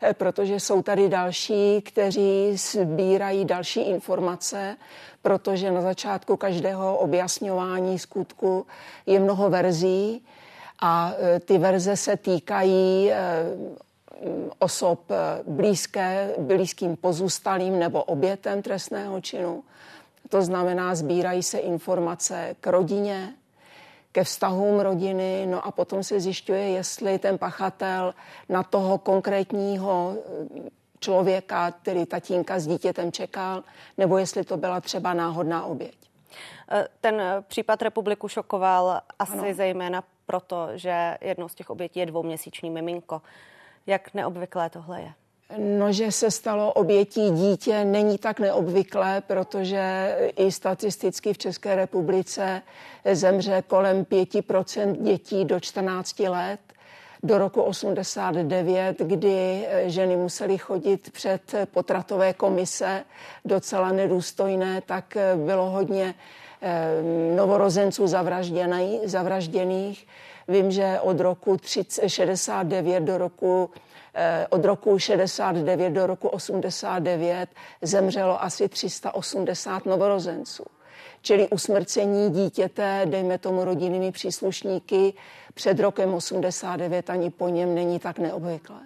eh, 0.02 0.14
protože 0.14 0.60
jsou 0.60 0.82
tady 0.82 1.10
další, 1.10 1.82
kteří 1.82 2.58
sbírají 2.58 3.46
další 3.46 3.82
informace, 3.82 4.78
protože 5.22 5.72
na 5.72 5.82
začátku 5.82 6.38
každého 6.38 6.98
objasňování 6.98 8.00
skutku 8.00 8.66
je 9.06 9.20
mnoho 9.20 9.50
verzí 9.50 10.24
a 10.82 11.14
e, 11.18 11.40
ty 11.40 11.58
verze 11.58 11.98
se 11.98 12.18
týkají 12.18 13.12
e, 13.12 13.46
osob 14.60 15.12
e, 15.12 15.16
blízké, 15.48 16.36
blízkým 16.38 16.96
pozůstalým 16.96 17.80
nebo 17.80 18.04
obětem 18.04 18.62
trestného 18.62 19.22
činu. 19.22 19.64
To 20.30 20.42
znamená, 20.42 20.96
sbírají 20.96 21.44
se 21.44 21.58
informace 21.58 22.56
k 22.60 22.68
rodině, 22.68 23.34
ke 24.12 24.24
vztahům 24.24 24.80
rodiny, 24.80 25.46
no 25.50 25.66
a 25.66 25.72
potom 25.72 26.04
se 26.04 26.20
zjišťuje, 26.20 26.70
jestli 26.70 27.20
ten 27.20 27.38
pachatel 27.38 28.14
na 28.50 28.64
toho 28.64 28.98
konkrétního 28.98 30.16
člověka, 31.00 31.72
který 31.72 32.06
tatínka 32.06 32.60
s 32.60 32.68
dítětem 32.68 33.12
čekal, 33.12 33.64
nebo 33.98 34.18
jestli 34.18 34.44
to 34.44 34.58
byla 34.58 34.82
třeba 34.82 35.14
náhodná 35.14 35.66
oběť. 35.66 35.96
Ten 37.02 37.22
případ 37.48 37.82
republiku 37.82 38.28
šokoval 38.28 39.02
asi 39.20 39.38
ano. 39.38 39.54
zejména 39.54 40.04
proto, 40.32 40.68
že 40.76 41.18
jednou 41.22 41.50
z 41.50 41.56
těch 41.56 41.70
obětí 41.70 42.00
je 42.00 42.06
dvouměsíční 42.06 42.70
miminko. 42.70 43.22
Jak 43.88 44.14
neobvyklé 44.14 44.70
tohle 44.70 45.02
je? 45.02 45.12
No, 45.58 45.92
že 45.92 46.12
se 46.12 46.32
stalo 46.32 46.74
obětí 46.74 47.30
dítě, 47.30 47.86
není 47.86 48.18
tak 48.18 48.40
neobvyklé, 48.40 49.22
protože 49.28 50.16
i 50.36 50.52
statisticky 50.52 51.34
v 51.34 51.38
České 51.38 51.76
republice 51.76 52.62
zemře 53.12 53.64
kolem 53.68 54.04
5% 54.04 55.04
dětí 55.04 55.46
do 55.46 55.60
14 55.60 56.20
let. 56.20 56.60
Do 57.24 57.38
roku 57.38 57.62
89, 57.62 59.00
kdy 59.00 59.68
ženy 59.86 60.16
musely 60.16 60.58
chodit 60.58 61.12
před 61.12 61.56
potratové 61.72 62.34
komise, 62.34 63.04
docela 63.46 63.92
nedůstojné, 63.92 64.82
tak 64.82 65.18
bylo 65.46 65.70
hodně 65.70 66.16
Eh, 66.64 67.02
novorozenců 67.36 68.08
zavražděných. 69.06 70.08
Vím, 70.48 70.72
že 70.72 71.00
od 71.02 71.20
roku 71.20 71.58
30, 71.58 72.10
69 72.10 73.00
do 73.00 73.18
roku 73.18 73.70
eh, 74.14 74.48
od 74.50 74.66
roku 74.66 75.00
69 75.00 75.90
do 75.90 76.08
roku 76.08 76.28
89 76.28 77.50
zemřelo 77.82 78.44
asi 78.44 78.70
380 78.70 79.86
novorozenců. 79.86 80.64
Čili 81.22 81.50
usmrcení 81.50 82.30
dítěte, 82.30 83.02
dejme 83.06 83.38
tomu 83.38 83.64
rodinnými 83.64 84.12
příslušníky, 84.12 85.14
před 85.54 85.80
rokem 85.80 86.14
89 86.14 87.10
ani 87.10 87.30
po 87.30 87.50
něm 87.50 87.76
není 87.76 88.00
tak 88.00 88.20
neobvyklé. 88.20 88.80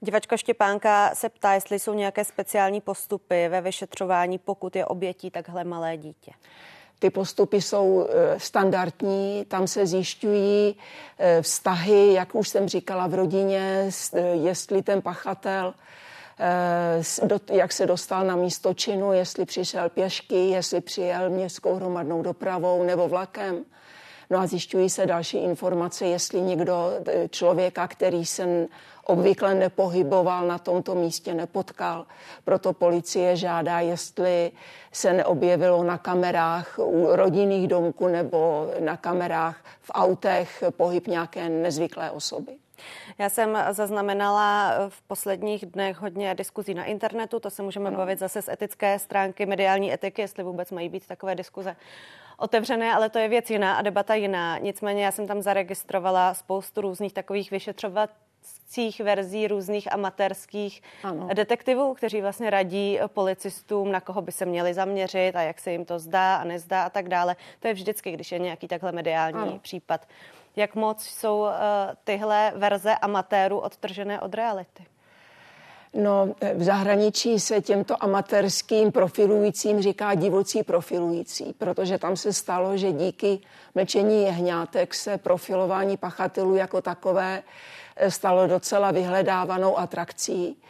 Divačka 0.00 0.36
Štěpánka 0.36 1.10
se 1.14 1.28
ptá, 1.28 1.52
jestli 1.52 1.78
jsou 1.78 1.94
nějaké 1.94 2.24
speciální 2.24 2.80
postupy 2.80 3.48
ve 3.48 3.60
vyšetřování, 3.60 4.38
pokud 4.38 4.76
je 4.76 4.86
obětí 4.86 5.30
takhle 5.30 5.64
malé 5.64 5.96
dítě. 5.96 6.32
Ty 6.98 7.10
postupy 7.10 7.62
jsou 7.62 8.06
e, 8.08 8.40
standardní, 8.40 9.44
tam 9.48 9.66
se 9.66 9.86
zjišťují 9.86 10.76
e, 11.18 11.42
vztahy, 11.42 12.12
jak 12.12 12.34
už 12.34 12.48
jsem 12.48 12.68
říkala, 12.68 13.06
v 13.06 13.14
rodině, 13.14 13.90
e, 14.12 14.20
jestli 14.20 14.82
ten 14.82 15.02
pachatel 15.02 15.74
jak 17.52 17.72
se 17.72 17.86
dostal 17.86 18.26
na 18.26 18.36
místo 18.36 18.74
činu, 18.74 19.12
jestli 19.12 19.44
přišel 19.44 19.88
pěšky, 19.88 20.48
jestli 20.48 20.80
přijel 20.80 21.30
městskou 21.30 21.74
hromadnou 21.74 22.22
dopravou 22.22 22.82
nebo 22.82 23.08
vlakem. 23.08 23.64
No 24.30 24.38
a 24.38 24.46
zjišťují 24.46 24.90
se 24.90 25.06
další 25.06 25.38
informace, 25.38 26.06
jestli 26.06 26.40
někdo 26.40 26.90
člověka, 27.30 27.88
který 27.88 28.26
se 28.26 28.66
obvykle 29.06 29.54
nepohyboval 29.54 30.46
na 30.46 30.58
tomto 30.58 30.94
místě, 30.94 31.34
nepotkal. 31.34 32.06
Proto 32.44 32.72
policie 32.72 33.36
žádá, 33.36 33.80
jestli 33.80 34.52
se 34.92 35.12
neobjevilo 35.12 35.84
na 35.84 35.98
kamerách 35.98 36.78
u 36.78 37.16
rodinných 37.16 37.68
domků 37.68 38.08
nebo 38.08 38.70
na 38.80 38.96
kamerách 38.96 39.64
v 39.80 39.90
autech 39.94 40.64
pohyb 40.70 41.06
nějaké 41.06 41.48
nezvyklé 41.48 42.10
osoby. 42.10 42.52
Já 43.18 43.28
jsem 43.28 43.58
zaznamenala 43.70 44.74
v 44.88 45.02
posledních 45.02 45.66
dnech 45.66 46.00
hodně 46.00 46.34
diskuzí 46.34 46.74
na 46.74 46.84
internetu, 46.84 47.40
to 47.40 47.50
se 47.50 47.62
můžeme 47.62 47.88
ano. 47.88 47.96
bavit 47.96 48.18
zase 48.18 48.42
z 48.42 48.48
etické 48.48 48.98
stránky 48.98 49.46
mediální 49.46 49.92
etiky, 49.92 50.22
jestli 50.22 50.44
vůbec 50.44 50.70
mají 50.70 50.88
být 50.88 51.06
takové 51.06 51.34
diskuze 51.34 51.76
otevřené, 52.38 52.94
ale 52.94 53.10
to 53.10 53.18
je 53.18 53.28
věc 53.28 53.50
jiná 53.50 53.76
a 53.76 53.82
debata 53.82 54.14
jiná. 54.14 54.58
Nicméně 54.58 55.04
já 55.04 55.12
jsem 55.12 55.26
tam 55.26 55.42
zaregistrovala 55.42 56.34
spoustu 56.34 56.80
různých 56.80 57.12
takových 57.12 57.50
vyšetřovacích 58.66 59.00
verzí 59.00 59.48
různých 59.48 59.92
amatérských 59.92 60.82
ano. 61.02 61.28
detektivů, 61.34 61.94
kteří 61.94 62.20
vlastně 62.20 62.50
radí 62.50 62.98
policistům, 63.06 63.92
na 63.92 64.00
koho 64.00 64.22
by 64.22 64.32
se 64.32 64.46
měli 64.46 64.74
zaměřit 64.74 65.32
a 65.36 65.42
jak 65.42 65.60
se 65.60 65.72
jim 65.72 65.84
to 65.84 65.98
zdá 65.98 66.36
a 66.36 66.44
nezdá 66.44 66.84
a 66.84 66.90
tak 66.90 67.08
dále. 67.08 67.36
To 67.60 67.68
je 67.68 67.74
vždycky, 67.74 68.12
když 68.12 68.32
je 68.32 68.38
nějaký 68.38 68.68
takhle 68.68 68.92
mediální 68.92 69.38
ano. 69.38 69.58
případ. 69.58 70.06
Jak 70.56 70.74
moc 70.74 71.02
jsou 71.02 71.40
uh, 71.40 71.48
tyhle 72.04 72.52
verze 72.56 72.94
amatérů 72.94 73.58
odtržené 73.58 74.20
od 74.20 74.34
reality? 74.34 74.84
No, 75.94 76.34
v 76.54 76.62
zahraničí 76.62 77.40
se 77.40 77.60
těmto 77.60 78.02
amatérským 78.02 78.92
profilujícím 78.92 79.82
říká 79.82 80.14
divocí 80.14 80.62
profilující, 80.62 81.54
protože 81.58 81.98
tam 81.98 82.16
se 82.16 82.32
stalo, 82.32 82.76
že 82.76 82.92
díky 82.92 83.40
mlčení 83.74 84.22
jehňátek 84.22 84.94
se 84.94 85.18
profilování 85.18 85.96
pachatelů 85.96 86.56
jako 86.56 86.80
takové 86.80 87.38
eh, 87.38 87.42
stalo 88.08 88.46
docela 88.46 88.90
vyhledávanou 88.90 89.78
atrakcí. 89.78 90.62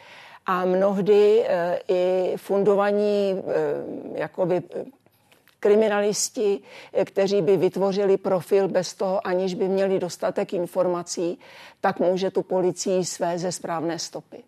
A 0.45 0.65
mnohdy 0.65 1.45
e, 1.47 1.79
i 1.87 2.33
fundovaní 2.37 3.31
e, 3.31 3.41
jakoby 4.19 4.61
kriminalisti, 5.59 6.59
kteří 7.05 7.41
by 7.41 7.57
vytvořili 7.57 8.17
profil 8.17 8.67
bez 8.67 8.93
toho, 8.93 9.27
aniž 9.27 9.53
by 9.53 9.67
měli 9.67 9.99
dostatek 9.99 10.53
informací, 10.53 11.39
tak 11.81 11.99
může 11.99 12.31
tu 12.31 12.43
policii 12.43 13.05
své 13.05 13.39
ze 13.39 13.51
správné 13.51 13.99
stopy. 13.99 14.43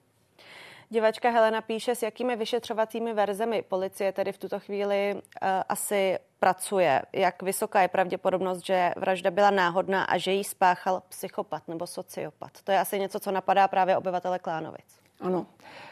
Divačka 0.90 1.30
Helena 1.30 1.62
píše, 1.62 1.96
s 1.96 2.04
jakými 2.04 2.36
vyšetřovacími 2.36 3.14
verzemi 3.14 3.62
policie 3.62 4.12
tedy 4.12 4.32
v 4.32 4.38
tuto 4.38 4.60
chvíli 4.60 5.14
uh, 5.14 5.22
asi 5.70 6.18
pracuje. 6.40 7.02
Jak 7.14 7.44
vysoká 7.44 7.82
je 7.82 7.88
pravděpodobnost, 7.88 8.66
že 8.66 8.94
vražda 8.98 9.32
byla 9.32 9.50
náhodná 9.50 10.04
a 10.04 10.18
že 10.18 10.32
ji 10.32 10.44
spáchal 10.44 11.04
psychopat 11.10 11.68
nebo 11.68 11.88
sociopat? 11.88 12.52
To 12.64 12.72
je 12.72 12.80
asi 12.80 13.00
něco, 13.00 13.20
co 13.20 13.32
napadá 13.32 13.68
právě 13.68 13.98
obyvatele 13.98 14.40
Klánovic. 14.40 15.00
Ano. 15.22 15.46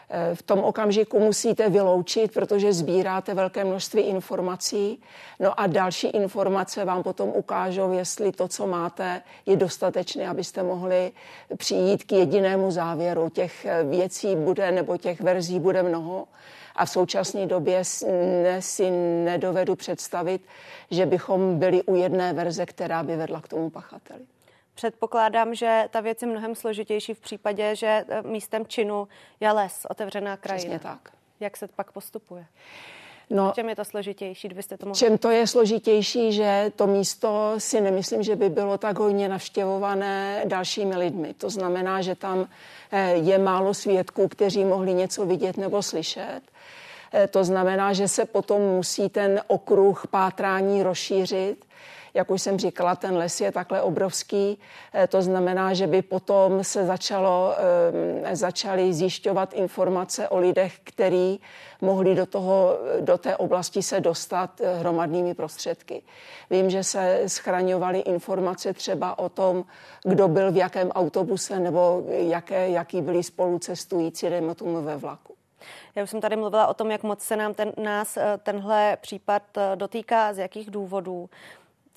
Eh, 0.09 0.35
v 0.35 0.41
tom 0.41 0.59
okamžiku 0.59 1.19
musíte 1.19 1.69
vyloučit, 1.69 2.33
protože 2.33 2.73
sbíráte 2.73 3.33
velké 3.33 3.63
množství 3.63 4.01
informací. 4.01 5.01
No 5.39 5.59
a 5.59 5.67
další 5.67 6.07
informace 6.07 6.85
vám 6.85 7.03
potom 7.03 7.29
ukážou, 7.29 7.91
jestli 7.91 8.31
to, 8.31 8.47
co 8.47 8.67
máte, 8.67 9.21
je 9.45 9.55
dostatečné, 9.55 10.27
abyste 10.27 10.63
mohli 10.63 11.11
přijít 11.57 12.03
k 12.03 12.11
jedinému 12.11 12.71
závěru. 12.71 13.29
Těch 13.29 13.65
eh, 13.65 13.83
věcí 13.83 14.35
bude 14.35 14.71
nebo 14.71 14.97
těch 14.97 15.21
verzí 15.21 15.59
bude 15.59 15.83
mnoho. 15.83 16.27
A 16.77 16.85
v 16.85 16.89
současné 16.89 17.45
době 17.45 17.83
si 18.59 18.91
nedovedu 19.25 19.75
představit, 19.75 20.41
že 20.91 21.05
bychom 21.05 21.59
byli 21.59 21.83
u 21.83 21.95
jedné 21.95 22.33
verze, 22.33 22.65
která 22.65 23.03
by 23.03 23.15
vedla 23.15 23.41
k 23.41 23.47
tomu 23.47 23.69
pachateli. 23.69 24.21
Předpokládám, 24.77 25.55
že 25.55 25.87
ta 25.91 26.01
věc 26.01 26.21
je 26.21 26.27
mnohem 26.27 26.55
složitější 26.55 27.13
v 27.13 27.19
případě, 27.19 27.75
že 27.75 28.05
eh, 28.07 28.21
místem 28.21 28.65
činu 28.65 29.07
je 29.39 29.51
les, 29.51 29.85
otevřená 29.89 30.37
krajina. 30.37 30.77
Přesně 30.77 30.79
tak. 30.79 31.11
Jak 31.39 31.57
se 31.57 31.67
pak 31.67 31.91
postupuje? 31.91 32.45
No, 33.29 33.51
čem 33.55 33.69
je 33.69 33.75
to 33.75 33.85
složitější, 33.85 34.47
kdybyste 34.47 34.77
to 34.77 34.85
mohli? 34.85 34.99
Čem 34.99 35.17
to 35.17 35.29
je 35.29 35.47
složitější, 35.47 36.31
že 36.31 36.71
to 36.75 36.87
místo 36.87 37.53
si 37.57 37.81
nemyslím, 37.81 38.23
že 38.23 38.35
by 38.35 38.49
bylo 38.49 38.77
tak 38.77 38.99
hodně 38.99 39.29
navštěvované 39.29 40.43
dalšími 40.45 40.97
lidmi. 40.97 41.33
To 41.33 41.49
znamená, 41.49 42.01
že 42.01 42.15
tam 42.15 42.47
eh, 42.91 43.13
je 43.13 43.37
málo 43.37 43.73
svědků, 43.73 44.27
kteří 44.27 44.65
mohli 44.65 44.93
něco 44.93 45.25
vidět 45.25 45.57
nebo 45.57 45.83
slyšet. 45.83 46.41
Eh, 47.13 47.27
to 47.27 47.43
znamená, 47.43 47.93
že 47.93 48.07
se 48.07 48.25
potom 48.25 48.61
musí 48.61 49.09
ten 49.09 49.41
okruh 49.47 50.07
pátrání 50.07 50.83
rozšířit 50.83 51.67
jak 52.17 52.31
už 52.31 52.41
jsem 52.41 52.59
říkala, 52.59 52.95
ten 52.95 53.17
les 53.17 53.41
je 53.41 53.51
takhle 53.51 53.81
obrovský. 53.81 54.59
Eh, 54.93 55.07
to 55.07 55.21
znamená, 55.21 55.73
že 55.73 55.87
by 55.87 56.01
potom 56.01 56.63
se 56.63 56.85
začalo, 56.85 57.53
eh, 58.23 58.35
začaly 58.35 58.93
zjišťovat 58.93 59.53
informace 59.53 60.29
o 60.29 60.37
lidech, 60.37 60.79
který 60.83 61.39
mohli 61.81 62.15
do, 62.15 62.25
toho, 62.25 62.79
do 62.99 63.17
té 63.17 63.37
oblasti 63.37 63.83
se 63.83 63.99
dostat 63.99 64.61
eh, 64.61 64.73
hromadnými 64.73 65.33
prostředky. 65.33 66.01
Vím, 66.49 66.69
že 66.69 66.83
se 66.83 67.21
schraňovaly 67.27 67.99
informace 67.99 68.73
třeba 68.73 69.19
o 69.19 69.29
tom, 69.29 69.65
kdo 70.03 70.27
byl 70.27 70.51
v 70.51 70.57
jakém 70.57 70.89
autobuse 70.91 71.59
nebo 71.59 72.03
jaké, 72.09 72.69
jaký 72.69 73.01
byli 73.01 73.23
spolucestující, 73.23 74.29
dejme 74.29 74.55
tomu 74.55 74.81
ve 74.81 74.97
vlaku. 74.97 75.36
Já 75.95 76.03
už 76.03 76.09
jsem 76.09 76.21
tady 76.21 76.35
mluvila 76.35 76.67
o 76.67 76.73
tom, 76.73 76.91
jak 76.91 77.03
moc 77.03 77.21
se 77.21 77.35
nám 77.35 77.53
ten, 77.53 77.71
nás 77.77 78.17
tenhle 78.43 78.97
případ 79.01 79.43
dotýká, 79.75 80.33
z 80.33 80.37
jakých 80.37 80.71
důvodů. 80.71 81.29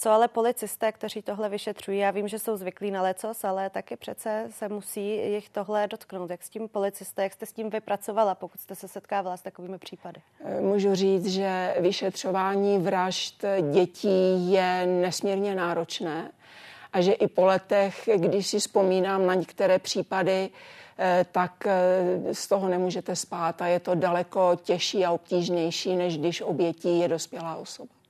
Co 0.03 0.11
ale 0.11 0.29
policisté, 0.29 0.93
kteří 0.93 1.23
tohle 1.23 1.49
vyšetřují, 1.49 1.99
já 1.99 2.11
vím, 2.11 2.29
že 2.29 2.39
jsou 2.39 2.57
zvyklí 2.57 2.91
na 2.91 3.03
lecos, 3.03 3.45
ale 3.45 3.71
taky 3.71 3.97
přece 3.97 4.47
se 4.51 4.69
musí 4.69 5.33
jich 5.33 5.49
tohle 5.49 5.87
dotknout. 5.87 6.31
Jak 6.31 6.43
s 6.43 6.49
tím 6.49 6.69
policisté, 6.69 7.23
jak 7.23 7.33
jste 7.33 7.47
s 7.47 7.53
tím 7.53 7.71
vypracovala, 7.71 8.35
pokud 8.35 8.61
jste 8.61 8.75
se 8.75 8.89
setkávala 8.89 9.37
s 9.37 9.43
takovými 9.43 9.79
případy? 9.79 10.21
Eh, 10.45 10.61
můžu 10.61 10.95
říct, 10.95 11.27
že 11.27 11.77
vyšetřování 11.81 12.79
vražd 12.79 13.45
dětí 13.73 14.53
je 14.53 14.87
nesmírně 14.87 15.55
náročné 15.55 16.31
a 16.93 17.01
že 17.01 17.13
i 17.13 17.29
po 17.29 17.45
letech, 17.45 18.09
když 18.17 18.47
si 18.47 18.59
vzpomínám 18.59 19.27
na 19.27 19.35
některé 19.35 19.79
případy, 19.79 20.51
eh, 20.51 20.90
tak 21.33 21.67
eh, 21.67 22.35
z 22.35 22.49
toho 22.49 22.69
nemůžete 22.69 23.17
spát 23.17 23.63
a 23.63 23.67
je 23.67 23.81
to 23.81 23.95
daleko 23.95 24.59
těžší 24.63 25.05
a 25.05 25.13
obtížnější, 25.13 25.97
než 25.97 26.19
když 26.19 26.41
obětí 26.41 26.99
je 26.99 27.09
dospělá 27.09 27.57
osoba. 27.57 28.01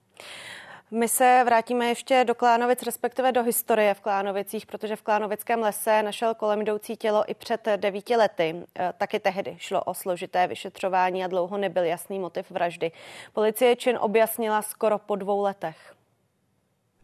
My 0.93 1.09
se 1.09 1.43
vrátíme 1.45 1.87
ještě 1.87 2.25
do 2.25 2.35
Klánovic, 2.35 2.83
respektive 2.83 3.33
do 3.33 3.43
historie 3.43 3.95
v 3.95 4.01
Klánovicích, 4.01 4.67
protože 4.67 4.97
v 4.97 5.03
Klánovickém 5.03 5.61
lese 5.61 6.03
našel 6.03 6.35
kolem 6.35 6.61
jdoucí 6.61 6.97
tělo 6.97 7.31
i 7.31 7.35
před 7.35 7.69
devíti 7.77 8.17
lety. 8.17 8.57
E, 8.79 8.93
taky 8.99 9.21
tehdy 9.21 9.57
šlo 9.59 9.85
o 9.85 9.95
složité 9.95 10.47
vyšetřování 10.47 11.25
a 11.25 11.29
dlouho 11.29 11.59
nebyl 11.59 11.85
jasný 11.85 12.19
motiv 12.19 12.51
vraždy. 12.51 12.93
Policie 13.33 13.77
čin 13.77 13.99
objasnila 14.01 14.63
skoro 14.63 14.99
po 14.99 15.17
dvou 15.17 15.43
letech. 15.43 16.00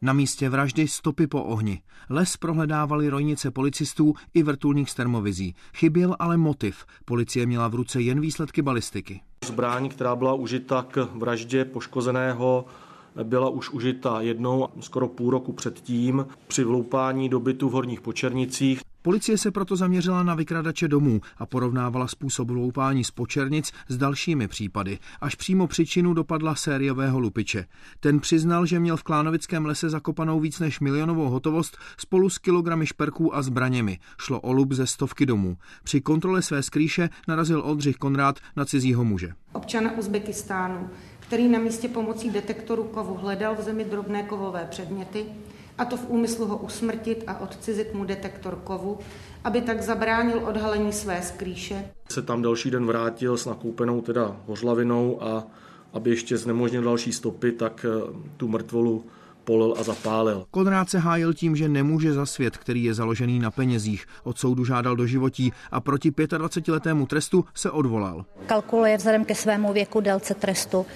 Na 0.07 0.13
místě 0.13 0.49
vraždy 0.49 0.89
stopy 0.89 1.27
po 1.27 1.43
ohni. 1.43 1.81
Les 2.11 2.37
prohledávali 2.37 3.09
rojnice 3.09 3.51
policistů 3.51 4.15
i 4.35 4.43
vrtulník 4.43 4.89
z 4.89 4.95
termovizí. 4.95 5.55
Chyběl 5.75 6.17
ale 6.19 6.37
motiv. 6.37 6.87
Policie 7.05 7.47
měla 7.47 7.69
v 7.69 7.75
ruce 7.75 8.03
jen 8.03 8.21
výsledky 8.21 8.63
balistiky. 8.63 9.21
Zbraň, 9.45 9.89
která 9.89 10.17
byla 10.17 10.35
užita 10.35 10.83
k 10.83 11.09
vraždě 11.15 11.65
poškozeného 11.65 12.65
byla 13.23 13.49
už 13.49 13.71
užita 13.71 14.21
jednou 14.21 14.69
skoro 14.81 15.09
půl 15.09 15.31
roku 15.31 15.53
předtím 15.53 16.27
při 16.47 16.65
vloupání 16.65 17.29
do 17.29 17.41
bytu 17.41 17.69
v 17.69 17.73
Horních 17.73 18.01
Počernicích. 18.01 18.81
Policie 19.07 19.39
se 19.39 19.51
proto 19.51 19.77
zaměřila 19.77 20.23
na 20.23 20.35
vykradače 20.35 20.89
domů 20.89 21.21
a 21.37 21.47
porovnávala 21.47 22.09
způsob 22.09 22.51
vloupání 22.51 23.05
z 23.05 23.11
počernic 23.11 23.73
s 23.89 23.97
dalšími 23.97 24.49
případy. 24.49 24.99
Až 25.21 25.35
přímo 25.35 25.67
příčinu 25.67 26.15
dopadla 26.15 26.55
sériového 26.55 27.19
lupiče. 27.19 27.65
Ten 28.01 28.21
přiznal, 28.21 28.67
že 28.67 28.81
měl 28.81 28.97
v 28.97 29.03
Klánovickém 29.03 29.67
lese 29.67 29.91
zakopanou 29.91 30.41
víc 30.41 30.61
než 30.61 30.81
milionovou 30.81 31.29
hotovost 31.29 31.77
spolu 31.99 32.31
s 32.31 32.39
kilogramy 32.39 32.87
šperků 32.87 33.37
a 33.37 33.43
zbraněmi. 33.43 33.99
Šlo 34.19 34.41
o 34.41 34.53
lup 34.53 34.73
ze 34.73 34.87
stovky 34.87 35.27
domů. 35.27 35.57
Při 35.85 36.01
kontrole 36.01 36.43
své 36.43 36.63
skrýše 36.63 37.09
narazil 37.29 37.63
Oldřich 37.65 37.97
Konrád 37.97 38.39
na 38.57 38.65
cizího 38.65 39.05
muže. 39.05 39.33
Občana 39.53 39.93
Uzbekistánu 39.99 40.91
který 41.21 41.49
na 41.49 41.59
místě 41.59 41.89
pomocí 41.89 42.31
detektoru 42.31 42.85
kovu 42.85 43.15
hledal 43.15 43.55
v 43.55 43.63
zemi 43.63 43.85
drobné 43.85 44.23
kovové 44.23 44.67
předměty, 44.71 45.25
a 45.79 45.85
to 45.85 45.97
v 45.97 46.09
úmyslu 46.09 46.47
ho 46.47 46.57
usmrtit 46.57 47.25
a 47.27 47.41
odcizit 47.41 47.95
mu 47.95 48.05
detektor 48.05 48.59
kovu, 48.65 48.99
aby 49.45 49.61
tak 49.61 49.83
zabránil 49.83 50.41
odhalení 50.47 50.93
své 50.93 51.23
skrýše. 51.23 51.85
Se 52.09 52.23
tam 52.23 52.43
další 52.43 52.71
den 52.71 52.87
vrátil 52.87 53.37
s 53.37 53.47
nakoupenou 53.47 54.01
teda 54.01 54.37
hořlavinou 54.47 55.23
a 55.23 55.47
aby 55.93 56.11
ještě 56.11 56.39
znemožnil 56.39 56.83
další 56.83 57.13
stopy, 57.13 57.53
tak 57.53 57.87
eh, 57.89 58.13
tu 58.37 58.49
mrtvolu 58.49 59.05
polil 59.45 59.75
a 59.79 59.83
zapálil. 59.83 60.45
Konrád 60.51 60.91
se 60.91 60.99
hájil 60.99 61.35
tím, 61.35 61.57
že 61.57 61.69
nemůže 61.69 62.13
za 62.13 62.27
svět, 62.27 62.57
který 62.57 62.85
je 62.85 62.95
založený 62.95 63.39
na 63.39 63.51
penězích. 63.51 64.07
Od 64.25 64.39
soudu 64.39 64.65
žádal 64.65 64.97
do 64.97 65.07
životí 65.07 65.53
a 65.71 65.81
proti 65.81 66.11
25-letému 66.11 67.07
trestu 67.07 67.45
se 67.55 67.71
odvolal. 67.71 68.25
Kalkuluje 68.47 68.97
vzhledem 68.97 69.25
ke 69.25 69.35
svému 69.35 69.73
věku 69.73 70.01
délce 70.01 70.35
trestu, 70.35 70.87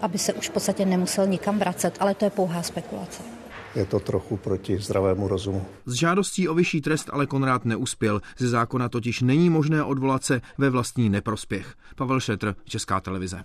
aby 0.00 0.18
se 0.18 0.32
už 0.32 0.48
v 0.48 0.52
podstatě 0.52 0.84
nemusel 0.84 1.26
nikam 1.26 1.58
vracet, 1.58 1.96
ale 2.00 2.14
to 2.14 2.24
je 2.24 2.30
pouhá 2.30 2.62
spekulace 2.62 3.41
je 3.74 3.84
to 3.84 4.00
trochu 4.00 4.36
proti 4.36 4.78
zdravému 4.78 5.28
rozumu. 5.28 5.66
S 5.86 5.92
žádostí 5.92 6.48
o 6.48 6.54
vyšší 6.54 6.80
trest 6.80 7.10
ale 7.12 7.26
Konrád 7.26 7.64
neuspěl. 7.64 8.20
Ze 8.38 8.48
zákona 8.48 8.88
totiž 8.88 9.20
není 9.20 9.50
možné 9.50 9.84
odvolat 9.84 10.24
se 10.24 10.40
ve 10.58 10.70
vlastní 10.70 11.08
neprospěch. 11.08 11.74
Pavel 11.96 12.20
Šetr, 12.20 12.54
Česká 12.64 13.00
televize. 13.00 13.44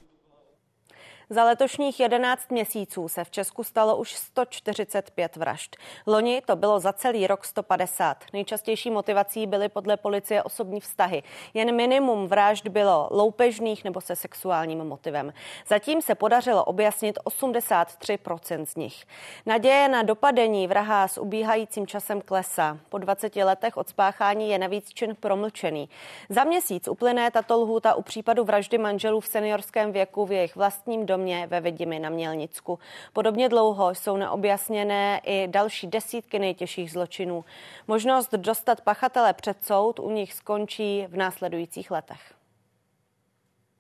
Za 1.30 1.43
letošních 1.43 1.99
11 1.99 2.51
měsíců 2.51 3.07
se 3.07 3.23
v 3.23 3.32
Česku 3.32 3.63
stalo 3.63 3.97
už 3.97 4.15
145 4.15 5.36
vražd. 5.36 5.78
Loni 6.05 6.41
to 6.45 6.55
bylo 6.55 6.80
za 6.80 6.93
celý 6.93 7.28
rok 7.28 7.45
150. 7.45 8.23
Nejčastější 8.34 8.91
motivací 8.91 9.47
byly 9.47 9.69
podle 9.69 9.97
policie 9.97 10.43
osobní 10.43 10.80
vztahy. 10.80 11.23
Jen 11.53 11.75
minimum 11.75 12.28
vražd 12.28 12.67
bylo 12.67 13.07
loupežných 13.11 13.84
nebo 13.84 14.01
se 14.01 14.15
sexuálním 14.15 14.84
motivem. 14.84 15.34
Zatím 15.67 16.01
se 16.01 16.15
podařilo 16.15 16.63
objasnit 16.63 17.19
83% 17.25 18.65
z 18.65 18.75
nich. 18.75 19.05
Naděje 19.45 19.89
na 19.89 20.03
dopadení 20.03 20.67
vraha 20.67 21.07
s 21.07 21.17
ubíhajícím 21.17 21.88
časem 21.88 22.21
klesá. 22.21 22.78
Po 22.89 22.97
20 22.97 23.36
letech 23.36 23.78
od 23.78 23.89
spáchání 23.89 24.49
je 24.49 24.59
navíc 24.59 24.89
čin 24.89 25.15
promlčený. 25.19 25.89
Za 26.30 26.43
měsíc 26.43 26.88
uplyne 26.88 27.32
tato 27.32 27.57
lhůta 27.57 27.95
u 27.95 28.01
případu 28.01 28.43
vraždy 28.43 28.78
manželů 28.78 29.19
v 29.19 29.28
seniorském 29.28 29.91
věku 29.91 30.25
v 30.25 30.32
jejich 30.32 30.55
vlastním 30.55 31.05
domě 31.05 31.16
domě 31.18 31.47
ve 31.47 31.61
Vidimi 31.61 31.99
na 31.99 32.09
Mělnicku. 32.09 32.80
Podobně 33.13 33.49
dlouho 33.49 33.95
jsou 33.95 34.18
neobjasněné 34.18 35.22
i 35.24 35.47
další 35.47 35.88
desítky 35.88 36.39
nejtěžších 36.39 36.91
zločinů. 36.91 37.45
Možnost 37.88 38.34
dostat 38.34 38.82
pachatele 38.82 39.34
před 39.34 39.63
soud 39.63 39.99
u 39.99 40.11
nich 40.11 40.34
skončí 40.34 41.05
v 41.09 41.18
následujících 41.18 41.91
letech. 41.91 42.34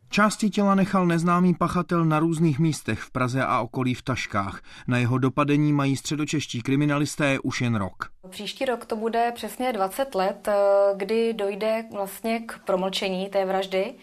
Části 0.09 0.49
těla 0.49 0.75
nechal 0.75 1.05
neznámý 1.05 1.53
pachatel 1.53 2.05
na 2.05 2.19
různých 2.19 2.59
místech 2.59 2.99
v 2.99 3.11
Praze 3.11 3.43
a 3.43 3.61
okolí 3.61 3.93
v 3.93 4.01
Taškách. 4.01 4.61
Na 4.87 4.97
jeho 4.97 5.17
dopadení 5.17 5.73
mají 5.73 5.97
středočeští 5.97 6.61
kriminalisté 6.61 7.39
už 7.43 7.61
jen 7.61 7.75
rok. 7.75 8.09
Příští 8.29 8.65
rok 8.65 8.85
to 8.85 8.95
bude 8.95 9.31
přesně 9.35 9.73
20 9.73 10.15
let, 10.15 10.49
kdy 10.95 11.33
dojde 11.33 11.85
vlastně 11.93 12.39
k 12.39 12.59
promlčení 12.65 13.29
té 13.29 13.45
vraždy 13.45 13.93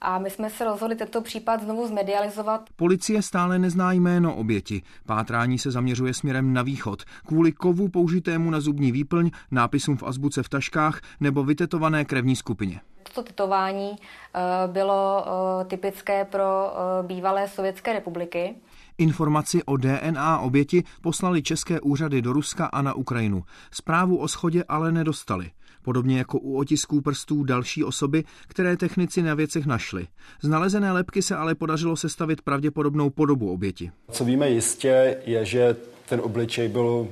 a 0.00 0.18
my 0.18 0.30
jsme 0.30 0.50
se 0.50 0.64
rozhodli 0.64 0.96
tento 0.96 1.20
případ 1.20 1.62
znovu 1.62 1.88
zmedializovat. 1.88 2.70
Policie 2.76 3.22
stále 3.22 3.58
nezná 3.58 3.92
jméno 3.92 4.34
oběti. 4.34 4.82
Pátrání 5.06 5.58
se 5.58 5.70
zaměřuje 5.70 6.14
směrem 6.14 6.52
na 6.52 6.62
východ. 6.62 7.02
Kvůli 7.26 7.52
kovu 7.52 7.88
použitému 7.88 8.50
na 8.50 8.60
zubní 8.60 8.92
výplň, 8.92 9.30
nápisům 9.50 9.96
v 9.96 10.02
azbuce 10.02 10.42
v 10.42 10.48
taškách 10.48 11.00
nebo 11.20 11.44
vytetované 11.44 12.04
krevní 12.04 12.36
skupině. 12.36 12.80
Toto 13.02 13.22
tetování 13.22 13.90
eh, 13.96 14.40
bylo 14.68 15.24
eh, 15.26 15.64
typické 15.64 16.24
pro 16.24 16.72
eh, 16.72 17.02
bývalé 17.06 17.48
sovětské 17.48 17.92
republiky. 17.92 18.54
Informaci 18.98 19.62
o 19.64 19.76
DNA 19.76 20.38
oběti 20.38 20.84
poslali 21.02 21.42
české 21.42 21.80
úřady 21.80 22.22
do 22.22 22.32
Ruska 22.32 22.66
a 22.66 22.82
na 22.82 22.94
Ukrajinu. 22.94 23.44
Zprávu 23.70 24.16
o 24.16 24.28
schodě 24.28 24.64
ale 24.68 24.92
nedostali. 24.92 25.50
Podobně 25.82 26.18
jako 26.18 26.38
u 26.38 26.56
otisků 26.56 27.00
prstů 27.00 27.44
další 27.44 27.84
osoby, 27.84 28.24
které 28.46 28.76
technici 28.76 29.22
na 29.22 29.34
věcech 29.34 29.66
našli. 29.66 30.06
Z 30.42 30.48
nalezené 30.48 30.92
lepky 30.92 31.22
se 31.22 31.36
ale 31.36 31.54
podařilo 31.54 31.96
sestavit 31.96 32.42
pravděpodobnou 32.42 33.10
podobu 33.10 33.52
oběti. 33.52 33.90
Co 34.10 34.24
víme 34.24 34.50
jistě, 34.50 35.16
je, 35.26 35.44
že 35.44 35.76
ten 36.08 36.20
obličej 36.24 36.68
byl 36.68 37.08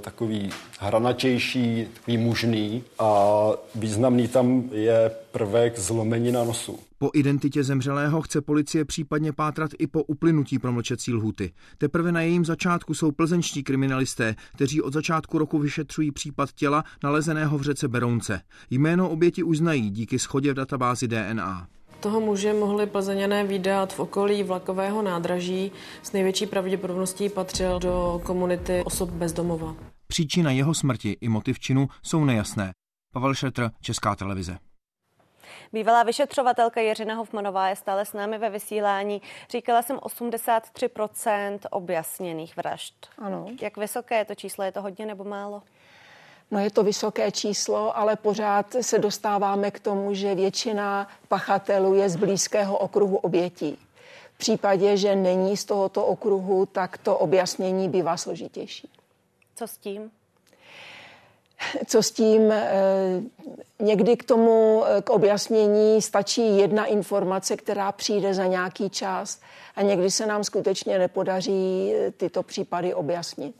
takový 0.00 0.50
hranatější, 0.80 1.86
takový 1.94 2.18
mužný 2.18 2.84
a 2.98 3.30
významný 3.74 4.28
tam 4.28 4.64
je 4.72 5.10
prvek 5.32 5.78
zlomenina 5.78 6.44
nosu. 6.44 6.78
Po 6.98 7.10
identitě 7.14 7.64
zemřelého 7.64 8.22
chce 8.22 8.40
policie 8.40 8.84
případně 8.84 9.32
pátrat 9.32 9.70
i 9.78 9.86
po 9.86 10.02
uplynutí 10.02 10.58
promlčecí 10.58 11.12
lhuty. 11.12 11.52
Teprve 11.78 12.12
na 12.12 12.20
jejím 12.20 12.44
začátku 12.44 12.94
jsou 12.94 13.12
plzeňští 13.12 13.62
kriminalisté, 13.62 14.34
kteří 14.54 14.82
od 14.82 14.92
začátku 14.92 15.38
roku 15.38 15.58
vyšetřují 15.58 16.10
případ 16.10 16.52
těla 16.52 16.84
nalezeného 17.02 17.58
v 17.58 17.62
řece 17.62 17.88
Berounce. 17.88 18.40
Jméno 18.70 19.08
oběti 19.08 19.42
uznají 19.42 19.90
díky 19.90 20.18
schodě 20.18 20.52
v 20.52 20.56
databázi 20.56 21.08
DNA. 21.08 21.66
Toho 22.00 22.20
muže 22.20 22.52
mohli 22.52 22.86
plzeňané 22.86 23.44
vydat 23.44 23.92
v 23.92 24.00
okolí 24.00 24.42
vlakového 24.42 25.02
nádraží. 25.02 25.72
S 26.02 26.12
největší 26.12 26.46
pravděpodobností 26.46 27.28
patřil 27.28 27.78
do 27.78 28.20
komunity 28.24 28.82
osob 28.84 29.10
bezdomova. 29.10 29.74
Příčina 30.06 30.50
jeho 30.50 30.74
smrti 30.74 31.16
i 31.20 31.28
motiv 31.28 31.60
činu 31.60 31.88
jsou 32.02 32.24
nejasné. 32.24 32.72
Pavel 33.12 33.34
Šetr, 33.34 33.70
Česká 33.80 34.16
televize. 34.16 34.58
Bývalá 35.72 36.02
vyšetřovatelka 36.02 36.80
Jiřina 36.80 37.14
Hofmanová 37.14 37.68
je 37.68 37.76
stále 37.76 38.04
s 38.04 38.12
námi 38.12 38.38
ve 38.38 38.50
vysílání. 38.50 39.22
Říkala 39.50 39.82
jsem 39.82 39.96
83% 39.96 41.58
objasněných 41.70 42.56
vražd. 42.56 43.08
Ano. 43.18 43.46
Jak 43.62 43.76
vysoké 43.76 44.18
je 44.18 44.24
to 44.24 44.34
číslo? 44.34 44.64
Je 44.64 44.72
to 44.72 44.82
hodně 44.82 45.06
nebo 45.06 45.24
málo? 45.24 45.62
No 46.50 46.58
je 46.58 46.70
to 46.70 46.82
vysoké 46.82 47.30
číslo, 47.30 47.96
ale 47.96 48.16
pořád 48.16 48.76
se 48.80 48.98
dostáváme 48.98 49.70
k 49.70 49.80
tomu, 49.80 50.14
že 50.14 50.34
většina 50.34 51.08
pachatelů 51.28 51.94
je 51.94 52.08
z 52.08 52.16
blízkého 52.16 52.78
okruhu 52.78 53.16
obětí. 53.16 53.78
V 54.34 54.38
případě, 54.38 54.96
že 54.96 55.16
není 55.16 55.56
z 55.56 55.64
tohoto 55.64 56.06
okruhu, 56.06 56.66
tak 56.66 56.98
to 56.98 57.18
objasnění 57.18 57.88
bývá 57.88 58.16
složitější. 58.16 58.88
Co 59.54 59.66
s 59.68 59.78
tím? 59.78 60.10
Co 61.86 62.02
s 62.02 62.10
tím? 62.10 62.52
Eh, 62.52 62.70
někdy 63.78 64.16
k 64.16 64.24
tomu, 64.24 64.84
eh, 64.86 65.02
k 65.02 65.10
objasnění 65.10 66.02
stačí 66.02 66.58
jedna 66.58 66.84
informace, 66.84 67.56
která 67.56 67.92
přijde 67.92 68.34
za 68.34 68.46
nějaký 68.46 68.90
čas 68.90 69.40
a 69.76 69.82
někdy 69.82 70.10
se 70.10 70.26
nám 70.26 70.44
skutečně 70.44 70.98
nepodaří 70.98 71.92
eh, 71.94 72.10
tyto 72.10 72.42
případy 72.42 72.94
objasnit. 72.94 73.54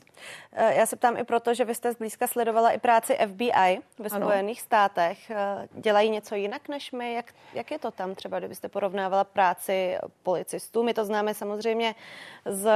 Já 0.69 0.85
se 0.85 0.95
ptám 0.95 1.17
i 1.17 1.23
proto, 1.23 1.53
že 1.53 1.65
vy 1.65 1.75
jste 1.75 1.93
zblízka 1.93 2.27
sledovala 2.27 2.71
i 2.71 2.79
práci 2.79 3.17
FBI 3.27 3.79
ve 3.99 4.09
Spojených 4.09 4.59
ano. 4.59 4.65
státech. 4.65 5.31
Dělají 5.73 6.09
něco 6.09 6.35
jinak 6.35 6.69
než 6.69 6.91
my? 6.91 7.13
Jak, 7.13 7.25
jak 7.53 7.71
je 7.71 7.79
to 7.79 7.91
tam 7.91 8.15
třeba, 8.15 8.39
kdybyste 8.39 8.69
porovnávala 8.69 9.23
práci 9.23 9.97
policistů? 10.23 10.83
My 10.83 10.93
to 10.93 11.05
známe 11.05 11.33
samozřejmě 11.33 11.95
z 12.45 12.71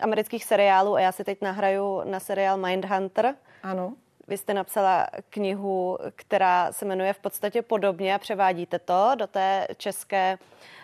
amerických 0.00 0.44
seriálů 0.44 0.94
a 0.94 1.00
já 1.00 1.12
si 1.12 1.24
teď 1.24 1.42
nahraju 1.42 2.02
na 2.04 2.20
seriál 2.20 2.56
Mindhunter. 2.56 3.34
Ano. 3.62 3.92
Vy 4.30 4.36
jste 4.36 4.54
napsala 4.54 5.06
knihu, 5.30 5.98
která 6.16 6.72
se 6.72 6.84
jmenuje 6.84 7.12
v 7.12 7.18
podstatě 7.18 7.62
podobně 7.62 8.14
a 8.14 8.18
převádíte 8.18 8.78
to 8.78 9.10
do 9.14 9.26
té 9.26 9.66
české 9.76 10.38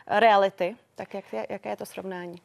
reality. 0.06 0.76
Tak 0.94 1.14
jak 1.14 1.32
je, 1.32 1.46
jaké 1.48 1.68
je 1.68 1.76
to 1.76 1.86
srovnání? 1.86 2.40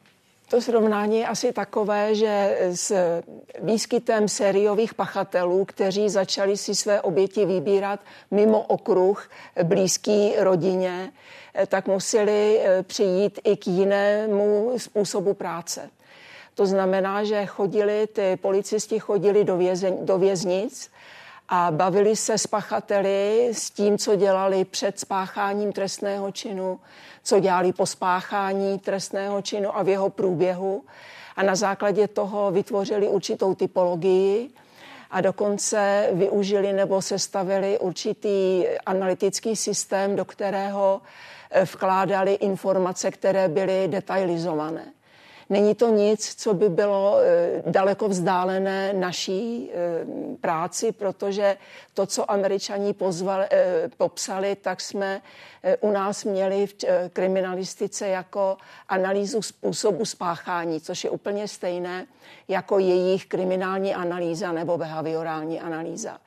To 0.48 0.60
srovnání 0.60 1.18
je 1.18 1.26
asi 1.26 1.52
takové, 1.52 2.14
že 2.14 2.58
s 2.72 3.22
výskytem 3.58 4.28
sériových 4.28 4.94
pachatelů, 4.94 5.64
kteří 5.64 6.08
začali 6.08 6.56
si 6.56 6.74
své 6.74 7.00
oběti 7.00 7.46
vybírat 7.46 8.00
mimo 8.30 8.60
okruh 8.60 9.30
blízký 9.62 10.32
rodině, 10.38 11.12
tak 11.66 11.86
museli 11.86 12.60
přijít 12.82 13.40
i 13.44 13.56
k 13.56 13.66
jinému 13.66 14.72
způsobu 14.76 15.34
práce. 15.34 15.90
To 16.54 16.66
znamená, 16.66 17.24
že 17.24 17.46
chodili, 17.46 18.06
ty 18.06 18.36
policisti 18.36 18.98
chodili 18.98 19.44
do, 19.44 19.56
vězeň, 19.56 20.06
do 20.06 20.18
věznic 20.18 20.90
a 21.48 21.70
bavili 21.70 22.16
se 22.16 22.38
s 22.38 22.46
pachateli 22.46 23.48
s 23.52 23.70
tím, 23.70 23.98
co 23.98 24.16
dělali 24.16 24.64
před 24.64 25.00
spácháním 25.00 25.72
trestného 25.72 26.32
činu, 26.32 26.80
co 27.22 27.40
dělali 27.40 27.72
po 27.72 27.86
spáchání 27.86 28.78
trestného 28.78 29.42
činu 29.42 29.76
a 29.76 29.82
v 29.82 29.88
jeho 29.88 30.10
průběhu. 30.10 30.84
A 31.36 31.42
na 31.42 31.54
základě 31.54 32.08
toho 32.08 32.50
vytvořili 32.50 33.08
určitou 33.08 33.54
typologii 33.54 34.50
a 35.10 35.20
dokonce 35.20 36.08
využili 36.12 36.72
nebo 36.72 37.02
sestavili 37.02 37.78
určitý 37.78 38.64
analytický 38.86 39.56
systém, 39.56 40.16
do 40.16 40.24
kterého 40.24 41.00
eh, 41.50 41.64
vkládali 41.64 42.32
informace, 42.32 43.10
které 43.10 43.48
byly 43.48 43.88
detailizované. 43.88 44.92
Není 45.52 45.74
to 45.74 45.88
nic, 45.88 46.34
co 46.34 46.54
by 46.54 46.68
bylo 46.68 47.18
eh, 47.20 47.62
daleko 47.66 48.08
vzdálené 48.08 48.92
naší 48.92 49.70
eh, 49.70 50.36
práci, 50.40 50.92
protože 50.92 51.56
to, 51.94 52.06
co 52.06 52.30
američani 52.30 52.92
pozvali, 52.92 53.46
eh, 53.50 53.90
popsali, 53.96 54.56
tak 54.56 54.80
jsme 54.80 55.20
u 55.80 55.90
nás 55.90 56.24
měli 56.24 56.66
v 56.66 56.74
kriminalistice 57.12 58.08
jako 58.08 58.56
analýzu 58.88 59.42
způsobu 59.42 60.04
spáchání, 60.04 60.80
což 60.80 61.04
je 61.04 61.10
úplně 61.10 61.48
stejné 61.48 62.06
jako 62.48 62.78
jejich 62.78 63.26
kriminální 63.26 63.94
analýza 63.94 64.52
nebo 64.52 64.78
behaviorální 64.78 65.60
analýza. 65.60 66.18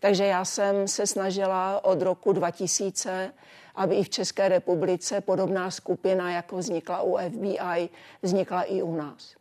Takže 0.00 0.26
já 0.26 0.44
jsem 0.44 0.88
se 0.88 1.06
snažila 1.06 1.84
od 1.84 2.02
roku 2.02 2.32
2000 2.32 3.32
aby 3.74 3.94
i 3.94 4.04
v 4.04 4.08
České 4.08 4.48
republice 4.48 5.20
podobná 5.20 5.70
skupina, 5.70 6.30
jako 6.30 6.56
vznikla 6.56 7.02
u 7.02 7.16
FBI, 7.16 7.88
vznikla 8.22 8.62
i 8.62 8.82
u 8.82 8.96
nás. 8.96 9.34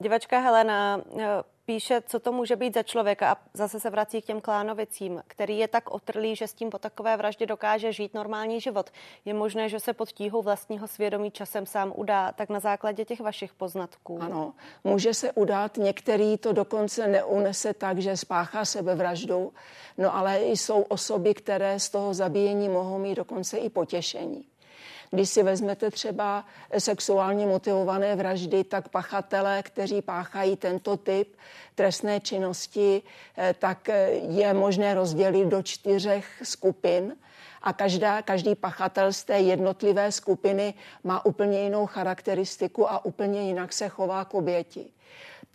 Divačka 0.00 0.38
Helena 0.38 1.00
eh, 1.18 1.26
píše, 1.68 2.02
co 2.06 2.20
to 2.20 2.32
může 2.32 2.56
být 2.56 2.74
za 2.74 2.82
člověka 2.82 3.32
a 3.32 3.36
zase 3.54 3.80
se 3.80 3.90
vrací 3.90 4.22
k 4.22 4.24
těm 4.24 4.40
klánovicím, 4.40 5.22
který 5.26 5.58
je 5.58 5.68
tak 5.68 5.90
otrlý, 5.90 6.36
že 6.36 6.48
s 6.48 6.54
tím 6.54 6.70
po 6.70 6.78
takové 6.78 7.16
vraždě 7.16 7.46
dokáže 7.46 7.92
žít 7.92 8.14
normální 8.14 8.60
život. 8.60 8.90
Je 9.24 9.34
možné, 9.34 9.68
že 9.68 9.80
se 9.80 9.92
pod 9.92 10.12
tíhou 10.12 10.42
vlastního 10.42 10.88
svědomí 10.88 11.30
časem 11.30 11.66
sám 11.66 11.92
udá, 11.96 12.32
tak 12.32 12.48
na 12.48 12.60
základě 12.60 13.04
těch 13.04 13.20
vašich 13.20 13.52
poznatků. 13.52 14.18
Ano, 14.22 14.52
může 14.84 15.14
se 15.14 15.32
udát, 15.32 15.76
některý 15.76 16.38
to 16.38 16.52
dokonce 16.52 17.06
neunese 17.06 17.74
tak, 17.74 17.98
že 17.98 18.16
spáchá 18.16 18.64
sebevraždu, 18.64 19.52
no 19.98 20.16
ale 20.16 20.42
jsou 20.42 20.82
osoby, 20.82 21.34
které 21.34 21.80
z 21.80 21.88
toho 21.88 22.14
zabíjení 22.14 22.68
mohou 22.68 22.98
mít 22.98 23.14
dokonce 23.14 23.58
i 23.58 23.70
potěšení. 23.70 24.44
Když 25.10 25.28
si 25.28 25.42
vezmete 25.42 25.90
třeba 25.90 26.44
sexuálně 26.78 27.46
motivované 27.46 28.16
vraždy, 28.16 28.64
tak 28.64 28.88
pachatelé, 28.88 29.62
kteří 29.62 30.02
páchají 30.02 30.56
tento 30.56 30.96
typ 30.96 31.36
trestné 31.74 32.20
činnosti, 32.20 33.02
eh, 33.36 33.54
tak 33.58 33.88
eh, 33.88 34.10
je 34.10 34.54
možné 34.54 34.94
rozdělit 34.94 35.46
do 35.46 35.62
čtyřech 35.62 36.26
skupin 36.42 37.16
a 37.62 37.72
každá, 37.72 38.22
každý 38.22 38.54
pachatel 38.54 39.12
z 39.12 39.24
té 39.24 39.38
jednotlivé 39.38 40.12
skupiny 40.12 40.74
má 41.04 41.26
úplně 41.26 41.62
jinou 41.62 41.86
charakteristiku 41.86 42.90
a 42.90 43.04
úplně 43.04 43.42
jinak 43.42 43.72
se 43.72 43.88
chová 43.88 44.24
k 44.24 44.34
oběti 44.34 44.90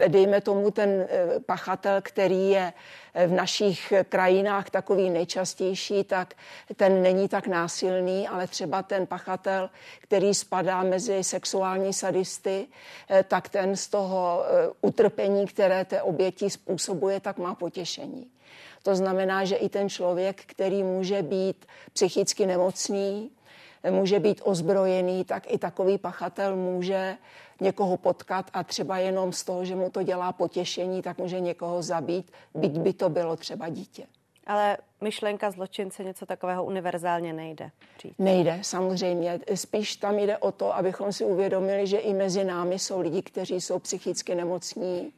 dejme 0.08 0.42
tomu 0.42 0.72
ten 0.72 0.90
eh, 1.10 1.40
pachatel, 1.40 2.02
který 2.02 2.50
je 2.50 2.74
eh, 3.14 3.28
v 3.28 3.32
našich 3.32 3.94
krajinách 4.10 4.70
takový 4.70 5.10
nejčastější, 5.10 6.04
tak 6.04 6.34
ten 6.76 7.02
není 7.02 7.28
tak 7.28 7.48
násilný, 7.48 8.28
ale 8.28 8.48
třeba 8.48 8.84
ten 8.84 9.08
pachatel, 9.08 9.70
který 10.02 10.34
spadá 10.34 10.84
mezi 10.84 11.24
sexuální 11.24 11.94
sadisty, 11.94 12.68
eh, 13.10 13.24
tak 13.24 13.50
ten 13.50 13.76
z 13.76 13.88
toho 13.88 14.46
utrpení, 14.82 15.48
které 15.48 15.86
té 15.86 16.02
oběti 16.02 16.50
způsobuje, 16.50 17.20
tak 17.20 17.38
má 17.38 17.56
potěšení. 17.56 18.28
To 18.84 18.96
znamená, 18.96 19.46
že 19.46 19.56
i 19.56 19.70
ten 19.70 19.90
člověk, 19.90 20.42
který 20.46 20.84
může 20.84 21.22
být 21.22 21.66
psychicky 21.94 22.46
nemocný, 22.46 23.32
může 23.90 24.20
být 24.20 24.42
ozbrojený, 24.44 25.26
tak 25.26 25.52
i 25.52 25.58
takový 25.58 25.98
pachatel 25.98 26.56
může 26.56 27.18
někoho 27.62 27.98
potkat 27.98 28.50
a 28.54 28.64
třeba 28.64 28.98
jenom 28.98 29.34
z 29.34 29.44
toho, 29.44 29.66
že 29.66 29.76
mu 29.76 29.90
to 29.90 30.04
dělá 30.04 30.32
potěšení, 30.32 31.02
tak 31.02 31.18
může 31.18 31.40
někoho 31.40 31.82
zabít, 31.82 32.32
byť 32.54 32.72
by 32.72 32.94
to 32.94 33.10
bylo 33.10 33.36
třeba 33.36 33.70
dítě. 33.70 34.04
Ale 34.48 34.78
myšlenka 35.02 35.52
zločince 35.52 36.04
něco 36.04 36.26
takového 36.26 36.64
univerzálně 36.64 37.34
nejde. 37.34 37.72
Přijít. 37.98 38.16
Nejde, 38.20 38.60
samozřejmě. 38.62 39.40
Spíš 39.56 39.96
tam 39.96 40.20
jde 40.20 40.38
o 40.38 40.52
to, 40.52 40.76
abychom 40.76 41.14
si 41.14 41.26
uvědomili, 41.26 41.88
že 41.88 41.98
i 41.98 42.14
mezi 42.14 42.44
námi 42.44 42.80
jsou 42.80 43.02
lidi, 43.02 43.22
kteří 43.22 43.62
jsou 43.62 43.80
psychicky 43.80 44.36
nemocní 44.36 45.14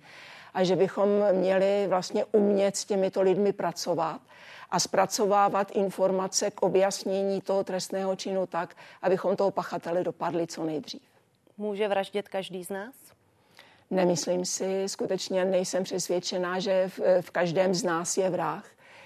a 0.53 0.63
že 0.63 0.75
bychom 0.75 1.09
měli 1.31 1.87
vlastně 1.87 2.25
umět 2.25 2.77
s 2.77 2.85
těmito 2.85 3.21
lidmi 3.21 3.53
pracovat 3.53 4.21
a 4.69 4.79
zpracovávat 4.79 5.71
informace 5.71 6.51
k 6.51 6.63
objasnění 6.63 7.41
toho 7.41 7.63
trestného 7.63 8.15
činu 8.15 8.47
tak, 8.47 8.75
abychom 9.01 9.35
toho 9.35 9.51
pachatele 9.51 10.03
dopadli 10.03 10.47
co 10.47 10.63
nejdřív. 10.63 11.01
Může 11.57 11.87
vraždit 11.87 12.29
každý 12.29 12.63
z 12.63 12.69
nás? 12.69 12.95
Nemyslím 13.91 14.45
si, 14.45 14.89
skutečně 14.89 15.45
nejsem 15.45 15.83
přesvědčená, 15.83 16.59
že 16.59 16.89
v, 16.89 17.21
v 17.21 17.31
každém 17.31 17.73
z 17.73 17.83
nás 17.83 18.17
je 18.17 18.29
vrah. 18.29 18.65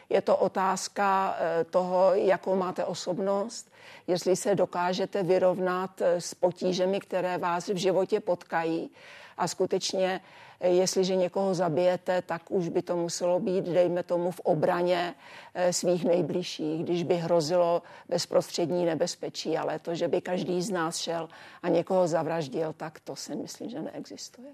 Je 0.09 0.21
to 0.21 0.37
otázka 0.37 1.37
eh, 1.39 1.63
toho, 1.63 2.13
jakou 2.13 2.55
máte 2.55 2.85
osobnost, 2.85 3.71
jestli 4.07 4.35
se 4.35 4.55
dokážete 4.55 5.23
vyrovnat 5.23 6.01
eh, 6.01 6.21
s 6.21 6.33
potížemi, 6.33 6.99
které 6.99 7.37
vás 7.37 7.67
v 7.67 7.75
životě 7.75 8.19
potkají 8.19 8.91
a 9.37 9.47
skutečně 9.47 10.21
Jestliže 10.61 11.15
někoho 11.15 11.53
zabijete, 11.53 12.21
tak 12.21 12.41
už 12.51 12.69
by 12.69 12.81
to 12.81 12.95
muselo 12.95 13.39
být, 13.39 13.65
dejme 13.65 14.03
tomu, 14.03 14.31
v 14.31 14.39
obraně 14.39 15.15
eh, 15.53 15.73
svých 15.73 16.05
nejbližších, 16.05 16.83
když 16.83 17.03
by 17.03 17.15
hrozilo 17.15 17.81
bezprostřední 18.09 18.85
nebezpečí, 18.85 19.57
ale 19.57 19.79
to, 19.79 19.95
že 19.95 20.07
by 20.07 20.21
každý 20.21 20.61
z 20.61 20.71
nás 20.71 20.97
šel 20.97 21.29
a 21.63 21.69
někoho 21.69 22.07
zavraždil, 22.07 22.73
tak 22.73 22.99
to 22.99 23.15
si 23.15 23.35
myslím, 23.35 23.69
že 23.69 23.81
neexistuje. 23.81 24.47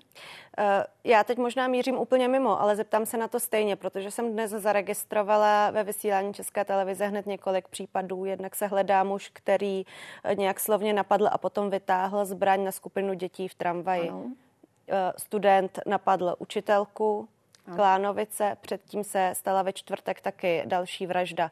Eh, 0.58 0.86
já 1.03 1.24
teď 1.24 1.38
možná 1.38 1.68
mířím 1.68 1.97
úplně 1.97 2.28
mimo, 2.28 2.62
ale 2.62 2.76
zeptám 2.76 3.06
se 3.06 3.18
na 3.18 3.28
to 3.28 3.39
stejně, 3.39 3.76
protože 3.76 4.12
jsem 4.12 4.32
dnes 4.32 4.51
zaregistrovala 4.51 5.72
ve 5.72 5.84
vysílání 5.84 6.34
České 6.34 6.66
televize 6.66 7.08
hned 7.08 7.26
několik 7.26 7.68
případů. 7.68 8.26
Jednak 8.26 8.56
se 8.56 8.68
hledá 8.68 9.03
muž, 9.03 9.30
který 9.34 9.86
eh, 10.24 10.36
nějak 10.36 10.60
slovně 10.60 10.93
napadl 10.93 11.28
a 11.32 11.38
potom 11.38 11.70
vytáhl 11.70 12.26
zbraň 12.26 12.64
na 12.64 12.72
skupinu 12.72 13.14
dětí 13.14 13.47
v 13.47 13.56
tramvaji. 13.56 14.10
Ano. 14.10 14.26
Eh, 14.88 15.13
student 15.17 15.79
napadl 15.86 16.36
učitelku 16.39 17.27
Klánovice, 17.75 18.57
předtím 18.61 19.03
se 19.03 19.31
stala 19.33 19.61
ve 19.61 19.73
čtvrtek 19.73 20.21
taky 20.21 20.63
další 20.65 21.07
vražda. 21.07 21.51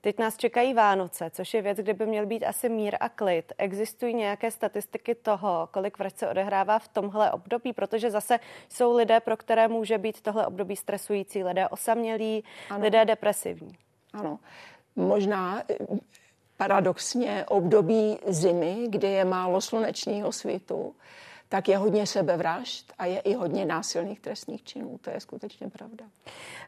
Teď 0.00 0.18
nás 0.18 0.36
čekají 0.36 0.74
Vánoce, 0.74 1.30
což 1.30 1.54
je 1.54 1.62
věc, 1.62 1.78
kde 1.78 1.94
by 1.94 2.06
měl 2.06 2.26
být 2.26 2.44
asi 2.44 2.68
mír 2.68 2.96
a 3.00 3.08
klid. 3.08 3.52
Existují 3.58 4.14
nějaké 4.14 4.50
statistiky 4.50 5.14
toho, 5.14 5.68
kolik 5.70 5.98
vražd 5.98 6.18
se 6.18 6.28
odehrává 6.28 6.78
v 6.78 6.88
tomhle 6.88 7.32
období, 7.32 7.72
protože 7.72 8.10
zase 8.10 8.38
jsou 8.68 8.96
lidé, 8.96 9.20
pro 9.20 9.36
které 9.36 9.68
může 9.68 9.98
být 9.98 10.20
tohle 10.20 10.46
období 10.46 10.76
stresující, 10.76 11.44
lidé 11.44 11.68
osamělí, 11.68 12.44
ano. 12.70 12.84
lidé 12.84 13.04
depresivní. 13.04 13.76
Ano, 14.12 14.38
možná 14.96 15.62
eh, 15.70 15.76
paradoxně 16.56 17.44
období 17.48 18.18
zimy, 18.26 18.86
kdy 18.88 19.06
je 19.06 19.24
málo 19.24 19.60
slunečního 19.60 20.32
světu, 20.32 20.94
tak 21.48 21.68
je 21.68 21.76
hodně 21.76 22.06
sebevražd 22.06 22.92
a 22.98 23.06
je 23.06 23.20
i 23.20 23.34
hodně 23.34 23.64
násilných 23.64 24.20
trestných 24.20 24.64
činů. 24.64 24.98
To 24.98 25.10
je 25.10 25.20
skutečně 25.20 25.70
pravda. 25.70 26.04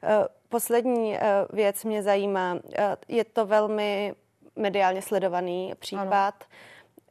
Eh, 0.02 0.24
poslední 0.48 1.16
eh, 1.16 1.20
věc 1.52 1.84
mě 1.84 2.02
zajímá. 2.02 2.58
Eh, 2.78 2.96
je 3.08 3.24
to 3.24 3.46
velmi 3.46 4.14
mediálně 4.56 5.02
sledovaný 5.02 5.72
případ. 5.78 6.34
Ano. 6.40 6.50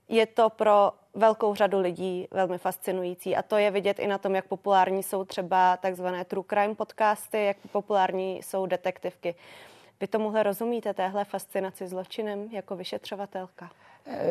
Je 0.10 0.26
to 0.26 0.50
pro 0.50 0.92
velkou 1.14 1.56
řadu 1.56 1.80
lidí 1.80 2.28
velmi 2.32 2.58
fascinující 2.58 3.36
a 3.36 3.42
to 3.42 3.58
je 3.58 3.72
vidět 3.72 4.00
i 4.00 4.08
na 4.08 4.18
tom, 4.18 4.36
jak 4.36 4.46
populární 4.46 5.04
jsou 5.04 5.26
třeba 5.26 5.78
takzvané 5.78 6.26
true 6.26 6.46
crime 6.50 6.76
podcasty, 6.76 7.46
jak 7.46 7.58
populární 7.72 8.38
jsou 8.44 8.66
detektivky. 8.66 9.36
Vy 10.06 10.10
tomuhle 10.10 10.44
rozumíte, 10.44 10.94
téhle 10.94 11.26
fascinaci 11.26 11.88
zločinem 11.88 12.50
jako 12.52 12.76
vyšetřovatelka? 12.76 13.72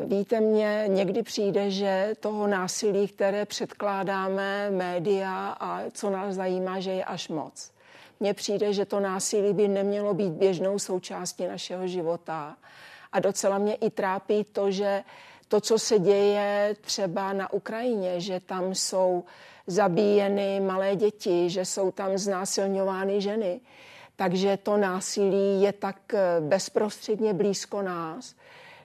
Víte, 0.04 0.40
mně 0.40 0.84
někdy 0.86 1.22
přijde, 1.22 1.70
že 1.70 2.14
toho 2.20 2.46
násilí, 2.46 3.08
které 3.08 3.46
předkládáme 3.46 4.70
média 4.70 5.56
a 5.60 5.82
co 5.92 6.10
nás 6.10 6.34
zajímá, 6.34 6.80
že 6.80 6.90
je 6.90 7.04
až 7.04 7.28
moc. 7.28 7.72
Mně 8.20 8.34
přijde, 8.34 8.72
že 8.72 8.84
to 8.84 9.00
násilí 9.00 9.52
by 9.52 9.68
nemělo 9.68 10.14
být 10.14 10.32
běžnou 10.32 10.78
součástí 10.78 11.46
našeho 11.46 11.86
života. 11.86 12.56
A 13.12 13.20
docela 13.20 13.58
mě 13.58 13.74
i 13.74 13.90
trápí 13.90 14.44
to, 14.44 14.70
že 14.70 15.04
to, 15.48 15.60
co 15.60 15.78
se 15.78 15.98
děje 15.98 16.76
třeba 16.80 17.32
na 17.32 17.52
Ukrajině, 17.52 18.20
že 18.20 18.40
tam 18.40 18.74
jsou 18.74 19.24
zabíjeny 19.66 20.60
malé 20.60 20.96
děti, 20.96 21.50
že 21.50 21.64
jsou 21.64 21.90
tam 21.90 22.18
znásilňovány 22.18 23.20
ženy. 23.20 23.60
Takže 24.16 24.56
to 24.56 24.76
násilí 24.76 25.62
je 25.62 25.72
tak 25.72 26.14
bezprostředně 26.40 27.34
blízko 27.34 27.82
nás, 27.82 28.34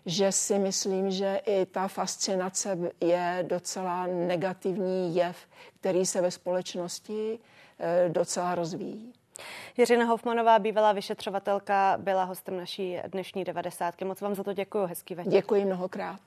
že 0.05 0.31
si 0.31 0.59
myslím, 0.59 1.11
že 1.11 1.41
i 1.45 1.65
ta 1.65 1.87
fascinace 1.87 2.77
je 3.01 3.45
docela 3.47 4.07
negativní 4.07 5.15
jev, 5.15 5.37
který 5.79 6.05
se 6.05 6.21
ve 6.21 6.31
společnosti 6.31 7.39
eh, 7.79 8.09
docela 8.09 8.55
rozvíjí. 8.55 9.13
Jiřina 9.77 10.05
Hofmanová, 10.05 10.59
bývalá 10.59 10.91
vyšetřovatelka, 10.91 11.97
byla 11.97 12.23
hostem 12.23 12.57
naší 12.57 12.97
dnešní 13.07 13.43
devadesátky. 13.43 14.05
Moc 14.05 14.21
vám 14.21 14.35
za 14.35 14.43
to 14.43 14.53
děkuji, 14.53 14.85
hezký 14.85 15.15
večer. 15.15 15.31
Děkuji 15.31 15.65
mnohokrát. 15.65 16.21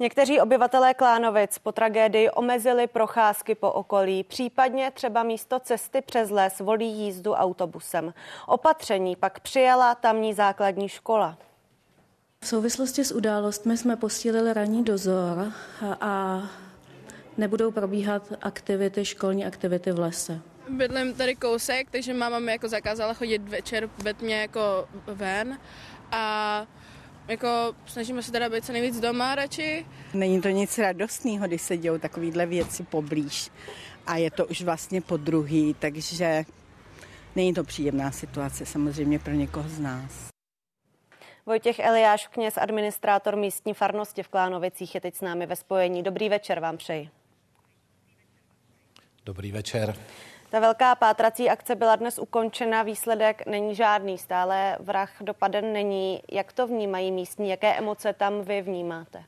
Někteří 0.00 0.40
obyvatelé 0.40 0.94
Klánovic 0.94 1.58
po 1.58 1.72
tragédii 1.72 2.30
omezili 2.30 2.86
procházky 2.86 3.54
po 3.54 3.72
okolí, 3.72 4.24
případně 4.24 4.90
třeba 4.90 5.22
místo 5.22 5.60
cesty 5.60 6.02
přes 6.02 6.30
les 6.30 6.60
volí 6.60 6.92
jízdu 6.92 7.32
autobusem. 7.32 8.14
Opatření 8.46 9.16
pak 9.16 9.40
přijala 9.40 9.94
tamní 9.94 10.34
základní 10.34 10.88
škola. 10.88 11.38
V 12.40 12.46
souvislosti 12.46 13.04
s 13.04 13.12
událostmi 13.12 13.76
jsme 13.76 13.96
posílili 13.96 14.52
ranní 14.52 14.84
dozor 14.84 15.52
a 16.00 16.42
nebudou 17.36 17.70
probíhat 17.70 18.22
aktivity, 18.42 19.04
školní 19.04 19.46
aktivity 19.46 19.92
v 19.92 19.98
lese. 19.98 20.40
Bydlím 20.68 21.14
tady 21.14 21.36
kousek, 21.36 21.90
takže 21.90 22.14
máma 22.14 22.38
mi 22.38 22.52
jako 22.52 22.68
zakázala 22.68 23.14
chodit 23.14 23.48
večer 23.48 23.90
ve 23.98 24.14
tmě 24.14 24.40
jako 24.40 24.88
ven 25.06 25.58
a 26.12 26.66
jako 27.28 27.74
snažíme 27.86 28.22
se 28.22 28.32
teda 28.32 28.48
být 28.48 28.64
co 28.64 28.72
nejvíc 28.72 29.00
doma 29.00 29.34
radši. 29.34 29.86
Není 30.14 30.40
to 30.40 30.48
nic 30.48 30.78
radostného, 30.78 31.46
když 31.46 31.62
se 31.62 31.76
dějou 31.76 31.98
takovéhle 31.98 32.46
věci 32.46 32.82
poblíž. 32.82 33.50
A 34.06 34.16
je 34.16 34.30
to 34.30 34.46
už 34.46 34.62
vlastně 34.62 35.00
po 35.00 35.16
druhý, 35.16 35.74
takže 35.78 36.44
není 37.36 37.54
to 37.54 37.64
příjemná 37.64 38.10
situace 38.10 38.66
samozřejmě 38.66 39.18
pro 39.18 39.32
někoho 39.32 39.68
z 39.68 39.78
nás. 39.78 40.30
Vojtěch 41.46 41.78
Eliáš, 41.78 42.26
kněz, 42.26 42.58
administrátor 42.58 43.36
místní 43.36 43.74
farnosti 43.74 44.22
v 44.22 44.28
Klánovicích, 44.28 44.94
je 44.94 45.00
teď 45.00 45.14
s 45.14 45.20
námi 45.20 45.46
ve 45.46 45.56
spojení. 45.56 46.02
Dobrý 46.02 46.28
večer 46.28 46.60
vám 46.60 46.76
přeji. 46.76 47.08
Dobrý 49.24 49.52
večer. 49.52 49.96
Ta 50.50 50.60
velká 50.60 50.94
pátrací 50.94 51.50
akce 51.50 51.74
byla 51.74 51.96
dnes 51.96 52.18
ukončena, 52.18 52.82
výsledek 52.82 53.46
není 53.46 53.74
žádný, 53.74 54.18
stále 54.18 54.76
vrah 54.80 55.10
dopaden 55.20 55.72
není. 55.72 56.22
Jak 56.32 56.52
to 56.52 56.66
vnímají 56.66 57.12
místní, 57.12 57.48
jaké 57.48 57.78
emoce 57.78 58.12
tam 58.12 58.42
vy 58.42 58.62
vnímáte? 58.62 59.24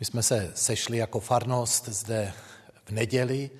My 0.00 0.06
jsme 0.06 0.22
se 0.22 0.52
sešli 0.54 0.96
jako 0.98 1.20
farnost 1.20 1.88
zde 1.88 2.32
v 2.84 2.90
neděli 2.90 3.50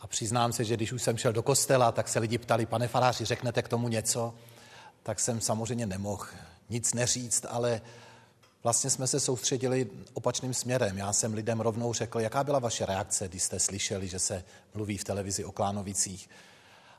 a 0.00 0.06
přiznám 0.06 0.52
se, 0.52 0.64
že 0.64 0.76
když 0.76 0.92
už 0.92 1.02
jsem 1.02 1.16
šel 1.16 1.32
do 1.32 1.42
kostela, 1.42 1.92
tak 1.92 2.08
se 2.08 2.18
lidi 2.18 2.38
ptali, 2.38 2.66
pane 2.66 2.88
faráři, 2.88 3.24
řeknete 3.24 3.62
k 3.62 3.68
tomu 3.68 3.88
něco? 3.88 4.34
Tak 5.02 5.20
jsem 5.20 5.40
samozřejmě 5.40 5.86
nemohl 5.86 6.26
nic 6.68 6.94
neříct, 6.94 7.46
ale 7.48 7.80
vlastně 8.66 8.90
jsme 8.90 9.06
se 9.06 9.20
soustředili 9.20 9.90
opačným 10.14 10.54
směrem. 10.54 10.98
Já 10.98 11.12
jsem 11.12 11.34
lidem 11.34 11.60
rovnou 11.60 11.92
řekl, 11.92 12.20
jaká 12.20 12.44
byla 12.44 12.58
vaše 12.58 12.86
reakce, 12.86 13.28
když 13.28 13.42
jste 13.42 13.60
slyšeli, 13.60 14.08
že 14.08 14.18
se 14.18 14.44
mluví 14.74 14.98
v 14.98 15.04
televizi 15.04 15.44
o 15.44 15.52
Klánovicích. 15.52 16.30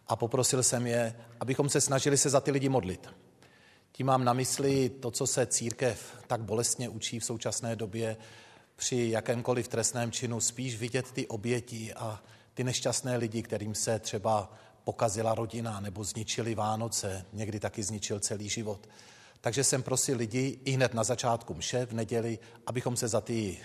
A 0.08 0.16
poprosil 0.16 0.64
jsem 0.64 0.88
je, 0.88 1.16
abychom 1.40 1.70
se 1.70 1.82
snažili 1.82 2.18
se 2.18 2.30
za 2.30 2.40
ty 2.40 2.52
lidi 2.52 2.70
modlit. 2.70 3.10
Tím 3.92 4.08
mám 4.08 4.24
na 4.24 4.34
mysli 4.34 4.90
to, 4.90 5.12
co 5.12 5.28
se 5.28 5.46
církev 5.46 6.18
tak 6.28 6.42
bolestně 6.42 6.90
učí 6.90 7.20
v 7.20 7.26
současné 7.26 7.76
době 7.76 8.18
při 8.76 9.08
jakémkoliv 9.12 9.68
trestném 9.68 10.12
činu, 10.12 10.40
spíš 10.40 10.78
vidět 10.78 11.12
ty 11.12 11.28
oběti 11.28 11.94
a 11.94 12.24
ty 12.54 12.64
nešťastné 12.64 13.18
lidi, 13.18 13.44
kterým 13.44 13.76
se 13.76 14.00
třeba 14.00 14.54
pokazila 14.84 15.36
rodina 15.36 15.80
nebo 15.80 16.04
zničili 16.04 16.56
Vánoce, 16.56 17.26
někdy 17.34 17.60
taky 17.60 17.84
zničil 17.84 18.20
celý 18.20 18.50
život. 18.50 18.88
Takže 19.42 19.64
jsem 19.64 19.84
prosil 19.84 20.18
lidi 20.18 20.60
i 20.66 20.72
hned 20.72 20.94
na 20.94 21.04
začátku 21.04 21.54
mše 21.54 21.86
v 21.86 21.94
neděli, 21.94 22.40
abychom 22.68 22.98
se 22.98 23.08
za 23.08 23.22
ty 23.22 23.60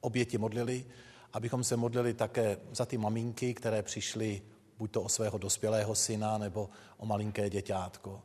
oběti 0.00 0.38
modlili, 0.38 0.84
abychom 1.32 1.64
se 1.64 1.76
modlili 1.76 2.14
také 2.14 2.56
za 2.72 2.86
ty 2.86 2.98
maminky, 2.98 3.54
které 3.54 3.82
přišly 3.82 4.42
buď 4.78 4.90
to 4.90 5.02
o 5.02 5.08
svého 5.08 5.38
dospělého 5.38 5.94
syna 5.94 6.38
nebo 6.38 6.70
o 6.96 7.06
malinké 7.06 7.50
děťátko. 7.50 8.22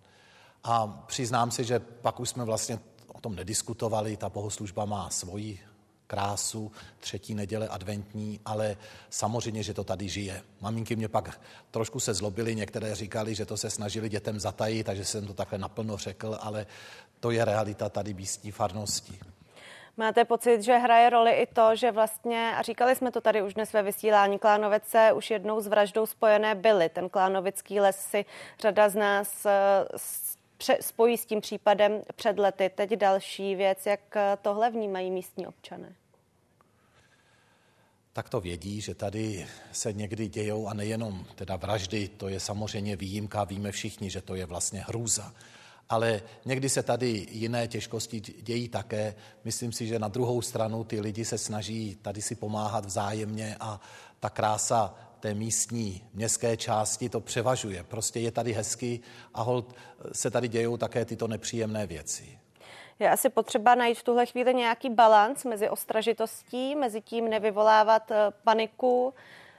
A 0.63 0.87
přiznám 0.87 1.51
se, 1.51 1.63
že 1.63 1.79
pak 1.79 2.19
už 2.19 2.29
jsme 2.29 2.45
vlastně 2.45 2.79
o 3.07 3.21
tom 3.21 3.35
nediskutovali, 3.35 4.17
ta 4.17 4.29
bohoslužba 4.29 4.85
má 4.85 5.09
svoji 5.09 5.59
krásu, 6.07 6.71
třetí 6.99 7.35
neděle 7.35 7.67
adventní, 7.67 8.39
ale 8.45 8.77
samozřejmě, 9.09 9.63
že 9.63 9.73
to 9.73 9.83
tady 9.83 10.09
žije. 10.09 10.41
Maminky 10.61 10.95
mě 10.95 11.07
pak 11.07 11.41
trošku 11.71 11.99
se 11.99 12.13
zlobily, 12.13 12.55
některé 12.55 12.95
říkali, 12.95 13.35
že 13.35 13.45
to 13.45 13.57
se 13.57 13.69
snažili 13.69 14.09
dětem 14.09 14.39
zatajit, 14.39 14.85
takže 14.85 15.05
jsem 15.05 15.27
to 15.27 15.33
takhle 15.33 15.57
naplno 15.57 15.97
řekl, 15.97 16.37
ale 16.41 16.65
to 17.19 17.31
je 17.31 17.45
realita 17.45 17.89
tady 17.89 18.13
místní 18.13 18.51
farnosti. 18.51 19.19
Máte 19.97 20.25
pocit, 20.25 20.61
že 20.61 20.77
hraje 20.77 21.09
roli 21.09 21.31
i 21.31 21.45
to, 21.45 21.75
že 21.75 21.91
vlastně, 21.91 22.55
a 22.57 22.61
říkali 22.61 22.95
jsme 22.95 23.11
to 23.11 23.21
tady 23.21 23.41
už 23.41 23.53
dnes 23.53 23.73
ve 23.73 23.83
vysílání, 23.83 24.39
Klánovice 24.39 25.13
už 25.13 25.31
jednou 25.31 25.61
s 25.61 25.67
vraždou 25.67 26.05
spojené 26.05 26.55
byly. 26.55 26.89
Ten 26.89 27.09
Klánovický 27.09 27.79
les 27.79 27.99
si 27.99 28.25
řada 28.59 28.89
z 28.89 28.95
nás 28.95 29.47
eh, 30.69 30.77
spojí 30.81 31.17
s 31.17 31.25
tím 31.25 31.41
případem 31.41 32.01
před 32.15 32.39
lety. 32.39 32.71
Teď 32.75 32.91
další 32.91 33.55
věc, 33.55 33.85
jak 33.85 34.17
tohle 34.41 34.71
vnímají 34.71 35.11
místní 35.11 35.47
občané 35.47 35.95
tak 38.13 38.29
to 38.29 38.41
vědí, 38.41 38.81
že 38.81 38.95
tady 38.95 39.47
se 39.71 39.93
někdy 39.93 40.27
dějou 40.27 40.67
a 40.67 40.73
nejenom 40.73 41.25
teda 41.35 41.55
vraždy, 41.55 42.07
to 42.07 42.27
je 42.27 42.39
samozřejmě 42.39 42.95
výjimka, 42.95 43.43
víme 43.43 43.71
všichni, 43.71 44.09
že 44.09 44.21
to 44.21 44.35
je 44.35 44.45
vlastně 44.45 44.81
hrůza. 44.87 45.33
Ale 45.89 46.21
někdy 46.45 46.69
se 46.69 46.83
tady 46.83 47.27
jiné 47.31 47.67
těžkosti 47.67 48.19
dějí 48.19 48.69
také. 48.69 49.15
Myslím 49.43 49.71
si, 49.71 49.87
že 49.87 49.99
na 49.99 50.07
druhou 50.07 50.41
stranu 50.41 50.83
ty 50.83 51.01
lidi 51.01 51.25
se 51.25 51.37
snaží 51.37 51.97
tady 52.01 52.21
si 52.21 52.35
pomáhat 52.35 52.85
vzájemně 52.85 53.57
a 53.59 53.81
ta 54.19 54.29
krása 54.29 54.95
té 55.23 55.33
místní 55.33 56.03
městské 56.13 56.57
části 56.57 57.09
to 57.09 57.19
převažuje. 57.19 57.83
Prostě 57.83 58.19
je 58.19 58.31
tady 58.31 58.53
hezky 58.53 58.99
a 59.33 59.41
hold 59.41 59.75
se 60.11 60.31
tady 60.31 60.47
dějou 60.47 60.77
také 60.77 61.05
tyto 61.05 61.27
nepříjemné 61.27 61.87
věci. 61.87 62.39
Je 62.99 63.09
asi 63.09 63.29
potřeba 63.29 63.75
najít 63.75 63.97
v 63.97 64.03
tuhle 64.03 64.25
chvíli 64.25 64.53
nějaký 64.53 64.89
balans 64.89 65.43
mezi 65.43 65.69
ostražitostí, 65.69 66.75
mezi 66.75 67.01
tím 67.01 67.29
nevyvolávat 67.29 68.11
eh, 68.11 68.15
paniku, 68.43 69.13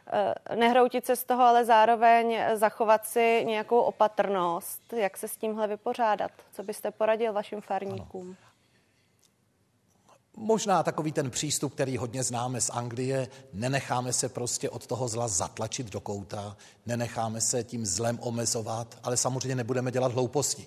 eh, 0.07 0.57
nehroutit 0.57 1.07
se 1.07 1.17
z 1.17 1.25
toho, 1.25 1.43
ale 1.43 1.65
zároveň 1.65 2.39
zachovat 2.55 3.07
si 3.07 3.45
nějakou 3.47 3.79
opatrnost. 3.79 4.93
Jak 4.93 5.17
se 5.17 5.29
s 5.29 5.37
tímhle 5.37 5.67
vypořádat? 5.67 6.31
Co 6.53 6.63
byste 6.63 6.91
poradil 6.91 7.33
vašim 7.33 7.61
farníkům? 7.61 8.27
Ano. 8.27 8.54
Možná 10.37 10.83
takový 10.83 11.13
ten 11.13 11.31
přístup, 11.31 11.75
který 11.75 11.97
hodně 11.97 12.23
známe 12.23 12.61
z 12.61 12.71
Anglie, 12.71 13.29
nenecháme 13.53 14.13
se 14.13 14.29
prostě 14.29 14.71
od 14.71 14.87
toho 14.87 15.09
zla 15.09 15.29
zatlačit 15.29 15.91
do 15.91 16.01
kouta, 16.01 16.57
nenecháme 16.87 17.41
se 17.41 17.65
tím 17.65 17.87
zlem 17.87 18.19
omezovat, 18.23 18.99
ale 19.03 19.17
samozřejmě 19.17 19.55
nebudeme 19.55 19.91
dělat 19.91 20.13
hlouposti. 20.13 20.67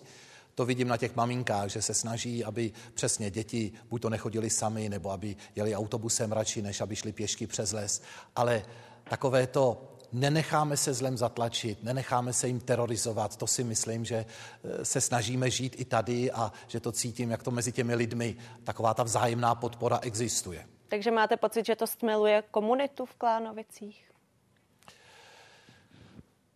To 0.55 0.65
vidím 0.65 0.88
na 0.88 0.97
těch 0.97 1.15
maminkách, 1.15 1.70
že 1.70 1.82
se 1.82 1.93
snaží, 1.93 2.43
aby 2.43 2.72
přesně 2.93 3.32
děti 3.32 3.72
buď 3.89 4.01
to 4.01 4.09
nechodili 4.09 4.49
sami, 4.49 4.89
nebo 4.89 5.11
aby 5.11 5.36
jeli 5.55 5.76
autobusem 5.76 6.32
radši, 6.32 6.61
než 6.61 6.82
aby 6.82 6.95
šli 6.95 7.11
pěšky 7.11 7.47
přes 7.47 7.72
les. 7.72 8.01
Ale 8.36 8.63
takové 9.09 9.47
to 9.47 9.97
nenecháme 10.12 10.78
se 10.78 10.93
zlem 10.93 11.18
zatlačit, 11.18 11.84
nenecháme 11.84 12.34
se 12.34 12.47
jim 12.47 12.60
terorizovat. 12.60 13.38
To 13.38 13.47
si 13.47 13.64
myslím, 13.64 14.05
že 14.05 14.16
eh, 14.26 14.86
se 14.86 15.01
snažíme 15.01 15.49
žít 15.49 15.76
i 15.80 15.86
tady 15.86 16.32
a 16.32 16.51
že 16.68 16.80
to 16.80 16.91
cítím, 16.91 17.32
jak 17.32 17.43
to 17.43 17.51
mezi 17.51 17.72
těmi 17.72 17.95
lidmi, 17.95 18.36
taková 18.64 18.93
ta 18.93 19.03
vzájemná 19.03 19.55
podpora 19.55 19.99
existuje. 20.01 20.66
Takže 20.88 21.12
máte 21.12 21.38
pocit, 21.38 21.66
že 21.66 21.76
to 21.76 21.88
stmeluje 21.88 22.43
komunitu 22.51 23.05
v 23.05 23.16
Klánovicích? 23.16 24.12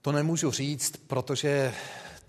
To 0.02 0.12
nemůžu 0.12 0.52
říct, 0.52 0.98
protože 1.08 1.74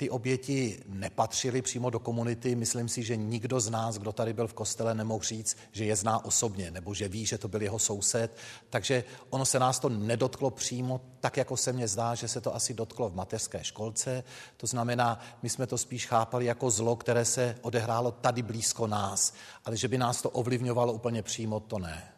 ty 0.03 0.11
oběti 0.11 0.83
nepatřily 0.87 1.63
přímo 1.63 1.91
do 1.91 1.99
komunity. 1.99 2.55
Myslím 2.55 2.89
si, 2.89 3.03
že 3.03 3.17
nikdo 3.17 3.61
z 3.61 3.71
nás, 3.71 3.99
kdo 3.99 4.13
tady 4.13 4.33
byl 4.33 4.47
v 4.49 4.55
kostele, 4.55 4.95
nemohl 4.95 5.25
říct, 5.25 5.57
že 5.73 5.85
je 5.85 5.97
zná 5.97 6.25
osobně, 6.25 6.71
nebo 6.71 6.95
že 6.95 7.09
ví, 7.09 7.27
že 7.27 7.39
to 7.39 7.49
byl 7.49 7.63
jeho 7.63 7.79
soused. 7.79 8.37
Takže 8.71 9.05
ono 9.31 9.45
se 9.45 9.59
nás 9.59 9.79
to 9.79 9.89
nedotklo 9.89 10.51
přímo, 10.51 11.01
tak 11.21 11.37
jako 11.37 11.57
se 11.57 11.73
mně 11.73 11.89
zdá, 11.89 12.15
že 12.15 12.29
se 12.29 12.41
to 12.41 12.55
asi 12.55 12.75
dotklo 12.75 13.09
v 13.09 13.15
mateřské 13.15 13.65
školce. 13.65 14.25
To 14.57 14.67
znamená, 14.67 15.21
my 15.43 15.49
jsme 15.49 15.67
to 15.67 15.79
spíš 15.79 16.07
chápali 16.07 16.45
jako 16.45 16.71
zlo, 16.71 16.97
které 16.97 17.25
se 17.25 17.57
odehrálo 17.63 18.11
tady 18.11 18.43
blízko 18.43 18.87
nás, 18.87 19.35
ale 19.65 19.77
že 19.77 19.89
by 19.89 19.99
nás 19.99 20.23
to 20.23 20.31
ovlivňovalo 20.31 20.93
úplně 20.93 21.23
přímo, 21.23 21.61
to 21.61 21.79
ne. 21.79 22.13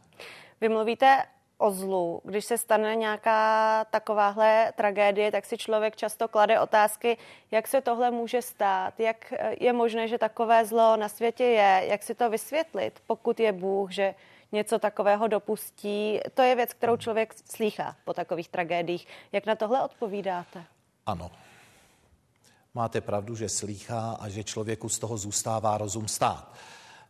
Vy 0.61 0.69
mluvíte 0.69 1.23
o 1.59 1.71
zlu. 1.71 2.21
Když 2.25 2.45
se 2.45 2.59
stane 2.59 2.97
nějaká 2.97 3.85
takováhle 3.91 4.73
tragédie, 4.77 5.33
tak 5.33 5.45
si 5.45 5.59
člověk 5.59 5.97
často 5.97 6.29
klade 6.29 6.61
otázky, 6.61 7.17
jak 7.51 7.69
se 7.69 7.81
tohle 7.81 8.11
může 8.11 8.43
stát, 8.43 9.01
jak 9.01 9.33
je 9.61 9.73
možné, 9.73 10.09
že 10.09 10.19
takové 10.19 10.65
zlo 10.65 10.97
na 10.97 11.09
světě 11.09 11.45
je, 11.45 11.85
jak 11.87 12.03
si 12.03 12.15
to 12.15 12.31
vysvětlit, 12.31 13.03
pokud 13.07 13.41
je 13.41 13.53
Bůh, 13.53 13.91
že 13.91 14.15
něco 14.53 14.79
takového 14.79 15.29
dopustí. 15.29 16.21
To 16.35 16.43
je 16.43 16.55
věc, 16.55 16.73
kterou 16.73 16.97
člověk 16.97 17.35
slýchá 17.51 17.97
po 18.05 18.15
takových 18.15 18.49
tragédiích. 18.49 19.07
Jak 19.33 19.47
na 19.47 19.55
tohle 19.55 19.83
odpovídáte? 19.83 20.65
Ano. 21.07 21.31
Máte 22.75 23.01
pravdu, 23.01 23.37
že 23.37 23.49
slýchá 23.49 24.17
a 24.21 24.29
že 24.29 24.45
člověku 24.45 24.89
z 24.89 24.99
toho 24.99 25.17
zůstává 25.17 25.79
rozum 25.79 26.09
stát. 26.09 26.55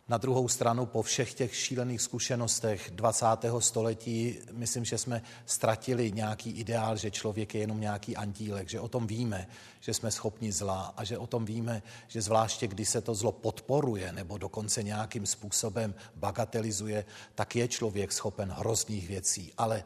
Na 0.08 0.18
druhou 0.18 0.48
stranu 0.48 0.86
po 0.86 1.02
všech 1.02 1.34
těch 1.34 1.56
šílených 1.56 2.02
zkušenostech 2.02 2.90
20. 2.90 3.26
století, 3.58 4.38
myslím, 4.52 4.84
že 4.84 4.98
jsme 4.98 5.22
ztratili 5.46 6.12
nějaký 6.12 6.50
ideál, 6.50 6.96
že 6.96 7.10
člověk 7.10 7.54
je 7.54 7.60
jenom 7.60 7.80
nějaký 7.80 8.16
andílek, 8.16 8.68
že 8.68 8.80
o 8.80 8.88
tom 8.88 9.06
víme, 9.06 9.48
že 9.80 9.94
jsme 9.94 10.10
schopni 10.10 10.52
zla 10.52 10.94
a 10.96 11.04
že 11.04 11.18
o 11.18 11.26
tom 11.26 11.44
víme, 11.44 11.82
že 12.08 12.22
zvláště 12.22 12.66
když 12.66 12.88
se 12.88 13.00
to 13.00 13.14
zlo 13.14 13.32
podporuje 13.32 14.12
nebo 14.12 14.38
dokonce 14.38 14.82
nějakým 14.82 15.26
způsobem 15.26 15.94
bagatelizuje, 16.16 17.04
tak 17.34 17.56
je 17.56 17.68
člověk 17.68 18.12
schopen 18.12 18.50
hrozných 18.50 19.08
věcí. 19.08 19.52
Ale 19.58 19.84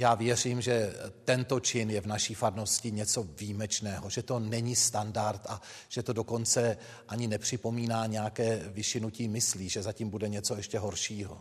já 0.00 0.14
věřím, 0.14 0.60
že 0.60 0.92
tento 1.24 1.60
čin 1.60 1.90
je 1.90 2.00
v 2.00 2.06
naší 2.06 2.34
farnosti 2.34 2.90
něco 2.90 3.22
výjimečného, 3.22 4.10
že 4.10 4.22
to 4.22 4.38
není 4.38 4.76
standard 4.76 5.46
a 5.48 5.60
že 5.88 6.02
to 6.02 6.12
dokonce 6.12 6.78
ani 7.08 7.28
nepřipomíná 7.28 8.06
nějaké 8.06 8.56
vyšinutí 8.56 9.28
myslí, 9.28 9.68
že 9.68 9.82
zatím 9.82 10.10
bude 10.10 10.28
něco 10.28 10.56
ještě 10.56 10.78
horšího. 10.78 11.40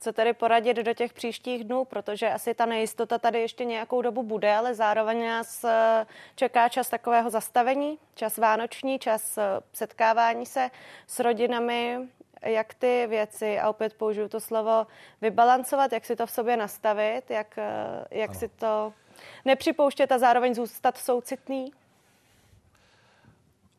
Co 0.00 0.12
tedy 0.12 0.32
poradit 0.32 0.74
do 0.74 0.94
těch 0.94 1.12
příštích 1.12 1.64
dnů, 1.64 1.84
protože 1.84 2.30
asi 2.30 2.54
ta 2.54 2.66
nejistota 2.66 3.18
tady 3.18 3.40
ještě 3.40 3.64
nějakou 3.64 4.02
dobu 4.02 4.22
bude, 4.22 4.54
ale 4.54 4.74
zároveň 4.74 5.26
nás 5.26 5.64
eh, 5.64 6.06
čeká 6.36 6.68
čas 6.68 6.88
takového 6.88 7.30
zastavení, 7.30 7.98
čas 8.14 8.38
vánoční, 8.38 8.98
čas 8.98 9.38
eh, 9.38 9.42
setkávání 9.72 10.46
se 10.46 10.70
s 11.06 11.20
rodinami, 11.20 11.98
jak 12.42 12.74
ty 12.74 13.06
věci, 13.06 13.58
a 13.58 13.70
opět 13.70 13.94
použiju 13.94 14.28
to 14.28 14.40
slovo, 14.40 14.86
vybalancovat, 15.20 15.92
jak 15.92 16.04
si 16.04 16.16
to 16.16 16.26
v 16.26 16.30
sobě 16.30 16.56
nastavit, 16.56 17.22
jak, 17.30 17.58
eh, 17.58 18.04
jak 18.10 18.34
si 18.34 18.48
to 18.48 18.92
nepřipouštět 19.44 20.12
a 20.12 20.18
zároveň 20.18 20.54
zůstat 20.54 20.98
soucitný? 20.98 21.72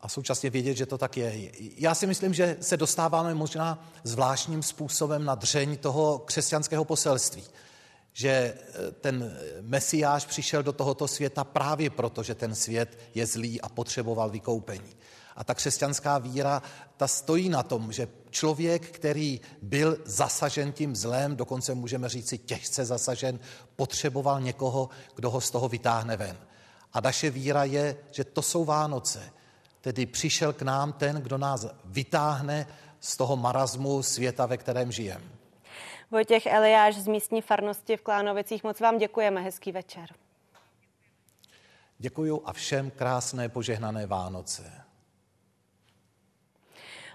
A 0.01 0.09
současně 0.09 0.49
vědět, 0.49 0.77
že 0.77 0.85
to 0.85 0.97
tak 0.97 1.17
je. 1.17 1.51
Já 1.77 1.95
si 1.95 2.07
myslím, 2.07 2.33
že 2.33 2.57
se 2.61 2.77
dostáváme 2.77 3.33
možná 3.33 3.85
zvláštním 4.03 4.63
způsobem 4.63 5.25
na 5.25 5.35
dřeň 5.35 5.77
toho 5.77 6.19
křesťanského 6.19 6.85
poselství. 6.85 7.43
Že 8.13 8.29
eh, 8.29 8.91
ten 8.91 9.37
mesiáš 9.61 10.25
přišel 10.25 10.63
do 10.63 10.73
tohoto 10.73 11.07
světa 11.07 11.43
právě 11.43 11.89
proto, 11.89 12.23
že 12.23 12.35
ten 12.35 12.55
svět 12.55 12.99
je 13.15 13.25
zlý 13.25 13.61
a 13.61 13.69
potřeboval 13.69 14.29
vykoupení. 14.29 14.93
A 15.41 15.43
ta 15.43 15.53
křesťanská 15.53 16.17
víra, 16.17 16.61
ta 16.97 17.07
stojí 17.07 17.49
na 17.49 17.63
tom, 17.63 17.91
že 17.91 18.07
člověk, 18.29 18.89
který 18.89 19.41
byl 19.61 19.97
zasažen 20.05 20.71
tím 20.71 20.95
zlem, 20.95 21.35
dokonce 21.35 21.73
můžeme 21.73 22.09
říci 22.09 22.37
těžce 22.37 22.85
zasažen, 22.85 23.39
potřeboval 23.75 24.41
někoho, 24.41 24.89
kdo 25.15 25.29
ho 25.29 25.41
z 25.41 25.51
toho 25.51 25.69
vytáhne 25.69 26.17
ven. 26.17 26.37
A 26.93 27.01
naše 27.01 27.29
víra 27.29 27.63
je, 27.63 27.97
že 28.11 28.23
to 28.23 28.41
jsou 28.41 28.65
Vánoce. 28.65 29.33
Tedy 29.81 30.05
přišel 30.05 30.53
k 30.53 30.61
nám 30.61 30.93
ten, 30.93 31.15
kdo 31.15 31.37
nás 31.37 31.65
vytáhne 31.85 32.67
z 32.99 33.17
toho 33.17 33.37
marazmu 33.37 34.03
světa, 34.03 34.45
ve 34.45 34.57
kterém 34.57 34.91
žijeme. 34.91 35.25
Vojtěch 36.11 36.45
Eliáš 36.45 36.95
z 36.95 37.07
místní 37.07 37.41
farnosti 37.41 37.97
v 37.97 38.01
Klánovicích. 38.01 38.63
Moc 38.63 38.79
vám 38.79 38.97
děkujeme. 38.97 39.41
Hezký 39.41 39.71
večer. 39.71 40.09
Děkuju 41.97 42.41
a 42.45 42.53
všem 42.53 42.91
krásné 42.91 43.49
požehnané 43.49 44.05
Vánoce. 44.05 44.80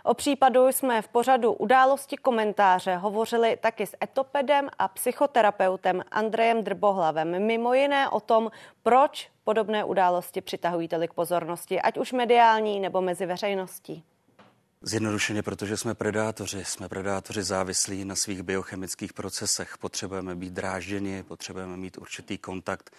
O 0.06 0.14
případu 0.14 0.68
jsme 0.68 1.02
v 1.02 1.08
pořadu 1.08 1.52
události 1.52 2.16
komentáře 2.16 2.96
hovořili 2.96 3.56
taky 3.56 3.86
s 3.86 3.96
etopedem 4.02 4.68
a 4.78 4.88
psychoterapeutem 4.88 6.02
Andrejem 6.10 6.64
Drbohlavem. 6.64 7.46
Mimo 7.46 7.74
jiné 7.74 8.08
o 8.08 8.20
tom, 8.20 8.50
proč 8.82 9.30
podobné 9.44 9.84
události 9.84 10.40
přitahují 10.40 10.88
tolik 10.88 11.12
pozornosti, 11.12 11.80
ať 11.80 11.98
už 11.98 12.12
mediální 12.12 12.80
nebo 12.80 13.00
mezi 13.00 13.26
veřejností. 13.26 14.04
Zjednodušeně, 14.82 15.42
protože 15.42 15.76
jsme 15.76 15.94
predátoři. 15.94 16.64
Jsme 16.64 16.88
predátoři 16.88 17.42
závislí 17.42 18.04
na 18.04 18.16
svých 18.16 18.42
biochemických 18.42 19.12
procesech. 19.12 19.78
Potřebujeme 19.78 20.34
být 20.34 20.52
drážděni, 20.52 21.22
potřebujeme 21.22 21.76
mít 21.76 21.98
určitý 21.98 22.38
kontakt 22.38 22.90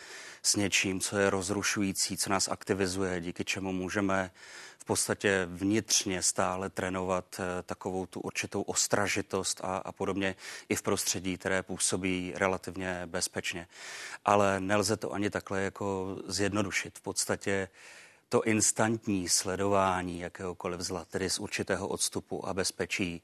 s 0.44 0.56
něčím, 0.56 1.00
co 1.00 1.18
je 1.18 1.30
rozrušující, 1.30 2.18
co 2.18 2.30
nás 2.30 2.48
aktivizuje, 2.48 3.22
díky 3.22 3.46
čemu 3.46 3.72
můžeme 3.72 4.32
v 4.78 4.86
podstatě 4.86 5.48
vnitřně 5.50 6.22
stále 6.22 6.70
trénovat 6.70 7.40
eh, 7.40 7.64
takovou 7.64 8.06
tu 8.06 8.20
určitou 8.20 8.62
ostražitost 8.62 9.62
a, 9.64 9.78
a 9.78 9.92
podobně 9.92 10.36
i 10.70 10.76
v 10.76 10.82
prostředí, 10.82 11.38
které 11.38 11.64
působí 11.64 12.34
relativně 12.36 13.02
bezpečně. 13.06 13.68
Ale 14.26 14.60
nelze 14.60 14.98
to 14.98 15.14
ani 15.14 15.30
takhle 15.30 15.62
jako 15.62 16.18
zjednodušit. 16.28 16.98
V 16.98 17.02
podstatě 17.02 17.70
to 18.30 18.44
instantní 18.44 19.30
sledování 19.30 20.20
jakéhokoliv 20.20 20.82
zla, 20.82 21.06
tedy 21.06 21.30
z 21.30 21.40
určitého 21.40 21.88
odstupu 21.88 22.48
a 22.48 22.54
bezpečí, 22.54 23.24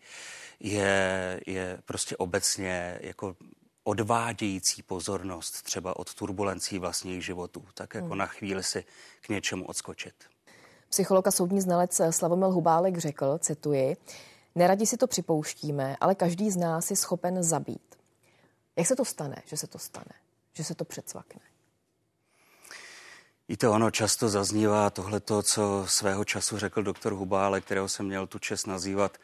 je, 0.60 1.42
je 1.48 1.80
prostě 1.86 2.18
obecně 2.18 3.00
jako 3.02 3.36
odvádějící 3.84 4.84
pozornost 4.84 5.62
třeba 5.62 6.00
od 6.00 6.14
turbulencí 6.14 6.80
vlastních 6.80 7.26
životů, 7.26 7.66
tak 7.74 7.94
jako 7.94 8.08
hmm. 8.08 8.18
na 8.18 8.26
chvíli 8.26 8.64
si 8.64 8.86
k 9.22 9.30
něčemu 9.30 9.66
odskočit. 9.66 10.14
Psycholog 10.90 11.28
a 11.28 11.32
soudní 11.32 11.62
znalec 11.62 12.02
Slavomil 12.10 12.52
Hubálek 12.52 12.98
řekl, 12.98 13.38
cituji, 13.38 13.98
neradi 14.56 14.86
si 14.86 14.98
to 14.98 15.08
připouštíme, 15.08 15.96
ale 16.02 16.16
každý 16.16 16.52
z 16.52 16.58
nás 16.58 16.90
je 16.90 16.96
schopen 16.96 17.44
zabít. 17.44 17.96
Jak 18.76 18.88
se 18.88 18.96
to 18.96 19.06
stane, 19.06 19.42
že 19.46 19.58
se 19.58 19.68
to 19.68 19.80
stane, 19.80 20.14
že 20.54 20.64
se 20.64 20.76
to 20.76 20.86
předsvakne? 20.86 21.42
Víte, 23.50 23.68
ono 23.68 23.92
často 23.92 24.30
zaznívá 24.30 24.90
tohleto, 24.90 25.44
co 25.44 25.86
svého 25.88 26.26
času 26.26 26.58
řekl 26.58 26.84
doktor 26.84 27.14
Hubále, 27.14 27.62
kterého 27.62 27.88
jsem 27.88 28.06
měl 28.06 28.28
tu 28.28 28.40
čest 28.40 28.68
nazývat 28.68 29.18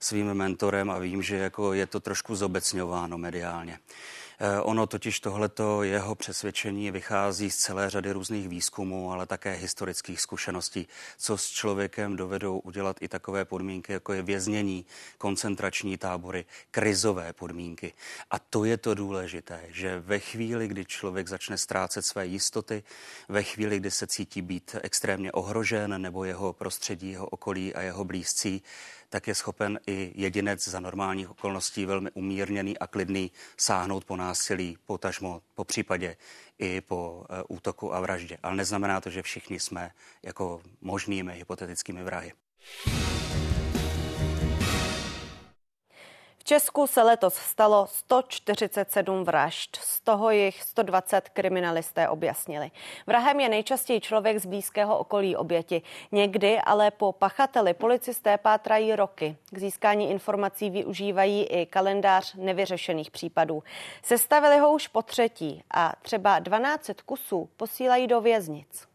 svým 0.00 0.34
mentorem 0.34 0.90
a 0.90 0.98
vím, 0.98 1.22
že 1.22 1.36
jako 1.36 1.72
je 1.72 1.86
to 1.86 2.00
trošku 2.00 2.36
zobecňováno 2.36 3.18
mediálně. 3.18 3.78
Eh, 4.44 4.60
ono 4.60 4.86
totiž 4.86 5.20
tohleto 5.20 5.82
jeho 5.82 6.14
přesvědčení 6.14 6.90
vychází 6.90 7.50
z 7.50 7.56
celé 7.56 7.90
řady 7.90 8.12
různých 8.12 8.48
výzkumů, 8.48 9.12
ale 9.12 9.26
také 9.26 9.52
historických 9.52 10.20
zkušeností, 10.20 10.88
co 11.18 11.38
s 11.38 11.50
člověkem 11.50 12.16
dovedou 12.16 12.58
udělat 12.58 12.96
i 13.00 13.08
takové 13.08 13.44
podmínky, 13.44 13.92
jako 13.92 14.12
je 14.12 14.22
věznění, 14.22 14.86
koncentrační 15.18 15.98
tábory, 15.98 16.44
krizové 16.70 17.32
podmínky. 17.32 17.92
A 18.30 18.38
to 18.38 18.64
je 18.64 18.76
to 18.76 18.94
důležité, 18.94 19.60
že 19.68 20.00
ve 20.00 20.18
chvíli, 20.18 20.68
kdy 20.68 20.84
člověk 20.84 21.28
začne 21.28 21.58
ztrácet 21.58 22.06
své 22.06 22.26
jistoty, 22.26 22.82
ve 23.28 23.42
chvíli, 23.42 23.78
kdy 23.80 23.90
se 23.90 24.06
cítí 24.06 24.42
být 24.42 24.76
extrémně 24.82 25.32
ohrožen 25.32 26.02
nebo 26.02 26.24
jeho 26.24 26.52
prostředí, 26.52 27.10
jeho 27.10 27.26
okolí 27.26 27.74
a 27.74 27.82
jeho 27.82 28.04
blízcí, 28.04 28.62
tak 29.12 29.28
je 29.28 29.34
schopen 29.34 29.80
i 29.86 30.12
jedinec 30.14 30.68
za 30.68 30.80
normálních 30.80 31.30
okolností 31.30 31.86
velmi 31.86 32.10
umírněný 32.10 32.78
a 32.78 32.86
klidný 32.86 33.30
sáhnout 33.56 34.04
po 34.04 34.16
násilí, 34.16 34.78
potažmo, 34.86 35.42
po 35.54 35.64
případě 35.64 36.16
i 36.58 36.80
po 36.80 37.24
e, 37.30 37.42
útoku 37.48 37.94
a 37.94 38.00
vraždě. 38.00 38.38
Ale 38.42 38.56
neznamená 38.56 39.00
to, 39.00 39.10
že 39.10 39.22
všichni 39.22 39.60
jsme 39.60 39.90
jako 40.22 40.62
možnými 40.80 41.32
hypotetickými 41.32 42.02
vrahy. 42.02 42.32
V 46.42 46.44
Česku 46.44 46.86
se 46.86 47.02
letos 47.02 47.34
stalo 47.34 47.86
147 47.86 49.24
vražd, 49.24 49.76
z 49.76 50.00
toho 50.00 50.30
jich 50.30 50.62
120 50.62 51.28
kriminalisté 51.28 52.08
objasnili. 52.08 52.70
Vrahem 53.06 53.40
je 53.40 53.48
nejčastěji 53.48 54.00
člověk 54.00 54.38
z 54.38 54.46
blízkého 54.46 54.98
okolí 54.98 55.36
oběti. 55.36 55.82
Někdy 56.12 56.60
ale 56.60 56.90
po 56.90 57.12
pachateli 57.12 57.74
policisté 57.74 58.38
pátrají 58.38 58.96
roky. 58.96 59.36
K 59.50 59.58
získání 59.58 60.10
informací 60.10 60.70
využívají 60.70 61.44
i 61.44 61.66
kalendář 61.66 62.34
nevyřešených 62.34 63.10
případů. 63.10 63.62
Sestavili 64.02 64.58
ho 64.58 64.72
už 64.72 64.88
po 64.88 65.02
třetí 65.02 65.62
a 65.70 65.92
třeba 66.02 66.38
12 66.38 66.90
kusů 67.06 67.48
posílají 67.56 68.06
do 68.06 68.20
věznic. 68.20 68.91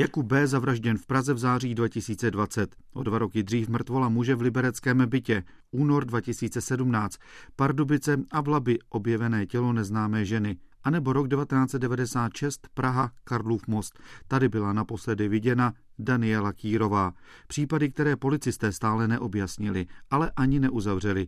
Jakub 0.00 0.26
B. 0.26 0.46
zavražděn 0.46 0.98
v 0.98 1.06
Praze 1.06 1.34
v 1.34 1.38
září 1.38 1.74
2020. 1.74 2.76
O 2.92 3.02
dva 3.02 3.18
roky 3.18 3.42
dřív 3.42 3.68
mrtvola 3.68 4.08
muže 4.08 4.34
v 4.34 4.40
libereckém 4.40 5.08
bytě. 5.08 5.44
Únor 5.70 6.04
2017. 6.04 7.16
Pardubice 7.56 8.16
a 8.30 8.40
v 8.40 8.48
Labi 8.48 8.78
objevené 8.88 9.46
tělo 9.46 9.72
neznámé 9.72 10.24
ženy 10.24 10.56
anebo 10.84 11.12
rok 11.12 11.28
1996 11.28 12.68
Praha 12.74 13.10
Karlův 13.24 13.66
most. 13.66 13.98
Tady 14.28 14.48
byla 14.48 14.72
naposledy 14.72 15.28
viděna 15.28 15.74
Daniela 16.00 16.52
Kýrová. 16.52 17.12
Případy, 17.46 17.90
které 17.90 18.16
policisté 18.16 18.72
stále 18.72 19.08
neobjasnili, 19.08 19.86
ale 20.10 20.30
ani 20.36 20.60
neuzavřeli. 20.60 21.26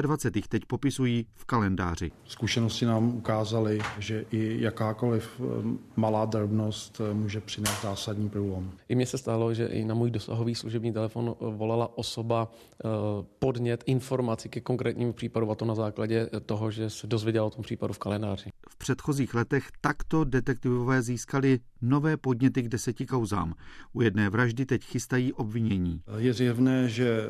24 0.00 0.38
jich 0.38 0.48
teď 0.48 0.64
popisují 0.64 1.26
v 1.34 1.44
kalendáři. 1.44 2.10
Zkušenosti 2.24 2.86
nám 2.86 3.16
ukázaly, 3.16 3.80
že 3.98 4.24
i 4.30 4.62
jakákoliv 4.62 5.40
eh, 5.40 5.44
malá 5.96 6.24
drobnost 6.24 7.00
eh, 7.00 7.14
může 7.14 7.40
přinést 7.40 7.82
zásadní 7.82 8.28
průlom. 8.28 8.70
I 8.88 8.94
mně 8.94 9.06
se 9.06 9.18
stalo, 9.18 9.54
že 9.54 9.66
i 9.66 9.84
na 9.84 9.94
můj 9.94 10.10
dosahový 10.10 10.54
služební 10.54 10.92
telefon 10.92 11.34
eh, 11.40 11.44
volala 11.56 11.98
osoba 11.98 12.50
podnět 13.38 13.84
informací 13.86 14.48
ke 14.48 14.60
konkrétnímu 14.60 15.12
případu 15.12 15.50
a 15.50 15.54
to 15.54 15.64
na 15.64 15.74
základě 15.74 16.30
toho, 16.46 16.70
že 16.70 16.90
se 16.90 17.06
dozvěděla 17.06 17.46
o 17.46 17.50
tom 17.50 17.62
případu 17.62 17.92
v 17.92 17.98
kalendáři. 17.98 18.50
V 18.68 18.76
předchozích 18.76 19.34
letech 19.34 19.68
takto 19.80 20.24
detektivové 20.24 21.02
získali 21.02 21.60
nové 21.82 22.16
podněty 22.16 22.62
k 22.62 22.68
deseti 22.68 23.06
kauzám. 23.06 23.54
U 23.92 23.99
jedné 24.02 24.30
vraždy 24.30 24.66
teď 24.66 24.84
chystají 24.84 25.32
obvinění. 25.32 26.02
Je 26.16 26.32
zjevné, 26.32 26.88
že 26.88 27.20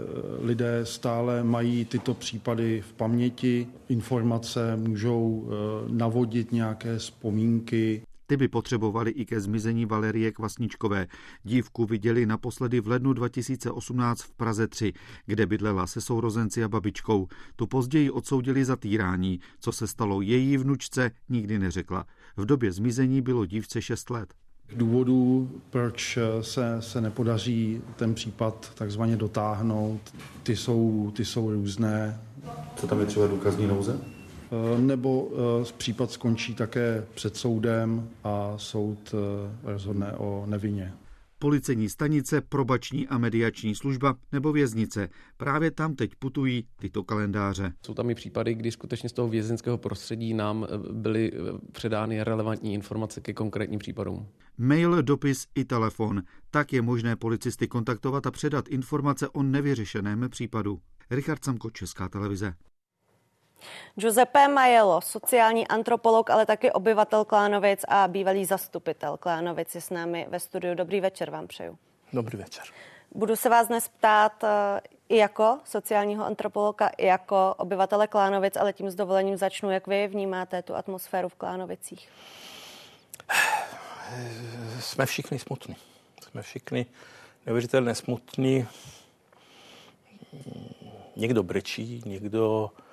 lidé 0.40 0.86
stále 0.86 1.44
mají 1.44 1.84
tyto 1.84 2.14
případy 2.14 2.80
v 2.80 2.92
paměti, 2.92 3.66
informace 3.88 4.76
můžou 4.76 5.48
eh, 5.48 5.54
navodit 5.92 6.52
nějaké 6.52 6.98
vzpomínky. 6.98 8.02
Ty 8.30 8.36
by 8.36 8.48
potřebovali 8.48 9.10
i 9.10 9.24
ke 9.24 9.40
zmizení 9.40 9.86
Valerie 9.86 10.32
Kvasničkové. 10.32 11.06
Dívku 11.42 11.86
viděli 11.86 12.26
naposledy 12.26 12.80
v 12.80 12.88
lednu 12.88 13.12
2018 13.12 14.22
v 14.22 14.32
Praze 14.32 14.68
3, 14.68 14.92
kde 15.26 15.46
bydlela 15.46 15.86
se 15.86 16.00
sourozenci 16.00 16.64
a 16.64 16.68
babičkou. 16.68 17.28
Tu 17.56 17.66
později 17.66 18.10
odsoudili 18.10 18.64
za 18.64 18.76
týrání. 18.76 19.40
Co 19.60 19.72
se 19.72 19.86
stalo 19.86 20.20
její 20.20 20.56
vnučce, 20.56 21.10
nikdy 21.28 21.58
neřekla. 21.58 22.06
V 22.36 22.46
době 22.46 22.72
zmizení 22.72 23.22
bylo 23.22 23.46
dívce 23.46 23.82
6 23.82 24.10
let. 24.10 24.34
Důvodů, 24.76 25.50
proč 25.70 26.18
se, 26.40 26.76
se 26.80 27.00
nepodaří 27.00 27.82
ten 27.96 28.14
případ 28.14 28.72
takzvaně 28.74 29.16
dotáhnout, 29.16 30.00
ty 30.42 30.56
jsou, 30.56 31.12
ty 31.16 31.24
jsou 31.24 31.50
různé. 31.50 32.20
Co 32.76 32.86
tam 32.86 33.00
je 33.00 33.06
třeba 33.06 33.26
důkazní 33.26 33.66
nouze? 33.66 33.98
Eh, 34.52 34.80
nebo 34.80 35.28
eh, 35.32 35.72
případ 35.76 36.10
skončí 36.10 36.54
také 36.54 37.04
před 37.14 37.36
soudem 37.36 38.08
a 38.24 38.52
soud 38.56 39.14
eh, 39.14 39.70
rozhodne 39.72 40.12
o 40.12 40.44
nevině 40.46 40.92
policejní 41.41 41.88
stanice, 41.88 42.41
probační 42.41 43.09
a 43.09 43.18
mediační 43.18 43.74
služba 43.74 44.16
nebo 44.32 44.53
věznice. 44.53 45.09
Právě 45.36 45.70
tam 45.70 45.95
teď 45.95 46.11
putují 46.18 46.66
tyto 46.76 47.05
kalendáře. 47.05 47.72
Jsou 47.86 47.95
tam 47.95 48.11
i 48.11 48.14
případy, 48.14 48.55
kdy 48.55 48.70
skutečně 48.70 49.09
z 49.09 49.12
toho 49.12 49.28
vězenského 49.28 49.78
prostředí 49.78 50.34
nám 50.34 50.66
eh, 50.70 50.93
byly 50.93 51.32
eh, 51.32 51.38
předány 51.72 52.24
relevantní 52.24 52.74
informace 52.74 53.20
ke 53.20 53.32
konkrétním 53.32 53.78
případům. 53.78 54.26
Mail, 54.59 55.03
dopis 55.03 55.47
i 55.55 55.64
telefon. 55.64 56.22
Tak 56.51 56.72
je 56.72 56.82
možné 56.82 57.16
policisty 57.16 57.68
kontaktovat 57.68 58.26
a 58.26 58.30
předat 58.30 58.68
informace 58.68 59.28
o 59.28 59.43
nevyřešeném 59.43 60.26
případu. 60.30 60.80
Richard 61.11 61.45
Samko, 61.45 61.70
Česká 61.70 62.09
televize. 62.09 62.55
Giuseppe 63.94 64.48
Majelo, 64.48 65.00
sociální 65.00 65.68
antropolog, 65.68 66.30
ale 66.30 66.46
taky 66.46 66.72
obyvatel 66.72 67.24
Klánovic 67.24 67.84
a 67.88 68.08
bývalý 68.08 68.44
zastupitel 68.44 69.16
Klánovic 69.16 69.74
je 69.74 69.80
s 69.80 69.90
námi 69.90 70.26
ve 70.28 70.40
studiu. 70.40 70.74
Dobrý 70.74 71.00
večer 71.00 71.30
vám 71.30 71.46
přeju. 71.46 71.78
Dobrý 72.12 72.38
večer. 72.38 72.64
Budu 73.14 73.36
se 73.36 73.48
vás 73.48 73.66
dnes 73.66 73.88
ptát 73.88 74.44
eh, 74.44 74.80
i 75.08 75.16
jako 75.16 75.58
sociálního 75.64 76.24
antropologa, 76.26 76.88
i 76.88 77.06
jako 77.06 77.54
obyvatele 77.56 78.06
Klánovic, 78.06 78.56
ale 78.56 78.72
tím 78.72 78.90
s 78.90 78.94
dovolením 78.94 79.36
začnu, 79.36 79.70
jak 79.70 79.86
vy 79.86 80.08
vnímáte 80.08 80.62
tu 80.62 80.74
atmosféru 80.74 81.28
v 81.28 81.34
Klánovicích. 81.34 82.08
Jsme 84.80 85.06
všichni 85.06 85.38
smutní. 85.38 85.76
Jsme 86.22 86.42
všichni 86.42 86.86
neuvěřitelně 87.46 87.94
smutní. 87.94 88.68
Někdo 91.16 91.42
brečí, 91.42 92.02
někdo, 92.06 92.70
uh, 92.72 92.89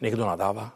někdo 0.00 0.26
nadává. 0.26 0.72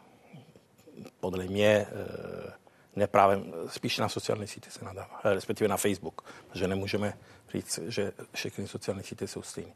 Podle 1.19 1.45
mě 1.45 1.87
uh, 1.91 2.51
neprávem, 2.95 3.53
spíš 3.67 3.97
na 3.97 4.09
sociální 4.09 4.47
sítě 4.47 4.71
se 4.71 4.85
nadává, 4.85 5.19
eh, 5.23 5.33
respektive 5.33 5.67
na 5.67 5.77
Facebook, 5.77 6.21
protože 6.47 6.67
nemůžeme 6.67 7.13
říct, 7.51 7.79
že 7.87 8.11
všechny 8.33 8.67
sociální 8.67 9.03
sítě 9.03 9.27
jsou 9.27 9.41
stejné. 9.41 9.73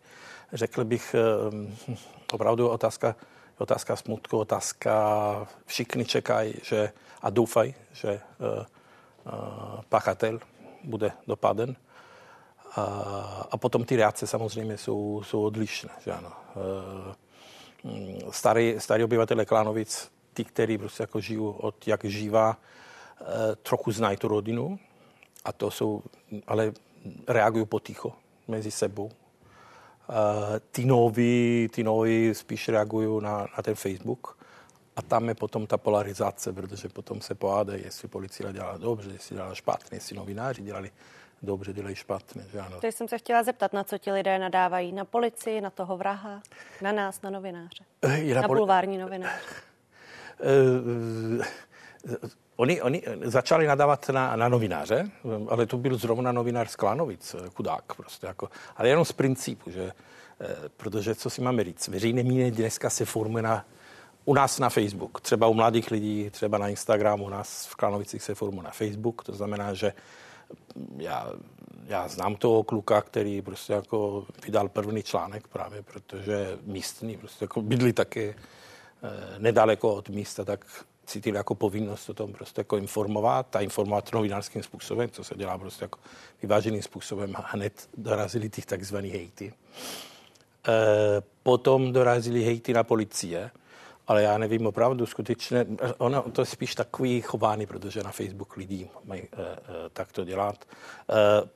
Řekl 0.53 0.83
bych 0.83 1.15
opravdu 2.33 2.69
otázka, 2.69 3.15
otázka 3.57 3.95
smutku, 3.95 4.37
otázka, 4.37 5.47
všichni 5.65 6.05
čekají 6.05 6.53
že, 6.63 6.91
a 7.21 7.29
doufají, 7.29 7.75
že 7.93 8.21
uh, 8.39 8.65
pachatel 9.89 10.39
bude 10.83 11.11
dopaden. 11.27 11.75
A, 12.75 12.81
a 13.51 13.57
potom 13.57 13.83
ty 13.85 13.95
reakce 13.95 14.27
samozřejmě 14.27 14.77
jsou, 14.77 15.23
jsou 15.25 15.43
odlišné. 15.43 15.89
Že 16.03 16.11
ano. 16.11 16.31
Starý, 18.29 18.75
starý 18.77 19.03
obyvatele 19.03 19.45
Klánovic, 19.45 20.11
ty, 20.33 20.43
kteří 20.43 20.77
prostě 20.77 21.03
jako 21.03 21.19
žijou 21.19 21.51
od 21.51 21.87
jak 21.87 22.05
žívá, 22.05 22.57
trochu 23.63 23.91
znají 23.91 24.17
tu 24.17 24.27
rodinu 24.27 24.79
a 25.45 25.51
to 25.51 25.71
jsou, 25.71 26.01
ale 26.47 26.71
reagují 27.27 27.65
poticho 27.65 28.13
mezi 28.47 28.71
sebou. 28.71 29.11
Ty 30.71 30.85
noví, 30.85 31.69
ty 31.73 31.83
noví 31.83 32.35
spíš 32.35 32.69
reagují 32.69 33.23
na, 33.23 33.37
na 33.37 33.63
ten 33.63 33.75
Facebook 33.75 34.37
a 34.95 35.01
tam 35.01 35.27
je 35.27 35.35
potom 35.35 35.67
ta 35.67 35.77
polarizace, 35.77 36.53
protože 36.53 36.89
potom 36.89 37.21
se 37.21 37.35
pohádají, 37.35 37.83
jestli 37.83 38.07
policie 38.07 38.53
dělala 38.53 38.77
dobře, 38.77 39.09
jestli 39.11 39.35
dělala 39.35 39.55
špatně, 39.55 39.97
jestli 39.97 40.15
novináři 40.15 40.61
dělali 40.61 40.91
dobře, 41.41 41.73
dělají 41.73 41.95
špatně. 41.95 42.45
Že 42.51 42.59
ano. 42.59 42.81
To 42.81 42.87
jsem 42.87 43.07
se 43.07 43.17
chtěla 43.17 43.43
zeptat, 43.43 43.73
na 43.73 43.83
co 43.83 43.97
ti 43.97 44.11
lidé 44.11 44.39
nadávají? 44.39 44.91
Na 44.91 45.05
policii, 45.05 45.61
na 45.61 45.69
toho 45.69 45.97
vraha, 45.97 46.41
na 46.81 46.91
nás, 46.91 47.21
na 47.21 47.29
novináře? 47.29 47.83
Je 48.15 48.35
na, 48.35 48.41
na 48.41 48.47
poli... 48.47 48.57
bulvární 48.57 48.97
novináře? 48.97 49.41
Uh, 51.37 51.45
Oni, 52.55 52.81
oni 52.81 53.03
začali 53.23 53.67
nadávat 53.67 54.09
na, 54.09 54.35
na 54.35 54.49
novináře, 54.49 55.11
ale 55.49 55.65
to 55.65 55.77
byl 55.77 55.97
zrovna 55.97 56.31
novinář 56.31 56.69
z 56.69 56.75
Klánovic, 56.75 57.35
chudák 57.55 57.93
prostě 57.93 58.27
jako, 58.27 58.49
ale 58.77 58.89
jenom 58.89 59.05
z 59.05 59.11
principu, 59.11 59.71
že, 59.71 59.91
protože 60.77 61.15
co 61.15 61.29
si 61.29 61.41
máme 61.41 61.63
říct, 61.63 61.87
veřejné 61.87 62.23
mínění 62.23 62.51
dneska 62.51 62.89
se 62.89 63.05
formuje 63.05 63.43
na 63.43 63.65
u 64.25 64.33
nás 64.33 64.59
na 64.59 64.69
Facebook, 64.69 65.21
třeba 65.21 65.47
u 65.47 65.53
mladých 65.53 65.91
lidí, 65.91 66.29
třeba 66.29 66.57
na 66.57 66.67
Instagramu, 66.67 67.25
u 67.25 67.29
nás 67.29 67.67
v 67.67 67.75
Klanovicích 67.75 68.23
se 68.23 68.35
formuje 68.35 68.63
na 68.63 68.71
Facebook, 68.71 69.23
to 69.23 69.33
znamená, 69.33 69.73
že 69.73 69.93
já, 70.97 71.31
já 71.85 72.07
znám 72.07 72.35
toho 72.35 72.63
kluka, 72.63 73.01
který 73.01 73.41
prostě 73.41 73.73
jako 73.73 74.25
vydal 74.45 74.69
první 74.69 75.03
článek 75.03 75.47
právě, 75.47 75.81
protože 75.81 76.57
místní 76.63 77.17
prostě 77.17 77.43
jako 77.43 77.61
bydli 77.61 77.93
taky 77.93 78.35
eh, 79.03 79.39
nedaleko 79.39 79.93
od 79.93 80.09
místa, 80.09 80.45
tak 80.45 80.65
cítili 81.05 81.37
jako 81.37 81.55
povinnost 81.55 82.09
o 82.09 82.13
tom 82.13 82.33
prostě 82.33 82.59
jako 82.59 82.77
informovat 82.77 83.55
a 83.55 83.59
informovat 83.59 84.13
novinářským 84.13 84.63
způsobem, 84.63 85.09
co 85.09 85.23
se 85.23 85.35
dělá 85.35 85.57
prostě 85.57 85.83
jako 85.83 85.99
vyváženým 86.41 86.81
způsobem 86.81 87.33
a 87.35 87.47
hned 87.47 87.89
dorazili 87.97 88.49
těch 88.49 88.65
takzvaných 88.65 89.13
hejty. 89.13 89.53
E, 90.67 91.21
potom 91.43 91.93
dorazili 91.93 92.43
hejty 92.43 92.73
na 92.73 92.83
policie, 92.83 93.51
ale 94.07 94.23
já 94.23 94.37
nevím 94.37 94.67
opravdu 94.67 95.05
skutečně, 95.05 95.65
ono 95.97 96.21
to 96.21 96.41
je 96.41 96.45
spíš 96.45 96.75
takový 96.75 97.21
chování, 97.21 97.65
protože 97.65 98.03
na 98.03 98.11
Facebook 98.11 98.57
lidi 98.57 98.89
mají 99.05 99.21
e, 99.21 99.25
e, 99.25 99.57
tak 99.93 100.11
to 100.11 100.25
dělat. 100.25 100.65
E, 101.09 101.49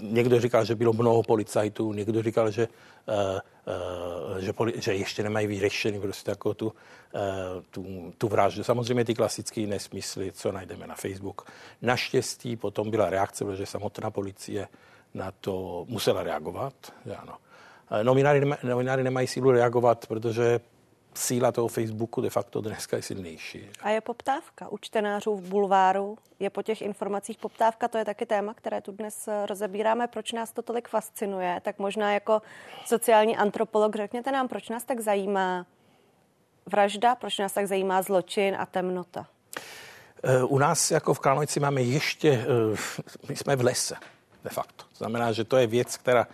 někdo 0.00 0.40
říkal, 0.40 0.64
že 0.64 0.74
bylo 0.74 0.92
mnoho 0.92 1.22
policajtů, 1.22 1.92
někdo 1.92 2.22
říkal, 2.22 2.50
že, 2.50 2.62
e, 2.62 3.40
e, 4.38 4.42
že, 4.42 4.52
poli, 4.52 4.72
že 4.76 4.94
ještě 4.94 5.22
nemají 5.22 5.46
vyřešený 5.46 6.00
prostě 6.00 6.30
jako 6.30 6.54
tu, 6.54 6.72
e, 7.14 7.20
tu, 7.70 8.12
tu 8.18 8.28
vraždu. 8.28 8.64
Samozřejmě 8.64 9.04
ty 9.04 9.14
klasické 9.14 9.60
nesmysly, 9.60 10.32
co 10.32 10.52
najdeme 10.52 10.86
na 10.86 10.94
Facebook. 10.94 11.50
Naštěstí 11.82 12.56
potom 12.56 12.90
byla 12.90 13.10
reakce, 13.10 13.44
protože 13.44 13.66
samotná 13.66 14.10
policie 14.10 14.68
na 15.14 15.32
to 15.40 15.84
musela 15.88 16.22
reagovat. 16.22 16.74
Ano. 17.18 17.36
Novináři, 18.02 18.40
novináři 18.62 19.02
nemají 19.02 19.26
sílu 19.26 19.50
reagovat, 19.50 20.06
protože 20.06 20.60
síla 21.18 21.52
toho 21.52 21.68
Facebooku 21.68 22.20
de 22.20 22.30
facto 22.30 22.60
dneska 22.60 22.96
je 22.96 23.02
silnější. 23.02 23.70
A 23.82 23.90
je 23.90 24.00
poptávka 24.00 24.68
u 24.68 24.78
čtenářů 24.78 25.36
v 25.36 25.48
bulváru? 25.48 26.18
Je 26.38 26.50
po 26.50 26.62
těch 26.62 26.82
informacích 26.82 27.38
poptávka? 27.38 27.88
To 27.88 27.98
je 27.98 28.04
taky 28.04 28.26
téma, 28.26 28.54
které 28.54 28.80
tu 28.80 28.92
dnes 28.92 29.28
eh, 29.28 29.46
rozebíráme. 29.46 30.06
Proč 30.06 30.32
nás 30.32 30.52
to 30.52 30.62
tolik 30.62 30.88
fascinuje? 30.88 31.60
Tak 31.64 31.78
možná 31.78 32.12
jako 32.12 32.42
sociální 32.86 33.36
antropolog 33.36 33.96
řekněte 33.96 34.32
nám, 34.32 34.48
proč 34.48 34.68
nás 34.68 34.84
tak 34.84 35.00
zajímá 35.00 35.66
vražda, 36.66 37.14
proč 37.14 37.38
nás 37.38 37.52
tak 37.52 37.66
zajímá 37.66 38.02
zločin 38.02 38.56
a 38.58 38.66
temnota? 38.66 39.26
Eh, 40.22 40.44
u 40.44 40.58
nás 40.58 40.90
jako 40.90 41.14
v 41.14 41.18
Kránovici 41.18 41.60
máme 41.60 41.82
ještě, 41.82 42.30
eh, 42.30 42.76
my 43.28 43.36
jsme 43.36 43.56
v 43.56 43.60
lese 43.60 43.94
de 44.44 44.50
facto. 44.50 44.84
Znamená, 44.96 45.32
že 45.32 45.44
to 45.44 45.56
je 45.56 45.66
věc, 45.66 45.96
která 45.96 46.26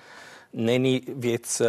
není 0.55 1.03
věc, 1.09 1.63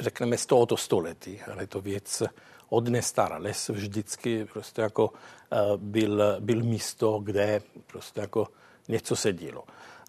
řekneme, 0.00 0.36
z 0.36 0.46
tohoto 0.46 0.76
století, 0.76 1.40
ale 1.52 1.62
je 1.62 1.66
to 1.66 1.80
věc 1.80 2.22
od 2.68 2.88
nestara. 2.88 3.36
Les 3.38 3.68
vždycky 3.68 4.44
prostě 4.44 4.82
jako 4.82 5.10
eh, 5.52 5.56
byl, 5.76 6.22
byl 6.40 6.62
místo, 6.62 7.20
kde 7.22 7.62
prostě 7.86 8.20
jako 8.20 8.48
něco 8.88 9.16
se 9.16 9.32
dělo. 9.32 9.64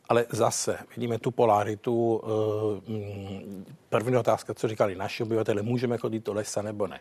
Ale 0.09 0.25
zase 0.29 0.77
vidíme 0.95 1.19
tu 1.19 1.31
polaritu. 1.31 2.21
Eh, 2.23 2.91
mm, 2.91 3.65
první 3.89 4.17
otázka, 4.17 4.53
co 4.53 4.67
říkali 4.67 4.95
naši 4.95 5.23
obyvatele, 5.23 5.61
můžeme 5.61 5.97
chodit 5.97 6.25
do 6.25 6.33
lesa 6.33 6.61
nebo 6.61 6.87
ne. 6.87 6.99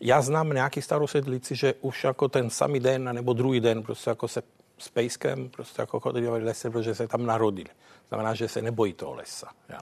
Já 0.00 0.22
znám 0.22 0.50
nějaký 0.50 0.82
starou 0.82 1.06
sedlici, 1.06 1.56
že 1.56 1.74
už 1.80 2.04
jako 2.04 2.28
ten 2.28 2.50
samý 2.50 2.80
den 2.80 3.14
nebo 3.14 3.32
druhý 3.32 3.60
den 3.60 3.82
prostě 3.82 4.10
jako 4.10 4.28
se 4.28 4.42
s 4.78 4.88
pejskem 4.88 5.48
prostě 5.48 5.82
jako 5.82 6.00
chodili 6.00 6.26
do 6.26 6.32
lesa, 6.32 6.70
protože 6.70 6.94
se 6.94 7.08
tam 7.08 7.26
narodili. 7.26 7.70
Znamená, 8.08 8.34
že 8.34 8.48
se 8.48 8.62
nebojí 8.62 8.92
toho 8.92 9.14
lesa. 9.14 9.48
Já. 9.68 9.80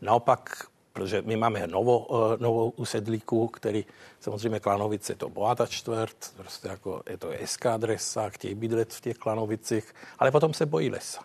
Naopak, 0.00 0.66
protože 0.92 1.22
my 1.22 1.36
máme 1.36 1.66
novo, 1.66 2.06
eh, 2.10 2.36
novou 2.40 2.70
usedlíku, 2.70 3.48
který 3.48 3.84
samozřejmě 4.20 4.60
Klanovice 4.60 5.14
to 5.14 5.28
bohatá 5.28 5.66
čtvrt, 5.66 6.32
prostě 6.36 6.68
jako 6.68 7.02
je 7.10 7.16
to 7.16 7.28
hezká 7.40 7.74
adresa, 7.74 8.28
chtějí 8.28 8.54
bydlet 8.54 8.92
v 8.92 9.00
těch 9.00 9.18
Klanovicích, 9.18 9.94
ale 10.18 10.30
potom 10.30 10.54
se 10.54 10.66
bojí 10.66 10.90
lesa. 10.90 11.20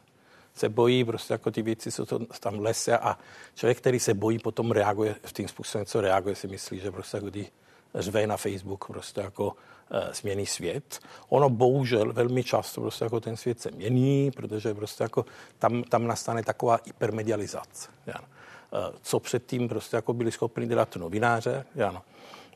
Se 0.53 0.69
bojí, 0.69 1.03
prostě 1.03 1.33
jako 1.33 1.51
ty 1.51 1.61
věci 1.61 1.91
jsou 1.91 2.05
to, 2.05 2.19
tam 2.39 2.59
lese 2.59 2.97
a 2.97 3.17
člověk, 3.55 3.77
který 3.77 3.99
se 3.99 4.13
bojí, 4.13 4.39
potom 4.39 4.71
reaguje 4.71 5.15
v 5.23 5.33
tím 5.33 5.47
způsobem, 5.47 5.85
co 5.85 6.01
reaguje, 6.01 6.35
si 6.35 6.47
myslí, 6.47 6.79
že 6.79 6.91
prostě 6.91 7.19
kdy 7.19 7.47
řve 7.95 8.27
na 8.27 8.37
Facebook 8.37 8.87
prostě 8.87 9.21
jako 9.21 9.55
e, 9.91 10.13
změní 10.13 10.45
svět. 10.45 10.99
Ono 11.29 11.49
bohužel 11.49 12.13
velmi 12.13 12.43
často 12.43 12.81
prostě 12.81 13.05
jako 13.05 13.19
ten 13.19 13.37
svět 13.37 13.61
se 13.61 13.71
mění, 13.71 14.31
protože 14.31 14.73
prostě 14.73 15.03
jako 15.03 15.25
tam, 15.59 15.83
tam 15.83 16.07
nastane 16.07 16.43
taková 16.43 16.79
hypermedializace. 16.85 17.89
Ja. 18.05 18.34
Eh, 18.75 18.93
co 19.01 19.19
předtím 19.19 19.67
prostě 19.69 19.95
jako 19.95 20.13
byli 20.13 20.31
schopni 20.31 20.67
dělat 20.67 20.95
novináře. 20.95 21.65
Ano. 21.87 22.01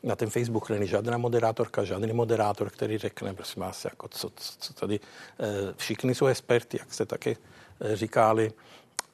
Na 0.04 0.16
ten 0.16 0.30
Facebook 0.30 0.70
není 0.70 0.88
žádná 0.88 1.18
moderátorka, 1.18 1.84
žádný 1.84 2.14
moderátor, 2.14 2.70
který 2.70 2.98
řekne, 2.98 3.34
prosím 3.34 3.62
vás, 3.62 3.86
jako 3.86 4.08
co, 4.08 4.32
co, 4.60 4.74
tady, 4.74 5.00
eh, 5.40 5.74
všichni 5.78 6.16
jsou 6.16 6.26
experti, 6.26 6.78
jak 6.80 6.94
jste 6.94 7.06
taky 7.06 7.38
eh, 7.82 7.96
říkali, 7.96 8.52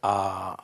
a, 0.03 0.11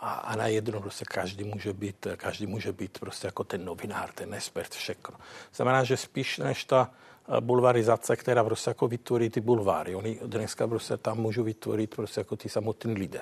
a, 0.01 0.13
a 0.13 0.35
najednou 0.35 0.79
prostě 0.79 1.05
každý 1.05 1.43
může 1.43 1.73
být, 1.73 2.07
každý 2.17 2.47
může 2.47 2.71
být 2.71 2.99
prostě 2.99 3.27
jako 3.27 3.43
ten 3.43 3.65
novinár, 3.65 4.11
ten 4.11 4.33
expert, 4.33 4.71
všechno. 4.71 5.15
Znamená, 5.55 5.83
že 5.83 5.97
spíš 5.97 6.37
než 6.37 6.63
ta 6.65 6.91
bulvarizace, 7.39 8.15
která 8.15 8.43
prostě 8.43 8.69
jako 8.69 8.87
vytvoří 8.87 9.29
ty 9.29 9.41
bulváry. 9.41 9.95
Oni 9.95 10.19
dneska 10.25 10.67
prostě 10.67 10.97
tam 10.97 11.17
můžou 11.17 11.43
vytvořit 11.43 11.95
prostě 11.95 12.19
jako 12.19 12.35
ty 12.35 12.49
samotní 12.49 12.93
lidé. 12.93 13.21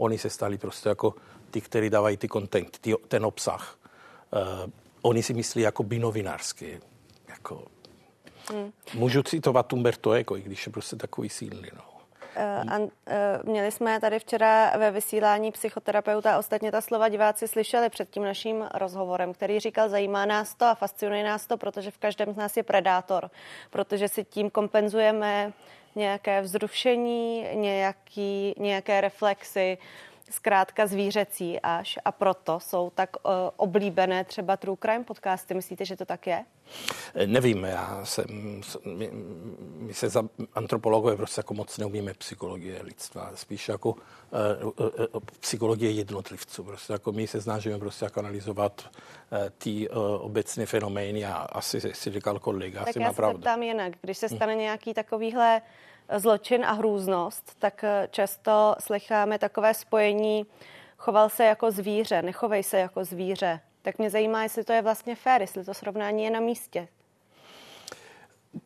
Oni 0.00 0.18
se 0.18 0.30
stali 0.30 0.58
prostě 0.58 0.88
jako 0.88 1.14
ty, 1.50 1.60
kteří 1.60 1.90
dávají 1.90 2.16
ty 2.16 2.28
content, 2.28 2.78
ty, 2.78 2.94
ten 3.08 3.24
obsah. 3.24 3.78
Uh, 4.32 4.70
oni 5.02 5.22
si 5.22 5.34
myslí 5.34 5.62
jako 5.62 5.82
by 5.82 5.98
novinářský. 5.98 6.66
Jako, 7.28 7.64
hmm. 8.52 8.72
Můžu 8.94 9.22
citovat 9.22 9.72
Umberto 9.72 10.12
Eco, 10.12 10.36
i 10.36 10.42
když 10.42 10.66
je 10.66 10.72
prostě 10.72 10.96
takový 10.96 11.28
sílný. 11.28 11.68
No. 11.76 11.82
Uh, 12.36 12.72
an, 12.72 12.82
uh, 12.82 12.88
měli 13.42 13.72
jsme 13.72 14.00
tady 14.00 14.18
včera 14.18 14.72
ve 14.78 14.90
vysílání 14.90 15.52
psychoterapeuta, 15.52 16.38
ostatně 16.38 16.72
ta 16.72 16.80
slova 16.80 17.08
diváci 17.08 17.48
slyšeli 17.48 17.88
před 17.88 18.10
tím 18.10 18.24
naším 18.24 18.68
rozhovorem, 18.74 19.32
který 19.32 19.60
říkal, 19.60 19.88
zajímá 19.88 20.26
nás 20.26 20.54
to 20.54 20.64
a 20.64 20.74
fascinuje 20.74 21.24
nás 21.24 21.46
to, 21.46 21.56
protože 21.56 21.90
v 21.90 21.98
každém 21.98 22.32
z 22.32 22.36
nás 22.36 22.56
je 22.56 22.62
predátor, 22.62 23.30
protože 23.70 24.08
si 24.08 24.24
tím 24.24 24.50
kompenzujeme 24.50 25.52
nějaké 25.94 26.40
vzrušení, 26.40 27.46
nějaký, 27.54 28.54
nějaké 28.58 29.00
reflexy, 29.00 29.78
zkrátka 30.30 30.86
zvířecí 30.86 31.60
až 31.60 31.98
a 32.04 32.12
proto 32.12 32.60
jsou 32.60 32.90
tak 32.94 33.10
uh, 33.24 33.32
oblíbené 33.56 34.24
třeba 34.24 34.56
true 34.56 34.76
crime 34.82 35.04
podcasty. 35.04 35.54
Myslíte, 35.54 35.84
že 35.84 35.96
to 35.96 36.04
tak 36.04 36.26
je? 36.26 36.44
Nevím, 37.26 37.64
já 37.64 38.00
jsem, 38.04 38.26
my, 38.84 39.10
my 39.76 39.94
se 39.94 40.08
za 40.08 40.22
antropologové 40.54 41.16
prostě 41.16 41.38
jako 41.38 41.54
moc 41.54 41.78
neumíme 41.78 42.14
psychologie 42.14 42.82
lidstva, 42.82 43.30
spíš 43.34 43.68
jako 43.68 43.90
uh, 43.90 43.98
uh, 44.80 45.20
psychologie 45.40 45.90
jednotlivců. 45.90 46.64
Prostě 46.64 46.92
jako 46.92 47.12
my 47.12 47.26
se 47.26 47.42
snažíme 47.42 47.78
prostě 47.78 48.04
jako 48.04 48.20
analyzovat 48.20 48.88
uh, 48.90 49.38
ty 49.58 49.88
uh, 49.88 49.96
obecné 50.20 50.66
fenomény 50.66 51.24
a 51.24 51.34
asi 51.34 51.80
si 51.80 52.10
říkal 52.10 52.38
kolega, 52.38 52.80
tak 52.80 52.88
asi 52.88 52.98
já 52.98 53.06
má 53.06 53.12
se 53.12 53.16
pravdu. 53.16 53.38
zeptám 53.38 53.62
jinak. 53.62 53.92
Když 54.00 54.18
se 54.18 54.26
Hm. 54.30 54.36
stane 54.36 54.54
nějaký 54.54 54.94
takovýhle 54.94 55.62
zločin 56.16 56.64
a 56.64 56.72
hrůznost, 56.72 57.54
tak 57.58 57.84
často 58.10 58.74
slycháme 58.80 59.38
takové 59.38 59.74
spojení 59.74 60.46
choval 60.98 61.28
se 61.28 61.44
jako 61.44 61.70
zvíře, 61.70 62.22
nechovej 62.22 62.62
se 62.62 62.78
jako 62.78 63.04
zvíře. 63.04 63.60
Tak 63.82 63.98
mě 63.98 64.10
zajímá, 64.10 64.42
jestli 64.42 64.64
to 64.64 64.72
je 64.72 64.82
vlastně 64.82 65.16
fér, 65.16 65.40
jestli 65.40 65.64
to 65.64 65.74
srovnání 65.74 66.24
je 66.24 66.30
na 66.30 66.40
místě. 66.40 66.88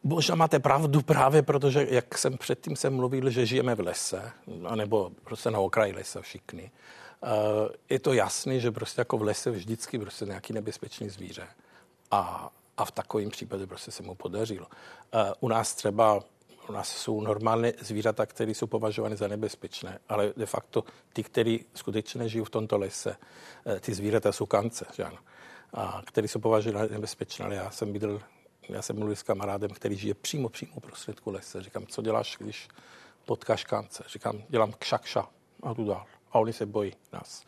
Možná 0.02 0.34
máte 0.34 0.58
pravdu 0.58 1.02
právě, 1.02 1.42
protože 1.42 1.86
jak 1.90 2.18
jsem 2.18 2.38
předtím 2.38 2.76
jsem 2.76 2.96
mluvil, 2.96 3.30
že 3.30 3.46
žijeme 3.46 3.74
v 3.74 3.80
lese, 3.80 4.32
anebo 4.66 5.10
prostě 5.24 5.50
na 5.50 5.58
okraji 5.58 5.92
lesa 5.92 6.20
všichni. 6.20 6.70
Je 7.90 7.98
to 7.98 8.12
jasné, 8.12 8.60
že 8.60 8.70
prostě 8.70 9.00
jako 9.00 9.18
v 9.18 9.22
lese 9.22 9.50
vždycky 9.50 9.98
prostě 9.98 10.24
nějaký 10.24 10.52
nebezpečný 10.52 11.08
zvíře. 11.08 11.46
A, 12.10 12.50
a 12.76 12.84
v 12.84 12.90
takovém 12.90 13.30
případě 13.30 13.66
prostě 13.66 13.90
se 13.90 14.02
mu 14.02 14.14
podařilo. 14.14 14.66
U 15.40 15.48
nás 15.48 15.74
třeba 15.74 16.20
u 16.68 16.72
nás 16.72 16.96
jsou 16.96 17.20
normálně 17.20 17.72
zvířata, 17.80 18.26
které 18.26 18.50
jsou 18.50 18.66
považovány 18.66 19.16
za 19.16 19.28
nebezpečné, 19.28 19.98
ale 20.08 20.32
de 20.36 20.46
facto 20.46 20.84
ty, 21.12 21.22
kteří 21.22 21.64
skutečně 21.74 22.28
žijí 22.28 22.44
v 22.44 22.50
tomto 22.50 22.78
lese, 22.78 23.16
ty 23.80 23.94
zvířata 23.94 24.32
jsou 24.32 24.46
kance, 24.46 24.86
že 24.96 25.04
ano, 25.04 25.18
a 25.72 26.02
který 26.06 26.28
jsou 26.28 26.40
považovány 26.40 26.88
za 26.88 26.94
nebezpečné. 26.94 27.44
Ale 27.44 27.54
já 27.54 27.70
jsem 27.70 27.92
viděl, 27.92 28.20
já 28.68 28.82
jsem 28.82 28.96
mluvil 28.96 29.16
s 29.16 29.22
kamarádem, 29.22 29.70
který 29.70 29.96
žije 29.96 30.14
přímo, 30.14 30.48
přímo 30.48 30.80
prostředku 30.80 31.30
lese. 31.30 31.62
Říkám, 31.62 31.86
co 31.86 32.02
děláš, 32.02 32.36
když 32.40 32.68
potkáš 33.24 33.64
kance? 33.64 34.04
Říkám, 34.08 34.42
dělám 34.48 34.72
kšakša 34.72 35.28
a 35.62 35.72
jdu 35.72 35.84
dál. 35.84 36.06
A 36.32 36.38
oni 36.38 36.52
se 36.52 36.66
bojí 36.66 36.92
nás. 37.12 37.44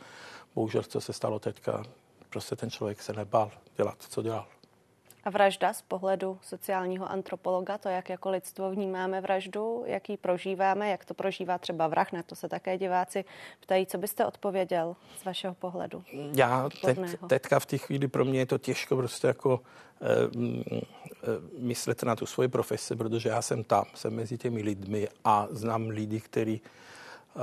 Bohužel, 0.55 0.83
co 0.83 1.01
se 1.01 1.13
stalo 1.13 1.39
teďka, 1.39 1.83
prostě 2.31 2.57
ten 2.57 2.71
člověk 2.71 3.03
se 3.03 3.13
nebál 3.13 3.51
dělat, 3.77 4.03
co 4.09 4.23
dělal. 4.23 4.47
A 5.27 5.31
vražda 5.31 5.73
z 5.73 5.83
pohledu 5.83 6.39
sociálního 6.43 7.11
antropologa, 7.11 7.79
to, 7.79 7.89
jak 7.89 8.09
jako 8.09 8.31
lidstvo 8.31 8.71
vnímáme 8.71 9.21
vraždu, 9.21 9.85
jak 9.87 10.09
ji 10.09 10.17
prožíváme, 10.17 10.89
jak 10.91 11.05
to 11.05 11.15
prožívá 11.15 11.59
třeba 11.59 11.89
vrah, 11.89 12.13
na 12.13 12.23
to 12.23 12.35
se 12.35 12.49
také 12.49 12.79
diváci 12.79 13.25
ptají. 13.61 13.87
Co 13.87 13.99
byste 13.99 14.27
odpověděl 14.27 14.97
z 15.21 15.25
vašeho 15.25 15.55
pohledu? 15.55 16.05
Já 16.37 16.69
teď, 16.83 16.99
teďka 17.27 17.61
v 17.61 17.67
té 17.67 17.79
chvíli 17.79 18.09
pro 18.09 18.25
mě 18.25 18.39
je 18.39 18.47
to 18.47 18.59
těžko 18.59 18.97
prostě 18.97 19.27
jako 19.27 19.61
e, 20.01 20.07
myslet 21.59 22.03
na 22.03 22.17
tu 22.17 22.27
svoji 22.27 22.49
profesi, 22.49 22.97
protože 22.97 23.29
já 23.29 23.43
jsem 23.43 23.65
tam, 23.65 23.85
jsem 23.95 24.15
mezi 24.15 24.39
těmi 24.39 24.63
lidmi 24.63 25.09
a 25.25 25.47
znám 25.51 25.89
lidi, 25.89 26.21
který, 26.21 26.61
e, 27.37 27.41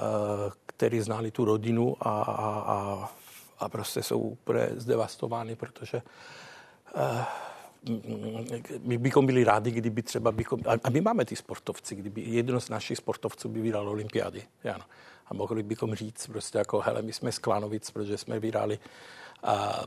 který 0.66 1.02
znali 1.02 1.32
tu 1.32 1.46
rodinu 1.46 1.96
a, 2.02 2.22
a, 2.22 2.64
a, 2.68 3.10
a 3.60 3.70
prostě 3.70 4.04
jsou 4.04 4.20
úplně 4.20 4.68
zdevastovány, 4.76 5.56
protože 5.56 6.02
e, 6.96 7.26
my 8.80 8.98
bychom 8.98 9.26
byli 9.26 9.44
rádi, 9.44 9.72
kdyby 9.72 10.02
třeba 10.02 10.32
bychom, 10.32 10.60
a 10.84 10.90
my 10.90 11.02
máme 11.02 11.26
ty 11.26 11.36
sportovci, 11.36 11.96
kdyby 11.96 12.22
jedno 12.22 12.62
z 12.62 12.70
našich 12.70 12.98
sportovců 12.98 13.50
by 13.50 13.62
vyhrál 13.62 13.90
olympiády. 13.90 14.44
A 15.28 15.34
mohli 15.34 15.64
bychom 15.64 15.96
říct 15.96 16.28
prostě 16.28 16.58
jako, 16.58 16.80
hele, 16.80 17.02
my 17.02 17.14
jsme 17.14 17.32
z 17.32 17.40
Klánovic, 17.40 17.92
protože 17.92 18.18
jsme 18.18 18.40
vyhráli, 18.40 18.80
a, 19.44 19.84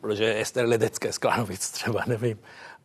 protože 0.00 0.40
Ester 0.40 0.66
Ledecké 0.66 1.12
z 1.12 1.18
Klánovic 1.18 1.70
třeba, 1.70 2.04
nevím. 2.06 2.38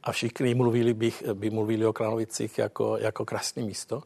A 0.03 0.11
všichni 0.11 0.55
mluvili 0.55 0.93
bych, 0.93 1.23
by 1.33 1.49
mluvili 1.49 1.85
o 1.85 1.93
Klánovicích 1.93 2.57
jako, 2.57 2.97
jako 2.97 3.25
krásné 3.25 3.63
místo. 3.63 4.03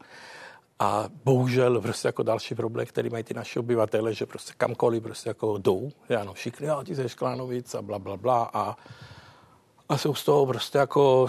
A 0.79 1.09
bohužel 1.23 1.81
prostě 1.81 2.07
jako 2.07 2.23
další 2.23 2.55
problém, 2.55 2.85
který 2.87 3.09
mají 3.09 3.23
ty 3.23 3.33
naši 3.33 3.59
obyvatele, 3.59 4.13
že 4.13 4.25
prostě 4.25 4.53
kamkoliv 4.57 5.03
prostě 5.03 5.29
jako 5.29 5.57
jdou, 5.57 5.91
ano, 6.21 6.33
všichni, 6.33 6.67
jo, 6.67 6.83
ty 6.83 6.95
jsi 6.95 7.03
a 7.77 7.81
bla, 7.81 7.99
bla, 7.99 8.17
bla 8.17 8.49
a 8.53 8.77
a 9.89 9.97
jsou 9.97 10.15
z 10.15 10.23
toho 10.23 10.45
prostě 10.45 10.77
jako, 10.77 11.27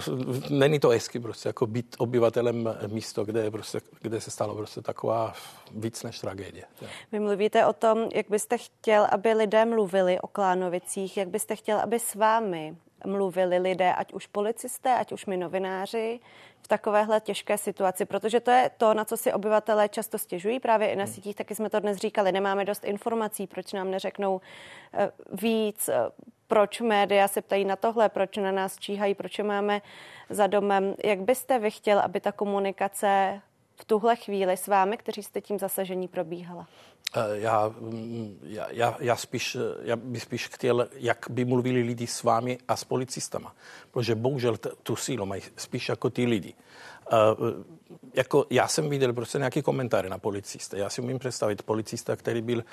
není 0.49 0.79
to 0.79 0.89
hezky 0.89 1.19
prostě 1.19 1.49
jako 1.49 1.67
být 1.67 1.95
obyvatelem 1.97 2.69
místo, 2.87 3.25
kde, 3.25 3.51
prostě, 3.51 3.81
kde 4.01 4.21
se 4.21 4.31
stalo 4.31 4.55
prostě 4.55 4.81
taková 4.81 5.33
víc 5.71 6.03
než 6.03 6.19
tragédie. 6.19 6.65
Vy 7.11 7.19
mluvíte 7.19 7.65
o 7.65 7.73
tom, 7.73 8.09
jak 8.15 8.29
byste 8.29 8.57
chtěl, 8.57 9.07
aby 9.11 9.33
lidé 9.33 9.65
mluvili 9.65 10.19
o 10.19 10.27
Klánovicích, 10.27 11.17
jak 11.17 11.27
byste 11.27 11.55
chtěl, 11.55 11.79
aby 11.79 11.99
s 11.99 12.15
vámi 12.15 12.75
mluvili 13.05 13.59
lidé, 13.59 13.93
ať 13.93 14.13
už 14.13 14.27
policisté, 14.27 14.95
ať 14.95 15.11
už 15.11 15.25
my 15.25 15.37
novináři, 15.37 16.19
v 16.61 16.67
takovéhle 16.67 17.21
těžké 17.21 17.57
situaci, 17.57 18.05
protože 18.05 18.39
to 18.39 18.51
je 18.51 18.71
to, 18.77 18.93
na 18.93 19.05
co 19.05 19.17
si 19.17 19.33
obyvatelé 19.33 19.89
často 19.89 20.17
stěžují, 20.17 20.59
právě 20.59 20.87
i 20.87 20.95
na 20.95 21.07
sítích, 21.07 21.35
taky 21.35 21.55
jsme 21.55 21.69
to 21.69 21.79
dnes 21.79 21.97
říkali, 21.97 22.31
nemáme 22.31 22.65
dost 22.65 22.85
informací, 22.85 23.47
proč 23.47 23.73
nám 23.73 23.91
neřeknou 23.91 24.41
víc, 25.33 25.89
proč 26.47 26.81
média 26.81 27.27
se 27.27 27.41
ptají 27.41 27.65
na 27.65 27.75
tohle, 27.75 28.09
proč 28.09 28.37
na 28.37 28.51
nás 28.51 28.77
číhají, 28.77 29.15
proč 29.15 29.37
je 29.37 29.43
máme 29.43 29.81
za 30.29 30.47
domem. 30.47 30.95
Jak 31.03 31.19
byste 31.19 31.59
vy 31.59 31.71
chtěl, 31.71 31.99
aby 31.99 32.19
ta 32.19 32.31
komunikace 32.31 33.41
v 33.75 33.85
tuhle 33.85 34.15
chvíli 34.15 34.57
s 34.57 34.67
vámi, 34.67 34.97
kteří 34.97 35.23
jste 35.23 35.41
tím 35.41 35.59
zasažení, 35.59 36.07
probíhala? 36.07 36.67
Já, 37.33 37.73
já, 38.43 38.67
já, 38.71 38.97
já, 38.99 39.15
spíš, 39.15 39.57
já 39.81 39.95
bych 39.95 40.21
spíš 40.21 40.47
chtěl, 40.47 40.87
jak 40.93 41.25
by 41.29 41.45
mluvili 41.45 41.81
lidi 41.81 42.07
s 42.07 42.23
vámi 42.23 42.57
a 42.67 42.75
s 42.75 42.83
policistama. 42.83 43.55
Protože 43.91 44.15
bohužel 44.15 44.57
t, 44.57 44.69
tu 44.83 44.95
sílu 44.95 45.25
mají 45.25 45.41
spíš 45.55 45.89
jako 45.89 46.09
ty 46.09 46.25
lidi. 46.25 46.53
Uh, 47.11 47.17
jako 48.13 48.45
já 48.49 48.67
jsem 48.67 48.89
viděl 48.89 49.13
prostě 49.13 49.37
nějaký 49.37 49.61
komentáře 49.61 50.09
na 50.09 50.17
policista. 50.17 50.77
Já 50.77 50.89
si 50.89 51.01
umím 51.01 51.19
představit 51.19 51.63
policista, 51.63 52.15
který 52.15 52.41
byl 52.41 52.57
uh, 52.57 52.63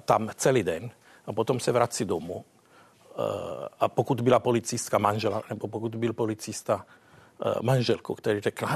tam 0.00 0.30
celý 0.34 0.62
den 0.62 0.90
a 1.26 1.32
potom 1.32 1.60
se 1.60 1.72
vrací 1.72 2.04
domů 2.04 2.44
a 3.80 3.88
pokud 3.88 4.20
byla 4.20 4.38
policistka 4.38 4.98
manžela, 4.98 5.42
nebo 5.48 5.68
pokud 5.68 5.94
byl 5.94 6.12
policista 6.12 6.86
manželku, 7.62 8.14
který 8.14 8.40
řekl, 8.40 8.66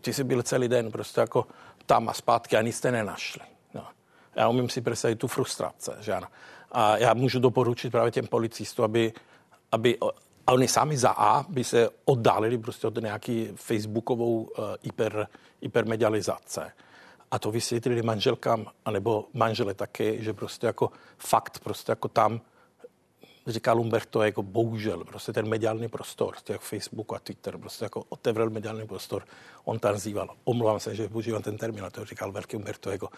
ty 0.00 0.12
jsi 0.12 0.24
byl 0.24 0.42
celý 0.42 0.68
den 0.68 0.92
prostě 0.92 1.20
jako 1.20 1.46
tam 1.86 2.08
a 2.08 2.12
zpátky 2.12 2.56
a 2.56 2.62
nic 2.62 2.76
jste 2.76 2.92
nenašli. 2.92 3.53
Já 4.36 4.48
umím 4.48 4.68
si 4.68 4.80
představit 4.80 5.16
tu 5.16 5.28
frustrace, 5.28 5.96
že 6.00 6.12
ano. 6.12 6.26
A 6.72 6.96
já 6.96 7.14
můžu 7.14 7.40
doporučit 7.40 7.90
právě 7.90 8.10
těm 8.12 8.26
policistům, 8.26 8.84
aby, 8.84 9.12
aby 9.72 9.98
a 10.46 10.52
oni 10.52 10.68
sami 10.68 10.96
za 10.96 11.10
A 11.10 11.44
by 11.48 11.64
se 11.64 11.88
oddálili 12.04 12.58
prostě 12.58 12.86
od 12.86 13.02
nějaký 13.02 13.48
facebookovou 13.54 14.42
uh, 14.42 14.64
hyper, 14.82 15.28
hypermedializace. 15.62 16.72
A 17.30 17.38
to 17.38 17.50
vysvětlili 17.50 18.02
manželkám, 18.02 18.66
anebo 18.84 19.28
manžele 19.32 19.74
také, 19.74 20.22
že 20.22 20.32
prostě 20.32 20.66
jako 20.66 20.90
fakt 21.18 21.58
prostě 21.58 21.92
jako 21.92 22.08
tam 22.08 22.40
říká 23.46 23.72
Lumberto, 23.72 24.22
jako 24.22 24.42
bohužel, 24.42 25.04
prostě 25.04 25.32
ten 25.32 25.48
mediální 25.48 25.88
prostor, 25.88 26.34
těch 26.44 26.60
Facebook 26.60 27.12
a 27.12 27.18
Twitter, 27.18 27.58
prostě 27.58 27.84
jako 27.84 28.04
otevřel 28.08 28.50
mediální 28.50 28.86
prostor, 28.86 29.24
on 29.64 29.78
tam 29.78 29.92
nazýval, 29.92 30.28
omlouvám 30.44 30.80
se, 30.80 30.94
že 30.94 31.08
používám 31.08 31.42
ten 31.42 31.58
termín, 31.58 31.80
ale 31.80 31.90
to 31.90 32.04
říkal 32.04 32.32
velký 32.32 32.56
Umberto, 32.56 32.90
jako 32.90 33.08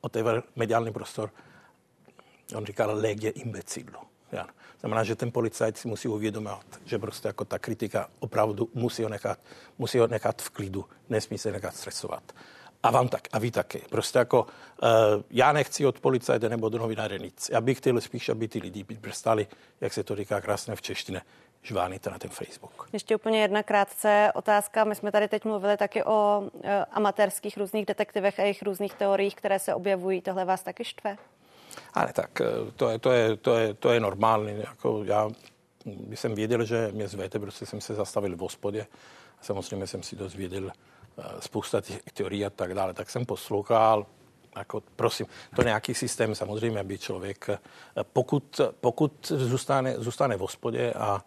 otevřel 0.00 0.42
mediální 0.56 0.92
prostor, 0.92 1.30
on 2.56 2.66
říkal 2.66 2.90
legie 2.94 3.30
imbecillo. 3.30 4.02
Ja. 4.32 4.46
Znamená, 4.80 5.04
že 5.04 5.16
ten 5.16 5.32
policajt 5.32 5.78
si 5.78 5.88
musí 5.88 6.08
uvědomovat, 6.08 6.66
že 6.84 6.98
prostě 6.98 7.28
jako 7.28 7.44
ta 7.44 7.58
kritika 7.58 8.10
opravdu 8.18 8.70
musí 8.74 9.02
ho 9.02 9.08
nechat, 9.08 9.38
musí 9.78 9.98
ho 9.98 10.06
nechat 10.06 10.42
v 10.42 10.50
klidu, 10.50 10.84
nesmí 11.08 11.38
se 11.38 11.52
nechat 11.52 11.76
stresovat. 11.76 12.22
A 12.86 12.90
vám 12.90 13.08
tak, 13.08 13.28
a 13.32 13.38
vy 13.38 13.50
taky. 13.50 13.82
Prostě 13.90 14.18
jako 14.18 14.42
uh, 14.42 14.88
já 15.30 15.52
nechci 15.52 15.86
od 15.86 16.00
policajte 16.00 16.48
nebo 16.48 16.66
od 16.66 16.74
novináře 16.74 17.18
nic. 17.18 17.50
Já 17.52 17.60
bych 17.60 17.78
chtěl 17.78 18.00
spíš, 18.00 18.28
aby 18.28 18.48
ty 18.48 18.58
lidi 18.58 18.84
přestali, 18.84 19.46
jak 19.80 19.92
se 19.92 20.04
to 20.04 20.16
říká 20.16 20.40
krásně 20.40 20.76
v 20.76 20.82
češtině, 20.82 21.22
žvánit 21.62 22.06
na 22.06 22.18
ten 22.18 22.30
Facebook. 22.30 22.88
Ještě 22.92 23.16
úplně 23.16 23.40
jedna 23.40 23.62
krátce 23.62 24.32
otázka. 24.34 24.84
My 24.84 24.94
jsme 24.94 25.12
tady 25.12 25.28
teď 25.28 25.44
mluvili 25.44 25.76
taky 25.76 26.04
o 26.04 26.42
uh, 26.42 26.60
amatérských 26.90 27.56
různých 27.56 27.86
detektivech 27.86 28.40
a 28.40 28.42
jejich 28.42 28.62
různých 28.62 28.94
teoriích, 28.94 29.34
které 29.34 29.58
se 29.58 29.74
objevují. 29.74 30.20
Tohle 30.20 30.44
vás 30.44 30.62
taky 30.62 30.84
štve? 30.84 31.16
Ale 31.94 32.12
tak 32.12 32.42
to 32.76 32.88
je, 32.88 32.98
to 32.98 33.12
je, 33.12 33.36
to 33.36 33.54
je, 33.54 33.74
to 33.74 33.92
je 33.92 34.00
normální. 34.00 34.60
Jako 34.60 35.04
já 35.04 35.30
když 35.86 36.20
jsem 36.20 36.34
věděl, 36.34 36.64
že 36.64 36.88
mě 36.92 37.08
zvete, 37.08 37.38
prostě 37.38 37.66
jsem 37.66 37.80
se 37.80 37.94
zastavil 37.94 38.36
v 38.36 38.40
hospodě. 38.40 38.86
Samozřejmě 39.40 39.86
jsem 39.86 40.02
si 40.02 40.16
dozvěděl 40.16 40.70
spousta 41.40 41.80
těch 41.80 42.02
teorií 42.02 42.44
a 42.44 42.50
tak 42.50 42.74
dále, 42.74 42.94
tak 42.94 43.10
jsem 43.10 43.26
poslouchal, 43.26 44.06
jako 44.56 44.82
prosím, 44.96 45.26
to 45.56 45.62
nějaký 45.62 45.94
systém 45.94 46.34
samozřejmě, 46.34 46.80
aby 46.80 46.98
člověk, 46.98 47.46
pokud, 48.12 48.60
pokud 48.80 49.32
zůstane, 49.36 49.94
zůstane 49.98 50.36
v 50.36 50.40
hospodě 50.40 50.92
a, 50.92 51.24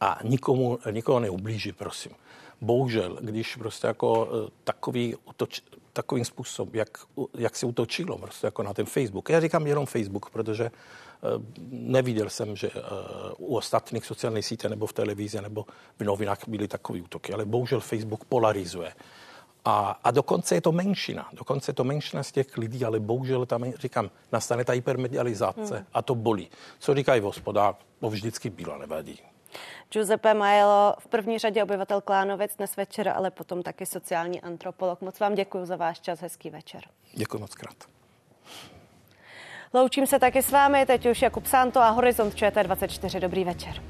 a 0.00 0.18
nikomu, 0.24 0.78
nikoho 0.90 1.20
neublíží, 1.20 1.72
prosím. 1.72 2.12
Bohužel, 2.60 3.18
když 3.20 3.56
prostě 3.56 3.86
jako 3.86 4.28
takový 4.64 5.16
utoč, 5.24 5.60
takovým 5.92 6.24
způsobem, 6.24 6.74
jak, 6.74 6.98
jak 7.34 7.56
se 7.56 7.66
utočilo 7.66 8.18
prostě 8.18 8.46
jako 8.46 8.62
na 8.62 8.74
ten 8.74 8.86
Facebook. 8.86 9.30
Já 9.30 9.40
říkám 9.40 9.66
jenom 9.66 9.86
Facebook, 9.86 10.30
protože 10.30 10.70
neviděl 11.70 12.30
jsem, 12.30 12.56
že 12.56 12.70
u 13.38 13.56
ostatních 13.56 14.06
sociálních 14.06 14.46
sítě 14.46 14.68
nebo 14.68 14.86
v 14.86 14.92
televizi 14.92 15.40
nebo 15.40 15.66
v 15.98 16.04
novinách 16.04 16.38
byly 16.48 16.68
takové 16.68 17.00
útoky, 17.00 17.32
ale 17.32 17.44
bohužel 17.44 17.80
Facebook 17.80 18.24
polarizuje. 18.24 18.92
A, 19.64 20.00
a 20.04 20.10
dokonce 20.10 20.54
je 20.54 20.60
to 20.60 20.72
menšina, 20.72 21.28
dokonce 21.32 21.70
je 21.70 21.74
to 21.74 21.84
menšina 21.84 22.22
z 22.22 22.32
těch 22.32 22.56
lidí, 22.58 22.84
ale 22.84 23.00
bohužel 23.00 23.46
tam, 23.46 23.64
říkám, 23.72 24.10
nastane 24.32 24.64
ta 24.64 24.72
hypermedializace 24.72 25.76
hmm. 25.76 25.86
a 25.92 26.02
to 26.02 26.14
bolí. 26.14 26.50
Co 26.78 26.94
říkají 26.94 27.20
v 27.20 27.24
hospodách, 27.24 27.74
to 28.00 28.10
vždycky 28.10 28.50
bylo, 28.50 28.78
nevadí. 28.78 29.18
Giuseppe 29.92 30.34
Majelo, 30.34 30.94
v 30.98 31.06
první 31.06 31.38
řadě 31.38 31.62
obyvatel 31.62 32.00
Klánovic 32.00 32.56
dnes 32.56 32.76
večer, 32.76 33.08
ale 33.08 33.30
potom 33.30 33.62
taky 33.62 33.86
sociální 33.86 34.40
antropolog. 34.40 35.00
Moc 35.00 35.20
vám 35.20 35.34
děkuji 35.34 35.66
za 35.66 35.76
váš 35.76 36.00
čas, 36.00 36.20
hezký 36.20 36.50
večer. 36.50 36.82
Děkuji 37.14 37.38
moc 37.38 37.54
krát. 37.54 37.76
Loučím 39.74 40.06
se 40.06 40.18
taky 40.18 40.42
s 40.42 40.50
vámi, 40.50 40.86
teď 40.86 41.06
už 41.06 41.22
Jakub 41.22 41.46
Santo 41.46 41.80
a 41.80 41.90
Horizont 41.90 42.34
ČT24. 42.34 43.20
Dobrý 43.20 43.44
večer. 43.44 43.82